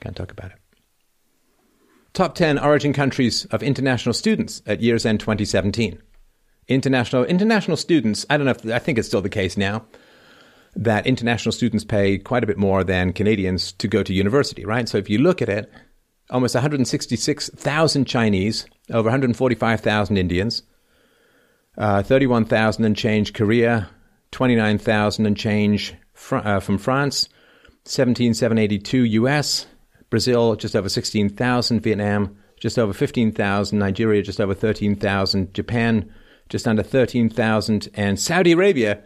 Can't 0.00 0.14
talk 0.14 0.30
about 0.30 0.52
it. 0.52 0.58
Top 2.14 2.36
10 2.36 2.58
origin 2.60 2.92
countries 2.92 3.44
of 3.46 3.62
international 3.62 4.14
students 4.14 4.62
at 4.66 4.80
year's 4.80 5.04
end 5.04 5.20
2017. 5.20 6.00
International 6.68 7.24
international 7.24 7.76
students, 7.76 8.24
I 8.30 8.36
don't 8.36 8.46
know 8.46 8.52
if 8.52 8.66
I 8.66 8.78
think 8.78 8.98
it's 8.98 9.08
still 9.08 9.20
the 9.20 9.28
case 9.28 9.56
now 9.56 9.84
that 10.76 11.06
international 11.06 11.52
students 11.52 11.84
pay 11.84 12.18
quite 12.18 12.42
a 12.42 12.46
bit 12.46 12.58
more 12.58 12.82
than 12.84 13.12
Canadians 13.12 13.72
to 13.72 13.88
go 13.88 14.02
to 14.02 14.12
university, 14.12 14.64
right? 14.64 14.88
So 14.88 14.98
if 14.98 15.08
you 15.08 15.18
look 15.18 15.42
at 15.42 15.48
it, 15.48 15.70
almost 16.30 16.54
166,000 16.54 18.04
Chinese, 18.06 18.66
over 18.90 19.06
145,000 19.06 20.16
Indians, 20.16 20.62
uh, 21.78 22.02
31,000 22.02 22.84
and 22.84 22.96
change 22.96 23.32
Korea, 23.32 23.88
29,000 24.32 25.26
and 25.26 25.36
change 25.36 25.94
fr- 26.12 26.36
uh, 26.36 26.60
from 26.60 26.78
France, 26.78 27.28
17,782 27.84 29.04
US, 29.04 29.66
Brazil 30.10 30.56
just 30.56 30.76
over 30.76 30.88
16,000, 30.88 31.80
Vietnam 31.80 32.36
just 32.60 32.78
over 32.78 32.92
15,000, 32.92 33.78
Nigeria 33.78 34.22
just 34.22 34.40
over 34.40 34.54
13,000, 34.54 35.54
Japan 35.54 36.12
just 36.48 36.68
under 36.68 36.82
13,000, 36.82 37.88
and 37.94 38.20
Saudi 38.20 38.52
Arabia 38.52 39.02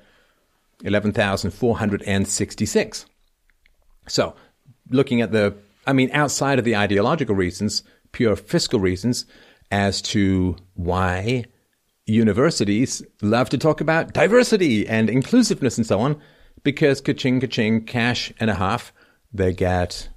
11,466. 0.84 3.07
So, 4.07 4.34
looking 4.90 5.20
at 5.20 5.32
the, 5.32 5.57
I 5.86 5.92
mean, 5.92 6.11
outside 6.12 6.59
of 6.59 6.64
the 6.64 6.76
ideological 6.76 7.34
reasons, 7.34 7.82
pure 8.12 8.36
fiscal 8.36 8.80
reasons 8.80 9.26
as 9.70 10.01
to 10.01 10.57
why 10.74 11.44
universities 12.07 13.03
love 13.20 13.51
to 13.51 13.59
talk 13.59 13.80
about 13.80 14.14
diversity 14.14 14.88
and 14.88 15.11
inclusiveness 15.11 15.76
and 15.76 15.86
so 15.86 16.01
on, 16.01 16.20
because 16.62 17.01
ka-ching, 17.01 17.40
ka-ching, 17.40 17.84
cash 17.84 18.32
and 18.40 18.51
a 18.51 18.55
half, 18.55 18.92
they 19.32 19.53
get 19.53 20.09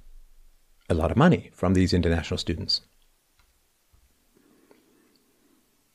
a 0.92 0.94
lot 0.94 1.10
of 1.10 1.16
money 1.16 1.50
from 1.52 1.74
these 1.74 1.92
international 1.92 2.38
students. 2.38 2.82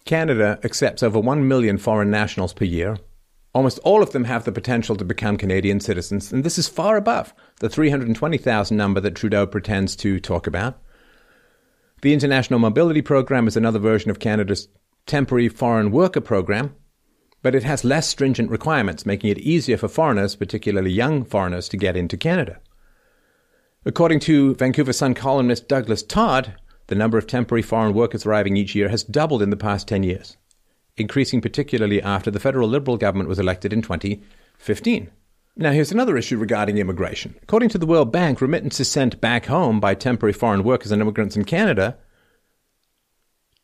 Canada 0.04 0.60
accepts 0.64 1.04
over 1.04 1.20
1 1.20 1.48
million 1.48 1.78
foreign 1.78 2.10
nationals 2.10 2.54
per 2.54 2.66
year. 2.66 2.98
Almost 3.54 3.80
all 3.80 4.02
of 4.02 4.12
them 4.12 4.24
have 4.26 4.44
the 4.44 4.52
potential 4.52 4.96
to 4.96 5.06
become 5.06 5.38
Canadian 5.38 5.80
citizens, 5.80 6.32
and 6.32 6.44
this 6.44 6.58
is 6.58 6.68
far 6.68 6.98
above 6.98 7.34
the 7.60 7.70
320,000 7.70 8.76
number 8.76 9.00
that 9.02 9.16
Trudeau 9.16 9.46
pretends 9.46 9.96
to 9.98 10.20
talk 10.20 10.48
about. 10.48 10.82
The 12.02 12.14
International 12.14 12.60
Mobility 12.60 13.02
Program 13.02 13.48
is 13.48 13.58
another 13.58 13.80
version 13.80 14.12
of 14.12 14.20
Canada's 14.20 14.68
temporary 15.08 15.50
foreign 15.50 15.92
worker 15.92 16.22
program, 16.22 16.76
but 17.42 17.56
it 17.56 17.64
has 17.64 17.84
less 17.84 18.08
stringent 18.08 18.52
requirements, 18.52 19.06
making 19.06 19.32
it 19.32 19.40
easier 19.40 19.78
for 19.78 19.88
foreigners, 19.88 20.36
particularly 20.36 20.92
young 20.92 21.26
foreigners, 21.26 21.68
to 21.70 21.78
get 21.78 21.98
into 21.98 22.16
Canada. 22.16 22.60
According 23.88 24.20
to 24.22 24.54
Vancouver 24.56 24.92
Sun 24.92 25.14
columnist 25.14 25.70
Douglas 25.70 26.04
Todd, 26.04 26.54
the 26.88 26.96
number 26.96 27.18
of 27.18 27.26
temporary 27.26 27.62
foreign 27.62 27.94
workers 27.94 28.26
arriving 28.26 28.58
each 28.58 28.76
year 28.76 28.90
has 28.90 29.02
doubled 29.02 29.42
in 29.42 29.50
the 29.50 29.56
past 29.56 29.88
10 29.88 30.04
years, 30.04 30.36
increasing 30.98 31.40
particularly 31.40 32.02
after 32.02 32.30
the 32.30 32.42
federal 32.42 32.68
Liberal 32.68 32.98
government 32.98 33.30
was 33.30 33.40
elected 33.40 33.72
in 33.72 33.82
2015. 33.82 35.10
Now, 35.56 35.72
here's 35.72 35.94
another 35.94 36.18
issue 36.18 36.38
regarding 36.38 36.78
immigration. 36.78 37.36
According 37.42 37.70
to 37.70 37.78
the 37.78 37.86
World 37.86 38.12
Bank, 38.12 38.42
remittances 38.42 38.92
sent 38.92 39.22
back 39.22 39.46
home 39.46 39.80
by 39.80 39.96
temporary 39.96 40.34
foreign 40.34 40.66
workers 40.66 40.92
and 40.92 41.02
immigrants 41.02 41.38
in 41.38 41.46
Canada 41.46 41.98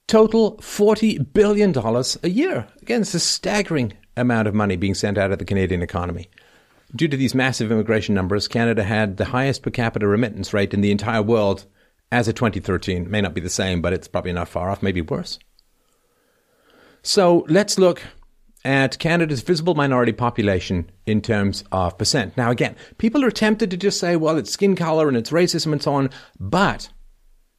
total 0.07 0.55
$40 0.59 1.33
billion 1.33 1.75
a 1.75 2.29
year. 2.29 2.67
Again, 2.81 3.01
it's 3.01 3.13
a 3.13 3.19
staggering 3.19 3.91
amount 4.15 4.47
of 4.47 4.55
money 4.55 4.77
being 4.77 4.95
sent 4.95 5.17
out 5.17 5.33
of 5.33 5.39
the 5.39 5.45
Canadian 5.45 5.81
economy. 5.81 6.29
Due 6.95 7.07
to 7.07 7.17
these 7.17 7.33
massive 7.33 7.71
immigration 7.71 8.13
numbers, 8.13 8.47
Canada 8.47 8.83
had 8.83 9.17
the 9.17 9.25
highest 9.25 9.63
per 9.63 9.71
capita 9.71 10.07
remittance 10.07 10.53
rate 10.53 10.73
in 10.73 10.81
the 10.81 10.91
entire 10.91 11.23
world 11.23 11.65
as 12.11 12.27
of 12.27 12.35
2013. 12.35 13.03
It 13.03 13.09
may 13.09 13.21
not 13.21 13.33
be 13.33 13.41
the 13.41 13.49
same, 13.49 13.81
but 13.81 13.93
it's 13.93 14.07
probably 14.07 14.33
not 14.33 14.47
far 14.47 14.69
off, 14.69 14.83
maybe 14.83 15.01
worse. 15.01 15.39
So 17.01 17.45
let's 17.49 17.79
look 17.79 18.03
at 18.63 18.99
Canada's 18.99 19.41
visible 19.41 19.75
minority 19.75 20.13
population 20.13 20.89
in 21.05 21.21
terms 21.21 21.63
of 21.71 21.97
percent. 21.97 22.37
Now, 22.37 22.51
again, 22.51 22.75
people 22.97 23.25
are 23.25 23.31
tempted 23.31 23.71
to 23.71 23.77
just 23.77 23.99
say, 23.99 24.15
well, 24.15 24.37
it's 24.37 24.51
skin 24.51 24.75
color 24.75 25.07
and 25.07 25.17
it's 25.17 25.31
racism 25.31 25.73
and 25.73 25.81
so 25.81 25.95
on, 25.95 26.09
but, 26.39 26.89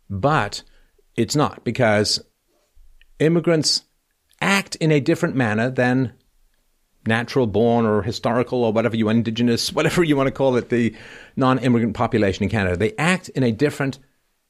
but 0.08 0.62
it's 1.16 1.36
not 1.36 1.64
because 1.64 2.24
immigrants 3.18 3.82
act 4.40 4.76
in 4.76 4.92
a 4.92 5.00
different 5.00 5.34
manner 5.34 5.70
than 5.70 6.12
natural 7.06 7.46
born 7.46 7.86
or 7.86 8.02
historical 8.02 8.64
or 8.64 8.72
whatever 8.72 8.96
you 8.96 9.08
indigenous, 9.08 9.72
whatever 9.72 10.02
you 10.02 10.16
want 10.16 10.26
to 10.26 10.32
call 10.32 10.56
it, 10.56 10.68
the 10.70 10.94
non 11.36 11.58
immigrant 11.58 11.94
population 11.94 12.44
in 12.44 12.50
Canada. 12.50 12.76
They 12.76 12.94
act 12.96 13.28
in 13.30 13.42
a 13.42 13.52
different 13.52 13.98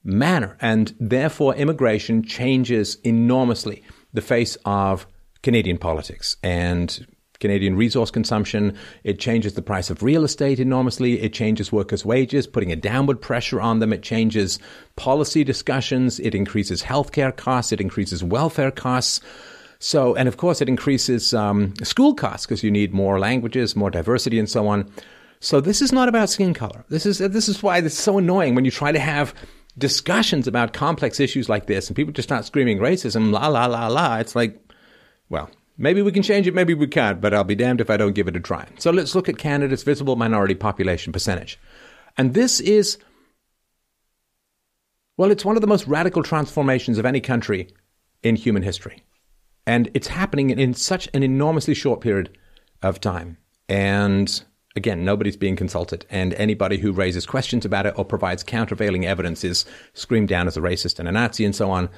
manner, 0.03 0.57
and 0.61 0.95
therefore 1.01 1.55
immigration 1.55 2.23
changes 2.23 2.97
enormously 3.05 3.83
the 4.13 4.21
face 4.21 4.57
of 4.65 5.07
Canadian 5.43 5.79
politics. 5.79 6.37
And 6.43 7.07
Canadian 7.41 7.77
resource 7.77 8.11
consumption. 8.11 8.75
It 9.03 9.19
changes 9.19 9.53
the 9.53 9.61
price 9.61 9.91
of 9.91 10.03
real 10.03 10.25
estate 10.25 10.59
enormously. 10.59 11.21
It 11.21 11.35
changes 11.35 11.71
workers' 11.71 12.03
wages, 12.03 12.47
putting 12.47 12.73
a 12.73 12.77
downward 12.77 13.21
pressure 13.21 13.61
on 13.61 13.81
them. 13.81 13.93
It 13.93 14.03
changes 14.03 14.59
policy 14.97 15.45
discussions. 15.45 16.19
It 16.21 16.35
increases 16.35 16.83
healthcare 16.83 17.37
costs. 17.37 17.71
It 17.71 17.83
increases 17.83 18.25
welfare 18.25 18.71
costs. 18.71 19.21
So, 19.85 20.15
and 20.15 20.29
of 20.29 20.39
course, 20.39 20.63
it 20.63 20.69
increases 20.71 21.35
um, 21.35 21.75
school 21.83 22.15
costs 22.15 22.47
because 22.47 22.63
you 22.63 22.71
need 22.71 22.95
more 22.95 23.19
languages, 23.19 23.77
more 23.77 23.91
diversity, 23.91 24.39
and 24.39 24.49
so 24.49 24.67
on. 24.67 24.91
So, 25.41 25.61
this 25.61 25.83
is 25.83 25.93
not 25.93 26.09
about 26.09 26.31
skin 26.31 26.55
color. 26.55 26.87
This 26.89 27.05
is 27.05 27.19
this 27.19 27.51
is 27.51 27.63
why 27.63 27.77
it's 27.77 27.95
so 27.95 28.17
annoying 28.17 28.55
when 28.55 28.65
you 28.65 28.71
try 28.71 28.93
to 28.93 28.99
have 28.99 29.35
discussions 29.77 30.49
about 30.49 30.73
complex 30.73 31.21
issues 31.21 31.51
like 31.51 31.67
this, 31.67 31.87
and 31.87 31.95
people 31.95 32.15
just 32.15 32.31
start 32.31 32.47
screaming 32.47 32.79
racism, 32.79 33.31
la 33.31 33.47
la 33.49 33.67
la 33.67 33.89
la. 33.89 34.17
It's 34.17 34.35
like, 34.35 34.59
well, 35.29 35.51
Maybe 35.77 36.03
we 36.03 36.13
can 36.13 36.23
change 36.23 36.47
it, 36.47 36.55
maybe 36.55 36.73
we 36.73 36.87
can't, 36.87 37.21
but 37.21 37.35
I'll 37.35 37.43
be 37.43 37.57
damned 37.57 37.81
if 37.81 37.91
I 37.91 37.97
don't 37.97 38.15
give 38.15 38.29
it 38.29 38.37
a 38.37 38.41
try. 38.41 38.65
So 38.79 38.93
let's 38.93 39.17
look 39.17 39.29
at 39.29 39.39
Canada's 39.39 39.83
visible 39.83 40.15
minority 40.15 40.55
population 40.55 41.13
percentage. 41.13 41.59
And 42.17 42.33
this 42.33 42.61
is, 42.61 42.97
well, 45.17 45.33
it's 45.33 45.45
one 45.45 45.57
of 45.57 45.63
the 45.63 45.67
most 45.67 45.89
radical 45.89 46.23
transformations 46.23 46.97
of 46.97 47.05
any 47.05 47.21
country 47.21 47.67
in 48.23 48.37
human 48.37 48.63
history. 48.63 49.03
And 49.67 49.91
it's 49.95 50.09
happening 50.09 50.51
in 50.51 50.75
such 50.75 51.09
an 51.15 51.23
enormously 51.23 51.75
short 51.75 52.01
period 52.01 52.37
of 52.83 53.01
time. 53.01 53.39
And 53.69 54.45
again, 54.77 55.05
nobody's 55.05 55.37
being 55.37 55.57
consulted. 55.57 56.05
And 56.11 56.35
anybody 56.35 56.79
who 56.79 56.93
raises 56.93 57.25
questions 57.27 57.65
about 57.65 57.87
it 57.87 57.95
or 57.97 58.05
provides 58.05 58.43
countervailing 58.43 59.07
evidence 59.07 59.43
is 59.45 59.65
screamed 59.95 60.29
down 60.29 60.47
as 60.47 60.57
a 60.57 60.61
racist 60.61 60.99
and 60.99 61.09
a 61.09 61.13
Nazi 61.13 61.45
and 61.45 61.55
so 61.55 61.71
on. 61.71 61.89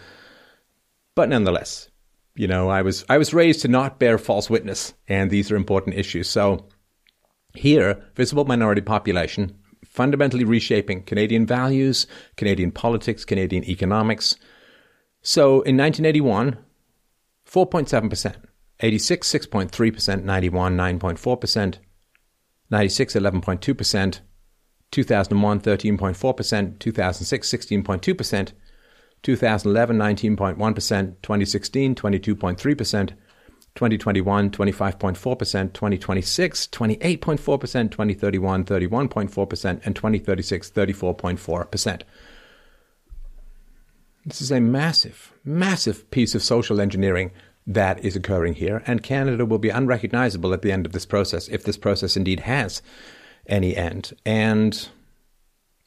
But 1.14 1.28
nonetheless, 1.28 1.88
You 2.36 2.46
know, 2.46 2.68
I 2.68 2.82
was 2.82 3.04
I 3.08 3.16
was 3.16 3.32
raised 3.32 3.62
to 3.62 3.68
not 3.68 3.98
bear 3.98 4.18
false 4.18 4.50
witness, 4.50 4.92
and 5.08 5.30
these 5.30 5.50
are 5.50 5.56
important 5.56 5.96
issues. 5.96 6.28
So 6.28 6.68
here, 7.54 8.02
visible 8.14 8.44
minority 8.44 8.82
population 8.82 9.58
fundamentally 9.84 10.44
reshaping 10.44 11.02
Canadian 11.04 11.46
values, 11.46 12.06
Canadian 12.36 12.70
politics, 12.70 13.24
Canadian 13.24 13.64
economics. 13.64 14.36
So 15.22 15.62
in 15.62 15.78
1981, 15.78 16.58
4.7%, 17.56 18.34
86, 18.80 19.32
6.3%, 19.32 20.24
91, 20.24 20.76
9.4%, 20.76 21.78
96, 22.70 23.14
11.2%, 23.14 24.20
2001, 24.90 25.60
13.4%, 25.60 26.78
2006, 26.78 27.48
16.2%, 27.50 28.52
2011, 29.22 29.96
19.1%, 29.96 31.14
2016, 31.22 31.94
22.3%, 31.94 33.12
2021, 33.74 34.50
25.4%, 34.50 35.72
2026, 35.72 36.66
28.4%, 36.66 37.90
2031, 37.90 38.64
31.4%, 38.66 39.86
and 39.86 39.96
2036, 39.96 40.70
34.4%. 40.72 42.02
This 44.26 44.42
is 44.42 44.50
a 44.50 44.60
massive, 44.60 45.32
massive 45.44 46.10
piece 46.10 46.34
of 46.34 46.42
social 46.42 46.80
engineering 46.80 47.30
that 47.66 48.04
is 48.04 48.14
occurring 48.14 48.54
here, 48.54 48.82
and 48.86 49.02
Canada 49.02 49.44
will 49.44 49.58
be 49.58 49.70
unrecognizable 49.70 50.52
at 50.52 50.62
the 50.62 50.72
end 50.72 50.86
of 50.86 50.92
this 50.92 51.06
process, 51.06 51.48
if 51.48 51.64
this 51.64 51.76
process 51.76 52.16
indeed 52.16 52.40
has 52.40 52.80
any 53.48 53.76
end. 53.76 54.12
And 54.24 54.88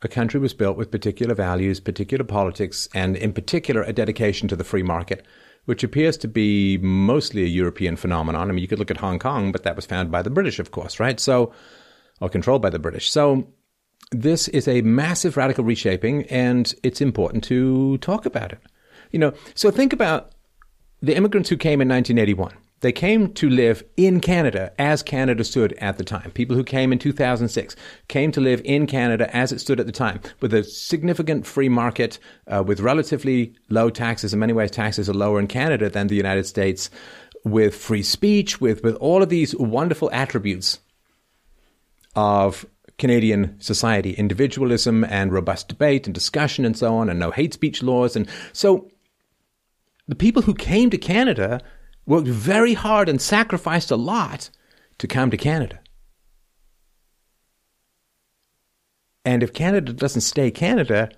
a 0.01 0.07
country 0.07 0.39
was 0.39 0.53
built 0.53 0.77
with 0.77 0.91
particular 0.91 1.35
values, 1.35 1.79
particular 1.79 2.25
politics, 2.25 2.89
and 2.93 3.15
in 3.15 3.33
particular, 3.33 3.83
a 3.83 3.93
dedication 3.93 4.47
to 4.49 4.55
the 4.55 4.63
free 4.63 4.83
market 4.83 5.25
which 5.65 5.83
appears 5.83 6.17
to 6.17 6.27
be 6.27 6.79
mostly 6.79 7.43
a 7.43 7.47
European 7.47 7.95
phenomenon. 7.95 8.49
I 8.49 8.53
mean, 8.53 8.61
you 8.63 8.67
could 8.67 8.79
look 8.79 8.89
at 8.89 8.97
Hong 8.97 9.19
Kong, 9.19 9.51
but 9.51 9.61
that 9.63 9.75
was 9.75 9.85
founded 9.85 10.11
by 10.11 10.23
the 10.23 10.31
British, 10.31 10.57
of 10.57 10.71
course, 10.71 10.99
right? 10.99 11.19
So, 11.19 11.53
or 12.19 12.27
controlled 12.27 12.63
by 12.63 12.71
the 12.71 12.79
British. 12.79 13.11
So, 13.11 13.47
this 14.11 14.47
is 14.47 14.67
a 14.67 14.81
massive 14.81 15.37
radical 15.37 15.63
reshaping, 15.63 16.23
and 16.23 16.73
it's 16.81 17.01
important 17.01 17.43
to 17.43 17.99
talk 17.99 18.25
about 18.25 18.51
it. 18.51 18.59
You 19.11 19.19
know, 19.19 19.33
so 19.53 19.69
think 19.69 19.93
about 19.93 20.31
the 21.01 21.15
immigrants 21.15 21.49
who 21.49 21.57
came 21.57 21.81
in 21.81 21.87
1981. 21.87 22.53
They 22.81 22.91
came 22.93 23.33
to 23.33 23.49
live 23.49 23.83
in 23.97 24.21
Canada 24.21 24.71
as 24.79 25.03
Canada 25.03 25.43
stood 25.43 25.73
at 25.73 25.97
the 25.97 26.03
time. 26.03 26.31
People 26.31 26.55
who 26.55 26.63
came 26.63 26.93
in 26.93 26.99
2006 26.99 27.75
came 28.07 28.31
to 28.31 28.39
live 28.39 28.61
in 28.63 28.87
Canada 28.87 29.33
as 29.35 29.51
it 29.51 29.59
stood 29.59 29.81
at 29.81 29.85
the 29.85 29.91
time, 29.91 30.21
with 30.39 30.53
a 30.53 30.63
significant 30.63 31.45
free 31.45 31.67
market, 31.67 32.19
uh, 32.47 32.63
with 32.65 32.79
relatively 32.79 33.53
low 33.69 33.89
taxes. 33.89 34.33
In 34.33 34.39
many 34.39 34.53
ways, 34.53 34.71
taxes 34.71 35.09
are 35.09 35.13
lower 35.13 35.39
in 35.39 35.47
Canada 35.47 35.89
than 35.89 36.07
the 36.07 36.15
United 36.15 36.45
States, 36.45 36.89
with 37.43 37.75
free 37.75 38.03
speech, 38.03 38.61
with, 38.61 38.81
with 38.81 38.95
all 38.95 39.21
of 39.21 39.29
these 39.29 39.55
wonderful 39.55 40.09
attributes 40.13 40.79
of 42.15 42.65
Canadian 42.97 43.59
society 43.61 44.11
individualism 44.11 45.05
and 45.05 45.31
robust 45.31 45.69
debate 45.69 46.05
and 46.05 46.13
discussion 46.13 46.65
and 46.65 46.77
so 46.77 46.95
on, 46.95 47.09
and 47.09 47.19
no 47.19 47.31
hate 47.31 47.53
speech 47.53 47.83
laws. 47.83 48.15
And 48.15 48.27
so 48.53 48.89
the 50.09 50.15
people 50.15 50.41
who 50.41 50.55
came 50.55 50.89
to 50.89 50.97
Canada 50.97 51.61
worked 52.07 52.27
very 52.27 52.73
hard 52.73 53.07
and 53.07 53.21
sacrificed 53.21 53.91
a 53.91 53.95
lot 53.95 54.49
to 54.97 55.07
come 55.07 55.29
to 55.29 55.37
Canada. 55.37 55.79
And 59.23 59.43
if 59.43 59.53
Canada 59.53 59.93
doesn't 59.93 60.21
stay 60.21 60.49
Canada, 60.49 61.11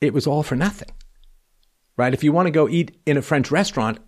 it 0.00 0.14
was 0.14 0.24
all 0.24 0.44
for 0.44 0.54
nothing. 0.54 0.90
Right? 1.96 2.14
If 2.14 2.22
you 2.22 2.30
want 2.30 2.46
to 2.46 2.52
go 2.52 2.68
eat 2.68 2.96
in 3.04 3.16
a 3.16 3.22
French 3.22 3.50
restaurant, 3.50 3.98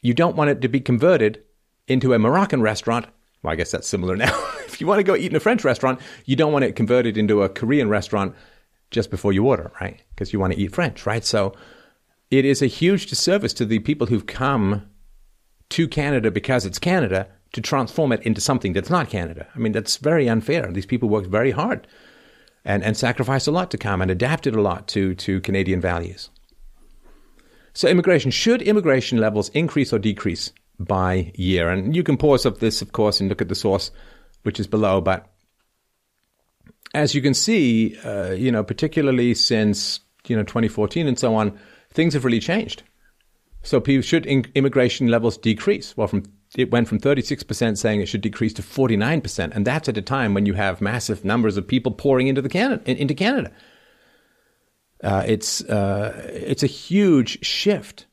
you 0.00 0.14
don't 0.14 0.36
want 0.36 0.50
it 0.50 0.60
to 0.60 0.68
be 0.68 0.78
converted 0.78 1.42
into 1.88 2.14
a 2.14 2.18
Moroccan 2.20 2.62
restaurant. 2.62 3.06
Well, 3.42 3.52
I 3.52 3.56
guess 3.56 3.72
that's 3.72 3.88
similar 3.88 4.14
now. 4.24 4.32
if 4.66 4.80
you 4.80 4.86
want 4.86 5.00
to 5.00 5.04
go 5.04 5.16
eat 5.16 5.32
in 5.32 5.36
a 5.36 5.40
French 5.40 5.64
restaurant, 5.64 5.98
you 6.26 6.36
don't 6.36 6.52
want 6.52 6.64
it 6.64 6.76
converted 6.76 7.18
into 7.18 7.42
a 7.42 7.48
Korean 7.48 7.88
restaurant 7.88 8.36
just 8.92 9.10
before 9.10 9.32
you 9.32 9.44
order, 9.48 9.72
right? 9.80 10.00
Because 10.10 10.32
you 10.32 10.38
want 10.38 10.52
to 10.52 10.58
eat 10.60 10.72
French, 10.72 11.06
right? 11.06 11.24
So 11.24 11.54
it 12.30 12.44
is 12.44 12.62
a 12.62 12.66
huge 12.66 13.06
disservice 13.06 13.52
to 13.54 13.64
the 13.64 13.80
people 13.80 14.06
who've 14.06 14.26
come 14.26 14.88
to 15.70 15.88
Canada 15.88 16.30
because 16.30 16.64
it's 16.64 16.78
Canada 16.78 17.28
to 17.52 17.60
transform 17.60 18.12
it 18.12 18.22
into 18.22 18.40
something 18.40 18.72
that's 18.72 18.90
not 18.90 19.10
Canada. 19.10 19.46
I 19.54 19.58
mean, 19.58 19.72
that's 19.72 19.96
very 19.96 20.28
unfair. 20.28 20.70
These 20.70 20.86
people 20.86 21.08
worked 21.08 21.28
very 21.28 21.50
hard 21.50 21.86
and, 22.64 22.84
and 22.84 22.96
sacrificed 22.96 23.48
a 23.48 23.50
lot 23.50 23.70
to 23.72 23.78
come 23.78 24.00
and 24.00 24.10
adapted 24.10 24.54
a 24.54 24.60
lot 24.60 24.86
to, 24.88 25.14
to 25.16 25.40
Canadian 25.40 25.80
values. 25.80 26.30
So, 27.72 27.88
immigration 27.88 28.30
should 28.30 28.62
immigration 28.62 29.18
levels 29.18 29.48
increase 29.50 29.92
or 29.92 29.98
decrease 29.98 30.52
by 30.78 31.32
year? 31.34 31.68
And 31.68 31.94
you 31.94 32.02
can 32.02 32.16
pause 32.16 32.44
up 32.44 32.58
this, 32.58 32.82
of 32.82 32.92
course, 32.92 33.20
and 33.20 33.28
look 33.28 33.40
at 33.40 33.48
the 33.48 33.54
source, 33.54 33.90
which 34.42 34.58
is 34.58 34.66
below. 34.66 35.00
But 35.00 35.30
as 36.92 37.14
you 37.14 37.22
can 37.22 37.34
see, 37.34 37.96
uh, 38.04 38.32
you 38.32 38.50
know, 38.50 38.64
particularly 38.64 39.34
since 39.34 40.00
you 40.26 40.36
know 40.36 40.42
2014 40.42 41.06
and 41.06 41.18
so 41.18 41.36
on, 41.36 41.58
things 41.92 42.14
have 42.14 42.24
really 42.24 42.40
changed. 42.40 42.82
So 43.62 43.80
people 43.80 44.02
should 44.02 44.26
immigration 44.26 45.08
levels 45.08 45.36
decrease? 45.36 45.96
Well, 45.96 46.08
from 46.08 46.24
it 46.56 46.72
went 46.72 46.88
from 46.88 46.98
36% 46.98 47.78
saying 47.78 48.00
it 48.00 48.06
should 48.06 48.22
decrease 48.22 48.52
to 48.54 48.62
49%, 48.62 49.54
and 49.54 49.64
that's 49.64 49.88
at 49.88 49.96
a 49.96 50.02
time 50.02 50.34
when 50.34 50.46
you 50.46 50.54
have 50.54 50.80
massive 50.80 51.24
numbers 51.24 51.56
of 51.56 51.68
people 51.68 51.92
pouring 51.92 52.26
into 52.26 52.42
the 52.42 52.48
Canada, 52.48 52.82
into 52.90 53.14
Canada. 53.14 53.52
Uh, 55.02 55.22
it's 55.26 55.62
uh, 55.64 56.28
it's 56.32 56.62
a 56.62 56.66
huge 56.66 57.44
shift. 57.44 58.06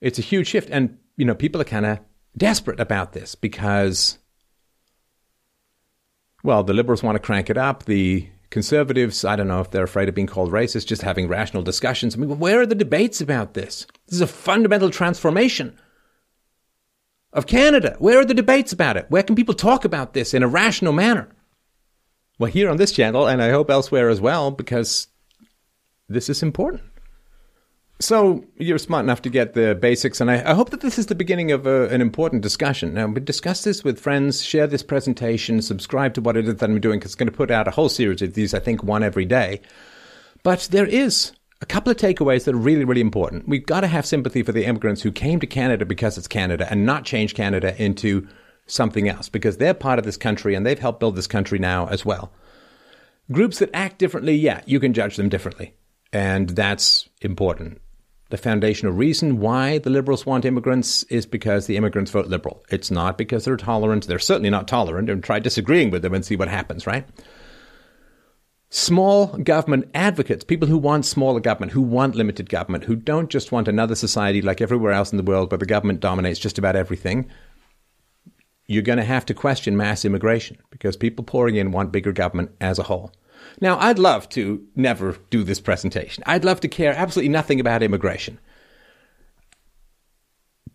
It's 0.00 0.18
a 0.18 0.22
huge 0.22 0.46
shift, 0.46 0.68
and 0.70 0.98
you 1.16 1.24
know 1.24 1.34
people 1.34 1.60
are 1.60 1.64
kind 1.64 1.86
of 1.86 1.98
desperate 2.36 2.80
about 2.80 3.12
this 3.12 3.34
because, 3.34 4.18
well, 6.44 6.62
the 6.62 6.72
Liberals 6.72 7.02
want 7.02 7.16
to 7.16 7.20
crank 7.20 7.50
it 7.50 7.58
up. 7.58 7.84
The 7.84 8.28
Conservatives, 8.56 9.22
I 9.22 9.36
don't 9.36 9.48
know 9.48 9.60
if 9.60 9.70
they're 9.70 9.84
afraid 9.84 10.08
of 10.08 10.14
being 10.14 10.26
called 10.26 10.50
racist, 10.50 10.86
just 10.86 11.02
having 11.02 11.28
rational 11.28 11.62
discussions. 11.62 12.14
I 12.14 12.18
mean, 12.20 12.38
where 12.38 12.62
are 12.62 12.64
the 12.64 12.74
debates 12.74 13.20
about 13.20 13.52
this? 13.52 13.86
This 14.06 14.14
is 14.14 14.20
a 14.22 14.26
fundamental 14.26 14.88
transformation 14.88 15.78
of 17.34 17.46
Canada. 17.46 17.96
Where 17.98 18.18
are 18.20 18.24
the 18.24 18.32
debates 18.32 18.72
about 18.72 18.96
it? 18.96 19.04
Where 19.10 19.22
can 19.22 19.36
people 19.36 19.52
talk 19.52 19.84
about 19.84 20.14
this 20.14 20.32
in 20.32 20.42
a 20.42 20.48
rational 20.48 20.94
manner? 20.94 21.28
Well, 22.38 22.50
here 22.50 22.70
on 22.70 22.78
this 22.78 22.92
channel, 22.92 23.26
and 23.26 23.42
I 23.42 23.50
hope 23.50 23.68
elsewhere 23.68 24.08
as 24.08 24.22
well, 24.22 24.50
because 24.50 25.08
this 26.08 26.30
is 26.30 26.42
important. 26.42 26.84
So 27.98 28.44
you're 28.58 28.76
smart 28.76 29.04
enough 29.04 29.22
to 29.22 29.30
get 29.30 29.54
the 29.54 29.74
basics, 29.74 30.20
and 30.20 30.30
I, 30.30 30.50
I 30.50 30.54
hope 30.54 30.68
that 30.68 30.82
this 30.82 30.98
is 30.98 31.06
the 31.06 31.14
beginning 31.14 31.50
of 31.50 31.66
a, 31.66 31.88
an 31.88 32.02
important 32.02 32.42
discussion. 32.42 32.92
Now, 32.92 33.06
we 33.06 33.20
discuss 33.20 33.64
this 33.64 33.82
with 33.84 33.98
friends, 33.98 34.44
share 34.44 34.66
this 34.66 34.82
presentation, 34.82 35.62
subscribe 35.62 36.12
to 36.14 36.20
what 36.20 36.36
it 36.36 36.46
is 36.46 36.56
that 36.56 36.68
I'm 36.68 36.78
doing, 36.78 36.98
because 36.98 37.12
it's 37.12 37.14
going 37.14 37.30
to 37.30 37.36
put 37.36 37.50
out 37.50 37.68
a 37.68 37.70
whole 37.70 37.88
series 37.88 38.20
of 38.20 38.34
these, 38.34 38.52
I 38.52 38.58
think, 38.58 38.82
one 38.82 39.02
every 39.02 39.24
day. 39.24 39.62
But 40.42 40.68
there 40.70 40.84
is 40.84 41.32
a 41.62 41.66
couple 41.66 41.90
of 41.90 41.96
takeaways 41.96 42.44
that 42.44 42.54
are 42.54 42.58
really, 42.58 42.84
really 42.84 43.00
important. 43.00 43.48
We've 43.48 43.64
got 43.64 43.80
to 43.80 43.86
have 43.86 44.04
sympathy 44.04 44.42
for 44.42 44.52
the 44.52 44.66
immigrants 44.66 45.00
who 45.00 45.10
came 45.10 45.40
to 45.40 45.46
Canada 45.46 45.86
because 45.86 46.18
it's 46.18 46.28
Canada 46.28 46.66
and 46.70 46.84
not 46.84 47.06
change 47.06 47.34
Canada 47.34 47.82
into 47.82 48.28
something 48.66 49.08
else, 49.08 49.30
because 49.30 49.56
they're 49.56 49.72
part 49.72 49.98
of 49.98 50.04
this 50.04 50.18
country 50.18 50.54
and 50.54 50.66
they've 50.66 50.78
helped 50.78 51.00
build 51.00 51.16
this 51.16 51.26
country 51.26 51.58
now 51.58 51.86
as 51.86 52.04
well. 52.04 52.30
Groups 53.32 53.58
that 53.60 53.70
act 53.72 53.98
differently, 53.98 54.34
yeah, 54.34 54.60
you 54.66 54.80
can 54.80 54.92
judge 54.92 55.16
them 55.16 55.30
differently. 55.30 55.72
And 56.12 56.50
that's 56.50 57.08
important 57.22 57.80
the 58.28 58.36
foundational 58.36 58.92
reason 58.92 59.38
why 59.38 59.78
the 59.78 59.90
liberals 59.90 60.26
want 60.26 60.44
immigrants 60.44 61.04
is 61.04 61.26
because 61.26 61.66
the 61.66 61.76
immigrants 61.76 62.10
vote 62.10 62.26
liberal. 62.26 62.64
It's 62.70 62.90
not 62.90 63.16
because 63.16 63.44
they're 63.44 63.56
tolerant. 63.56 64.06
They're 64.06 64.18
certainly 64.18 64.50
not 64.50 64.66
tolerant. 64.66 65.08
And 65.08 65.22
try 65.22 65.38
disagreeing 65.38 65.90
with 65.90 66.02
them 66.02 66.14
and 66.14 66.24
see 66.24 66.34
what 66.34 66.48
happens, 66.48 66.86
right? 66.86 67.06
Small 68.68 69.28
government 69.28 69.88
advocates, 69.94 70.42
people 70.42 70.66
who 70.66 70.76
want 70.76 71.06
smaller 71.06 71.38
government, 71.38 71.70
who 71.70 71.82
want 71.82 72.16
limited 72.16 72.50
government, 72.50 72.84
who 72.84 72.96
don't 72.96 73.30
just 73.30 73.52
want 73.52 73.68
another 73.68 73.94
society 73.94 74.42
like 74.42 74.60
everywhere 74.60 74.92
else 74.92 75.12
in 75.12 75.18
the 75.18 75.22
world 75.22 75.52
where 75.52 75.58
the 75.58 75.66
government 75.66 76.00
dominates 76.00 76.40
just 76.40 76.58
about 76.58 76.74
everything, 76.74 77.28
you're 78.66 78.82
going 78.82 78.98
to 78.98 79.04
have 79.04 79.24
to 79.26 79.34
question 79.34 79.76
mass 79.76 80.04
immigration 80.04 80.58
because 80.70 80.96
people 80.96 81.24
pouring 81.24 81.54
in 81.54 81.70
want 81.70 81.92
bigger 81.92 82.10
government 82.10 82.50
as 82.60 82.80
a 82.80 82.82
whole. 82.82 83.12
Now, 83.60 83.78
I'd 83.78 83.98
love 83.98 84.28
to 84.30 84.64
never 84.74 85.16
do 85.30 85.42
this 85.42 85.60
presentation. 85.60 86.22
I'd 86.26 86.44
love 86.44 86.60
to 86.60 86.68
care 86.68 86.94
absolutely 86.94 87.30
nothing 87.30 87.60
about 87.60 87.82
immigration. 87.82 88.38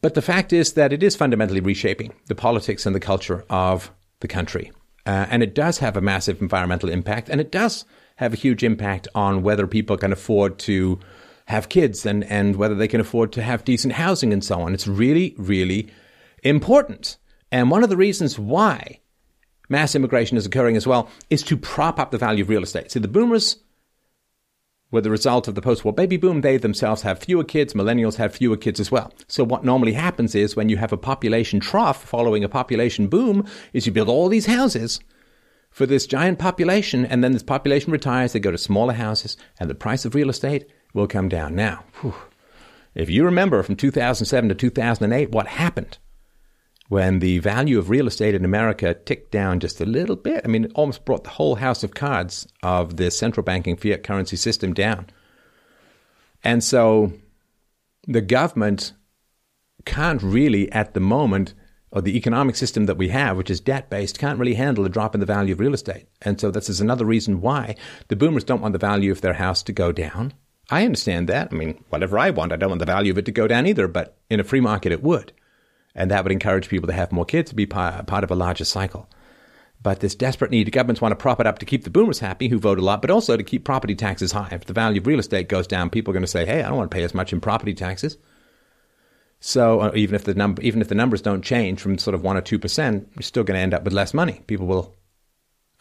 But 0.02 0.16
the 0.16 0.22
fact 0.22 0.52
is 0.52 0.74
that 0.74 0.92
it 0.92 1.04
is 1.04 1.16
fundamentally 1.16 1.60
reshaping 1.60 2.14
the 2.28 2.36
politics 2.36 2.86
and 2.86 2.96
the 2.96 3.00
culture 3.00 3.46
of 3.50 3.92
the 4.20 4.28
country. 4.28 4.72
Uh, 5.06 5.28
and 5.30 5.44
it 5.44 5.56
does 5.56 5.80
have 5.80 5.98
a 5.98 6.02
massive 6.02 6.42
environmental 6.42 6.90
impact, 6.90 7.30
and 7.30 7.42
it 7.42 7.52
does 7.52 7.86
have 8.18 8.34
a 8.34 8.38
huge 8.38 8.64
impact 8.64 9.08
on 9.16 9.44
whether 9.44 9.68
people 9.68 9.98
can 9.98 10.12
afford 10.12 10.60
to 10.60 11.00
have 11.46 11.70
kids 11.70 12.06
and, 12.06 12.24
and 12.26 12.56
whether 12.56 12.76
they 12.76 12.88
can 12.88 13.02
afford 13.02 13.32
to 13.34 13.42
have 13.42 13.66
decent 13.66 13.94
housing 13.94 14.32
and 14.32 14.44
so 14.44 14.62
on. 14.62 14.74
It's 14.74 14.88
really, 14.88 15.36
really 15.38 15.90
important. 16.44 17.18
And 17.52 17.70
one 17.70 17.84
of 17.84 17.90
the 17.90 17.98
reasons 17.98 18.40
why 18.40 19.01
mass 19.72 19.96
immigration 19.96 20.38
is 20.38 20.46
occurring 20.46 20.76
as 20.76 20.86
well, 20.86 21.10
is 21.30 21.42
to 21.44 21.58
prop 21.58 22.00
up 22.00 22.12
the 22.12 22.18
value 22.18 22.44
of 22.44 22.50
real 22.50 22.64
estate. 22.64 22.92
See, 22.92 23.00
the 23.00 23.08
boomers 23.08 23.58
were 24.92 25.02
the 25.02 25.10
result 25.10 25.48
of 25.48 25.56
the 25.56 25.62
post 25.62 25.86
war 25.86 25.94
baby 25.94 26.18
boom. 26.18 26.42
They 26.42 26.58
themselves 26.58 27.02
have 27.04 27.20
fewer 27.20 27.46
kids. 27.46 27.74
Millennials 27.74 28.18
have 28.18 28.36
fewer 28.36 28.58
kids 28.58 28.80
as 28.80 28.92
well. 28.92 29.14
So, 29.28 29.44
what 29.44 29.64
normally 29.64 29.94
happens 29.94 30.36
is 30.36 30.56
when 30.56 30.70
you 30.70 30.78
have 30.78 30.92
a 30.92 30.98
population 30.98 31.60
trough 31.60 32.04
following 32.04 32.44
a 32.44 32.50
population 32.50 33.08
boom, 33.08 33.48
is 33.74 33.88
you 33.88 33.94
build 33.94 34.10
all 34.10 34.28
these 34.28 34.46
houses 34.46 35.00
for 35.72 35.86
this 35.86 36.06
giant 36.06 36.38
population, 36.38 37.06
and 37.06 37.24
then 37.24 37.32
this 37.32 37.44
population 37.44 37.94
retires. 37.94 38.34
They 38.34 38.40
go 38.40 38.52
to 38.52 38.58
smaller 38.58 38.94
houses, 38.94 39.38
and 39.60 39.70
the 39.70 39.76
price 39.76 40.04
of 40.04 40.14
real 40.14 40.30
estate 40.30 40.70
will 40.94 41.08
come 41.08 41.30
down. 41.30 41.56
Now, 41.56 41.86
whew, 42.02 42.14
if 42.94 43.10
you 43.10 43.24
remember 43.24 43.64
from 43.64 43.78
2007 43.78 44.50
to 44.50 44.56
2008, 44.56 45.32
what 45.32 45.48
happened? 45.48 45.98
When 46.92 47.20
the 47.20 47.40
value 47.40 47.80
of 47.80 47.90
real 47.90 48.06
estate 48.06 48.36
in 48.36 48.44
America 48.44 48.94
ticked 48.94 49.32
down 49.32 49.62
just 49.62 49.80
a 49.80 49.86
little 49.86 50.18
bit. 50.18 50.42
I 50.44 50.50
mean, 50.50 50.66
it 50.66 50.74
almost 50.76 51.06
brought 51.06 51.24
the 51.24 51.30
whole 51.30 51.56
house 51.56 51.86
of 51.86 51.94
cards 51.94 52.50
of 52.64 52.98
the 52.98 53.10
central 53.10 53.46
banking 53.46 53.78
fiat 53.78 54.04
currency 54.04 54.36
system 54.36 54.74
down. 54.74 55.08
And 56.44 56.62
so 56.62 57.14
the 58.10 58.20
government 58.20 58.92
can't 59.86 60.22
really, 60.22 60.70
at 60.74 60.94
the 60.94 61.00
moment, 61.00 61.54
or 61.92 62.02
the 62.02 62.18
economic 62.18 62.58
system 62.58 62.88
that 62.88 62.98
we 62.98 63.08
have, 63.08 63.38
which 63.38 63.50
is 63.50 63.62
debt 63.62 63.90
based, 63.90 64.20
can't 64.20 64.38
really 64.38 64.56
handle 64.56 64.84
a 64.86 64.90
drop 64.90 65.16
in 65.16 65.22
the 65.22 65.26
value 65.26 65.54
of 65.54 65.62
real 65.62 65.74
estate. 65.74 66.08
And 66.22 66.42
so 66.42 66.52
this 66.52 66.68
is 66.68 66.82
another 66.82 67.06
reason 67.06 67.40
why 67.40 67.78
the 68.10 68.18
boomers 68.18 68.44
don't 68.44 68.60
want 68.60 68.74
the 68.74 68.80
value 68.80 69.14
of 69.14 69.22
their 69.22 69.36
house 69.36 69.64
to 69.64 69.72
go 69.72 69.94
down. 69.94 70.34
I 70.70 70.84
understand 70.84 71.30
that. 71.30 71.54
I 71.54 71.56
mean, 71.56 71.82
whatever 71.88 72.20
I 72.20 72.32
want, 72.32 72.52
I 72.52 72.58
don't 72.58 72.72
want 72.72 72.80
the 72.80 72.86
value 72.86 73.14
of 73.14 73.18
it 73.18 73.24
to 73.28 73.32
go 73.32 73.48
down 73.48 73.66
either, 73.66 73.88
but 73.88 74.18
in 74.30 74.42
a 74.42 74.44
free 74.44 74.60
market, 74.60 74.92
it 74.92 75.02
would. 75.02 75.32
And 75.94 76.10
that 76.10 76.24
would 76.24 76.32
encourage 76.32 76.70
people 76.70 76.88
to 76.88 76.94
have 76.94 77.12
more 77.12 77.26
kids 77.26 77.50
to 77.50 77.56
be 77.56 77.66
part 77.66 78.10
of 78.10 78.32
a 78.32 78.36
larger 78.36 78.66
cycle. 78.66 79.10
But 79.84 80.00
this 80.00 80.16
desperate 80.16 80.52
need, 80.52 80.72
governments 80.72 81.02
want 81.02 81.12
to 81.12 81.16
prop 81.16 81.40
it 81.40 81.48
up 81.48 81.60
to 81.60 81.66
keep 81.66 81.84
the 81.84 81.90
boomers 81.90 82.20
happy 82.20 82.48
who 82.48 82.60
vote 82.60 82.78
a 82.78 82.84
lot, 82.84 83.02
but 83.02 83.10
also 83.10 83.36
to 83.36 83.44
keep 83.44 83.64
property 83.64 83.96
taxes 83.96 84.32
high. 84.32 84.50
If 84.52 84.66
the 84.66 84.74
value 84.74 85.02
of 85.02 85.08
real 85.08 85.20
estate 85.20 85.50
goes 85.50 85.66
down, 85.66 85.90
people 85.90 86.12
are 86.12 86.14
going 86.14 86.22
to 86.24 86.28
say, 86.28 86.46
hey, 86.46 86.62
I 86.62 86.68
don't 86.68 86.78
want 86.78 86.92
to 86.92 86.96
pay 86.96 87.04
as 87.04 87.16
much 87.16 87.34
in 87.34 87.42
property 87.42 87.74
taxes. 87.74 88.18
So 89.40 89.80
uh, 89.82 89.92
even 89.96 90.14
if 90.14 90.24
the 90.24 90.36
number, 90.36 90.62
even 90.62 90.82
if 90.82 90.88
the 90.88 90.96
numbers 90.96 91.24
don't 91.24 91.44
change 91.44 91.82
from 91.82 91.98
sort 91.98 92.14
of 92.14 92.22
one 92.22 92.38
or 92.38 92.42
two 92.42 92.60
percent, 92.60 93.10
you're 93.16 93.24
still 93.24 93.44
going 93.44 93.56
to 93.56 93.62
end 93.62 93.74
up 93.74 93.84
with 93.84 93.92
less 93.92 94.14
money. 94.14 94.44
People 94.46 94.68
will 94.68 94.96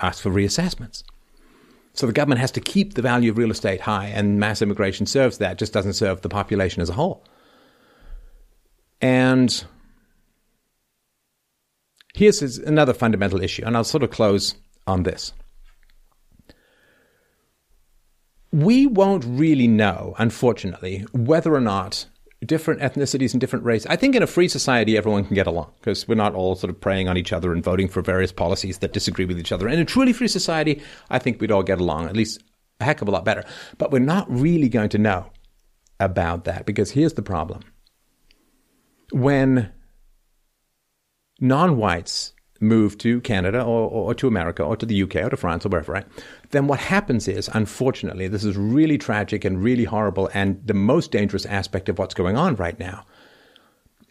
ask 0.01 0.23
for 0.23 0.31
reassessments. 0.31 1.03
So 1.93 2.07
the 2.07 2.15
government 2.15 2.41
has 2.41 2.53
to 2.53 2.61
keep 2.61 2.95
the 2.95 3.03
value 3.03 3.31
of 3.31 3.37
real 3.37 3.51
estate 3.51 3.83
high, 3.83 4.07
and 4.07 4.41
mass 4.41 4.63
immigration 4.63 5.05
serves 5.05 5.39
that. 5.39 5.59
Just 5.59 5.75
doesn't 5.75 5.93
serve 5.93 6.23
the 6.23 6.31
population 6.31 6.81
as 6.81 6.89
a 6.89 6.95
whole. 6.95 7.23
And 9.03 9.63
Here's 12.15 12.59
another 12.59 12.93
fundamental 12.93 13.43
issue, 13.43 13.63
and 13.65 13.77
I'll 13.77 13.85
sort 13.85 14.03
of 14.03 14.11
close 14.11 14.55
on 14.87 15.05
this. 15.05 15.33
We 18.53 18.87
won't 18.87 19.25
really 19.25 19.69
know, 19.69 20.15
unfortunately, 20.19 21.07
whether 21.13 21.55
or 21.55 21.61
not 21.61 22.07
different 22.45 22.81
ethnicities 22.81 23.33
and 23.33 23.41
different 23.41 23.65
races. 23.65 23.87
I 23.87 23.97
think 23.97 24.17
in 24.17 24.23
a 24.23 24.27
free 24.27 24.49
society, 24.49 24.97
everyone 24.97 25.25
can 25.25 25.35
get 25.35 25.47
along 25.47 25.73
because 25.79 26.09
we're 26.09 26.15
not 26.15 26.35
all 26.35 26.57
sort 26.57 26.71
of 26.71 26.81
preying 26.81 27.09
on 27.09 27.17
each 27.17 27.33
other 27.33 27.53
and 27.53 27.63
voting 27.63 27.87
for 27.87 28.03
various 28.03 28.33
policies 28.33 28.79
that 28.79 28.93
disagree 28.93 29.27
with 29.27 29.39
each 29.39 29.53
other. 29.53 29.69
In 29.69 29.79
a 29.79 29.85
truly 29.85 30.13
free 30.13 30.29
society, 30.29 30.83
I 31.11 31.19
think 31.19 31.41
we'd 31.41 31.53
all 31.53 31.63
get 31.63 31.81
along, 31.81 32.07
at 32.07 32.17
least 32.17 32.43
a 32.81 32.85
heck 32.85 33.03
of 33.03 33.09
a 33.09 33.11
lot 33.11 33.25
better. 33.25 33.45
But 33.79 33.93
we're 33.93 34.01
not 34.01 34.27
really 34.31 34.69
going 34.69 34.89
to 34.91 34.99
know 34.99 35.31
about 36.01 36.45
that 36.45 36.67
because 36.67 36.91
here's 36.91 37.13
the 37.13 37.23
problem. 37.23 37.61
When 39.13 39.71
non 41.41 41.77
whites 41.77 42.33
move 42.61 42.99
to 42.99 43.21
Canada 43.23 43.63
or, 43.63 43.89
or, 43.91 44.15
to 44.15 44.29
America 44.29 44.63
or 44.63 44.77
to 44.77 44.85
the 44.85 45.03
UK 45.03 45.17
or 45.17 45.31
to 45.31 45.37
France 45.37 45.65
or 45.65 45.71
wherever, 45.71 45.93
right? 45.93 46.07
Then 46.51 46.67
what 46.67 46.79
happens 46.79 47.27
is, 47.27 47.49
unfortunately, 47.55 48.29
this 48.29 48.45
is 48.45 48.57
really 48.57 48.99
tragic 48.99 49.45
and 49.47 49.63
really 49.63 49.85
horrible 49.85 50.29
and 50.35 50.61
the 50.67 50.75
most 50.75 51.11
dangerous 51.11 51.47
aspect 51.47 51.89
of 51.89 51.99
what's 51.99 52.15
going 52.15 52.37
on 52.37 52.57
right 52.57 52.79
now 52.79 53.07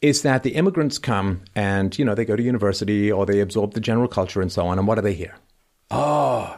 is 0.01 0.21
that 0.21 0.43
the 0.43 0.55
immigrants 0.55 0.97
come 0.97 1.41
and, 1.55 1.97
you 1.99 2.05
know, 2.05 2.15
they 2.15 2.25
go 2.25 2.36
to 2.36 2.43
university 2.43 3.11
or 3.11 3.25
they 3.25 3.41
absorb 3.41 3.73
the 3.73 3.82
general 3.82 4.07
culture 4.07 4.41
and 4.41 4.51
so 4.51 4.65
on. 4.65 4.80
And 4.80 4.88
what 4.88 4.95
do 4.95 5.01
they 5.01 5.13
hear? 5.13 5.36
Oh, 5.91 6.57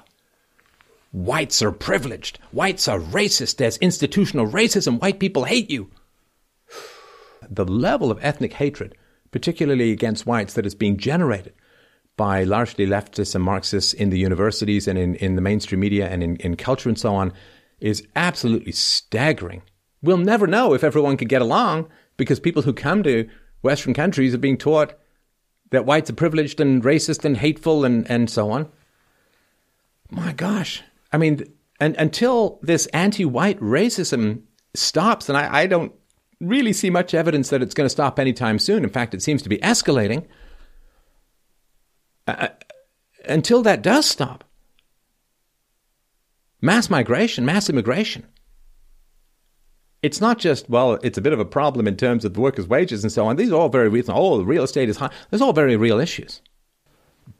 whites 1.11 1.61
are 1.61 1.71
privileged. 1.71 2.39
Whites 2.51 2.87
are 2.87 2.99
racist. 2.99 3.57
There's 3.57 3.77
institutional 3.77 4.47
racism. 4.47 5.01
White 5.01 5.19
people 5.19 5.45
hate 5.45 5.69
you. 5.69 5.89
The 7.49 7.65
level 7.65 8.11
of 8.11 8.19
ethnic 8.21 8.53
hatred 8.53 8.95
particularly 9.31 9.91
against 9.91 10.25
whites, 10.25 10.53
that 10.53 10.65
is 10.65 10.75
being 10.75 10.97
generated 10.97 11.53
by 12.17 12.43
largely 12.43 12.85
leftists 12.85 13.33
and 13.33 13.43
Marxists 13.43 13.93
in 13.93 14.09
the 14.09 14.19
universities 14.19 14.87
and 14.87 14.99
in, 14.99 15.15
in 15.15 15.35
the 15.35 15.41
mainstream 15.41 15.79
media 15.79 16.07
and 16.07 16.21
in, 16.21 16.35
in 16.37 16.55
culture 16.55 16.89
and 16.89 16.99
so 16.99 17.15
on, 17.15 17.33
is 17.79 18.05
absolutely 18.15 18.71
staggering. 18.71 19.61
We'll 20.01 20.17
never 20.17 20.47
know 20.47 20.73
if 20.73 20.83
everyone 20.83 21.17
could 21.17 21.29
get 21.29 21.41
along 21.41 21.89
because 22.17 22.39
people 22.39 22.61
who 22.61 22.73
come 22.73 23.03
to 23.03 23.29
Western 23.61 23.93
countries 23.93 24.33
are 24.33 24.39
being 24.39 24.57
taught 24.57 24.93
that 25.71 25.85
whites 25.85 26.09
are 26.09 26.13
privileged 26.13 26.59
and 26.59 26.83
racist 26.83 27.25
and 27.25 27.37
hateful 27.37 27.85
and, 27.85 28.09
and 28.09 28.29
so 28.29 28.51
on. 28.51 28.69
My 30.09 30.33
gosh. 30.33 30.83
I 31.11 31.17
mean, 31.17 31.45
and, 31.79 31.95
until 31.97 32.59
this 32.61 32.85
anti 32.87 33.25
white 33.25 33.59
racism 33.59 34.43
stops, 34.73 35.29
and 35.29 35.37
I, 35.37 35.61
I 35.61 35.67
don't 35.67 35.93
really 36.41 36.73
see 36.73 36.89
much 36.89 37.13
evidence 37.13 37.49
that 37.49 37.61
it's 37.61 37.73
going 37.73 37.85
to 37.85 37.89
stop 37.89 38.19
anytime 38.19 38.59
soon. 38.59 38.83
In 38.83 38.89
fact, 38.89 39.13
it 39.13 39.21
seems 39.21 39.41
to 39.43 39.49
be 39.49 39.59
escalating. 39.59 40.25
Uh, 42.27 42.31
uh, 42.31 42.47
until 43.25 43.61
that 43.61 43.81
does 43.81 44.05
stop, 44.05 44.43
mass 46.59 46.89
migration, 46.89 47.45
mass 47.45 47.69
immigration. 47.69 48.25
It's 50.01 50.19
not 50.19 50.39
just, 50.39 50.67
well, 50.67 50.93
it's 51.03 51.19
a 51.19 51.21
bit 51.21 51.33
of 51.33 51.39
a 51.39 51.45
problem 51.45 51.87
in 51.87 51.95
terms 51.95 52.25
of 52.25 52.33
the 52.33 52.41
workers' 52.41 52.67
wages 52.67 53.03
and 53.03 53.11
so 53.11 53.27
on. 53.27 53.35
These 53.35 53.51
are 53.51 53.55
all 53.55 53.69
very 53.69 53.87
real. 53.87 54.03
Oh, 54.09 54.39
the 54.39 54.45
real 54.45 54.63
estate 54.63 54.89
is 54.89 54.97
high. 54.97 55.11
There's 55.29 55.43
all 55.43 55.53
very 55.53 55.75
real 55.75 55.99
issues. 55.99 56.41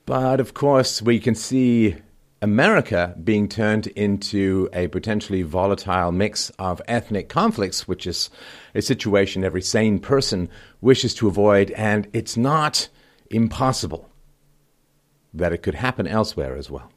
But 0.05 0.39
of 0.39 0.53
course, 0.53 1.01
we 1.01 1.19
can 1.19 1.33
see 1.33 1.95
America 2.43 3.15
being 3.23 3.47
turned 3.47 3.85
into 3.87 4.67
a 4.73 4.87
potentially 4.87 5.43
volatile 5.43 6.11
mix 6.11 6.49
of 6.57 6.81
ethnic 6.87 7.29
conflicts, 7.29 7.87
which 7.87 8.07
is 8.07 8.31
a 8.73 8.81
situation 8.81 9.43
every 9.43 9.61
sane 9.61 9.99
person 9.99 10.49
wishes 10.81 11.13
to 11.13 11.27
avoid, 11.27 11.69
and 11.71 12.07
it's 12.13 12.35
not 12.35 12.89
impossible 13.29 14.09
that 15.33 15.53
it 15.53 15.61
could 15.61 15.75
happen 15.75 16.07
elsewhere 16.07 16.55
as 16.55 16.69
well. 16.69 16.91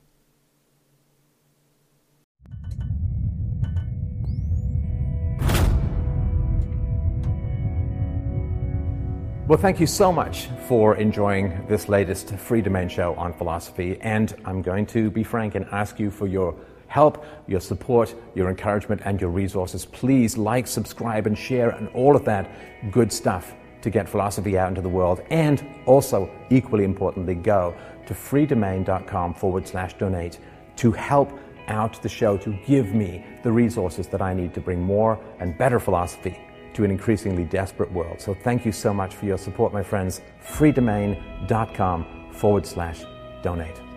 Well, 9.47 9.59
thank 9.59 9.79
you 9.79 9.87
so 9.87 10.11
much 10.11 10.47
for 10.67 10.97
enjoying 10.97 11.67
this 11.67 11.91
latest 11.91 12.29
Freedomain 12.29 12.89
show 12.89 13.15
on 13.17 13.35
philosophy. 13.35 13.99
And 14.01 14.35
I'm 14.47 14.63
going 14.63 14.87
to 14.87 15.11
be 15.11 15.23
frank 15.23 15.55
and 15.55 15.67
ask 15.67 16.01
you 16.01 16.11
for 16.11 16.27
your 16.27 16.57
help, 16.87 17.27
your 17.47 17.61
support, 17.61 18.15
your 18.35 18.49
encouragement, 18.49 19.03
and 19.05 19.21
your 19.21 19.29
resources. 19.29 19.85
Please 19.85 20.39
like, 20.39 20.67
subscribe, 20.67 21.27
and 21.27 21.37
share, 21.37 21.69
and 21.69 21.89
all 21.89 22.17
of 22.17 22.25
that 22.25 22.51
good 22.91 23.13
stuff 23.13 23.53
to 23.83 23.91
get 23.91 24.09
philosophy 24.09 24.57
out 24.57 24.71
into 24.71 24.81
the 24.81 24.89
world. 24.89 25.21
And 25.29 25.63
also, 25.85 26.31
equally 26.49 26.85
importantly, 26.85 27.35
go 27.35 27.77
to 28.07 28.15
freedomain.com 28.15 29.35
forward 29.35 29.69
slash 29.69 29.93
donate 29.99 30.39
to 30.77 30.91
help 30.91 31.39
out 31.69 32.03
the 32.03 32.09
show, 32.09 32.39
to 32.39 32.59
give 32.67 32.95
me 32.95 33.23
the 33.43 33.53
resources 33.53 34.07
that 34.07 34.23
I 34.23 34.33
need 34.33 34.55
to 34.55 34.61
bring 34.63 34.81
more 34.81 35.23
and 35.39 35.59
better 35.59 35.79
philosophy 35.79 36.41
to 36.75 36.85
an 36.85 36.91
increasingly 36.91 37.45
desperate 37.45 37.91
world. 37.93 38.21
So 38.21 38.35
thank 38.35 38.65
you 38.65 38.73
so 38.73 38.93
much 38.93 39.15
for 39.15 39.27
your 39.27 39.39
support, 39.39 39.73
my 39.73 39.83
friends. 39.83 40.21
freedomain.com 40.43 42.07
forward 42.33 42.67
slash 42.67 43.03
donate. 43.43 43.94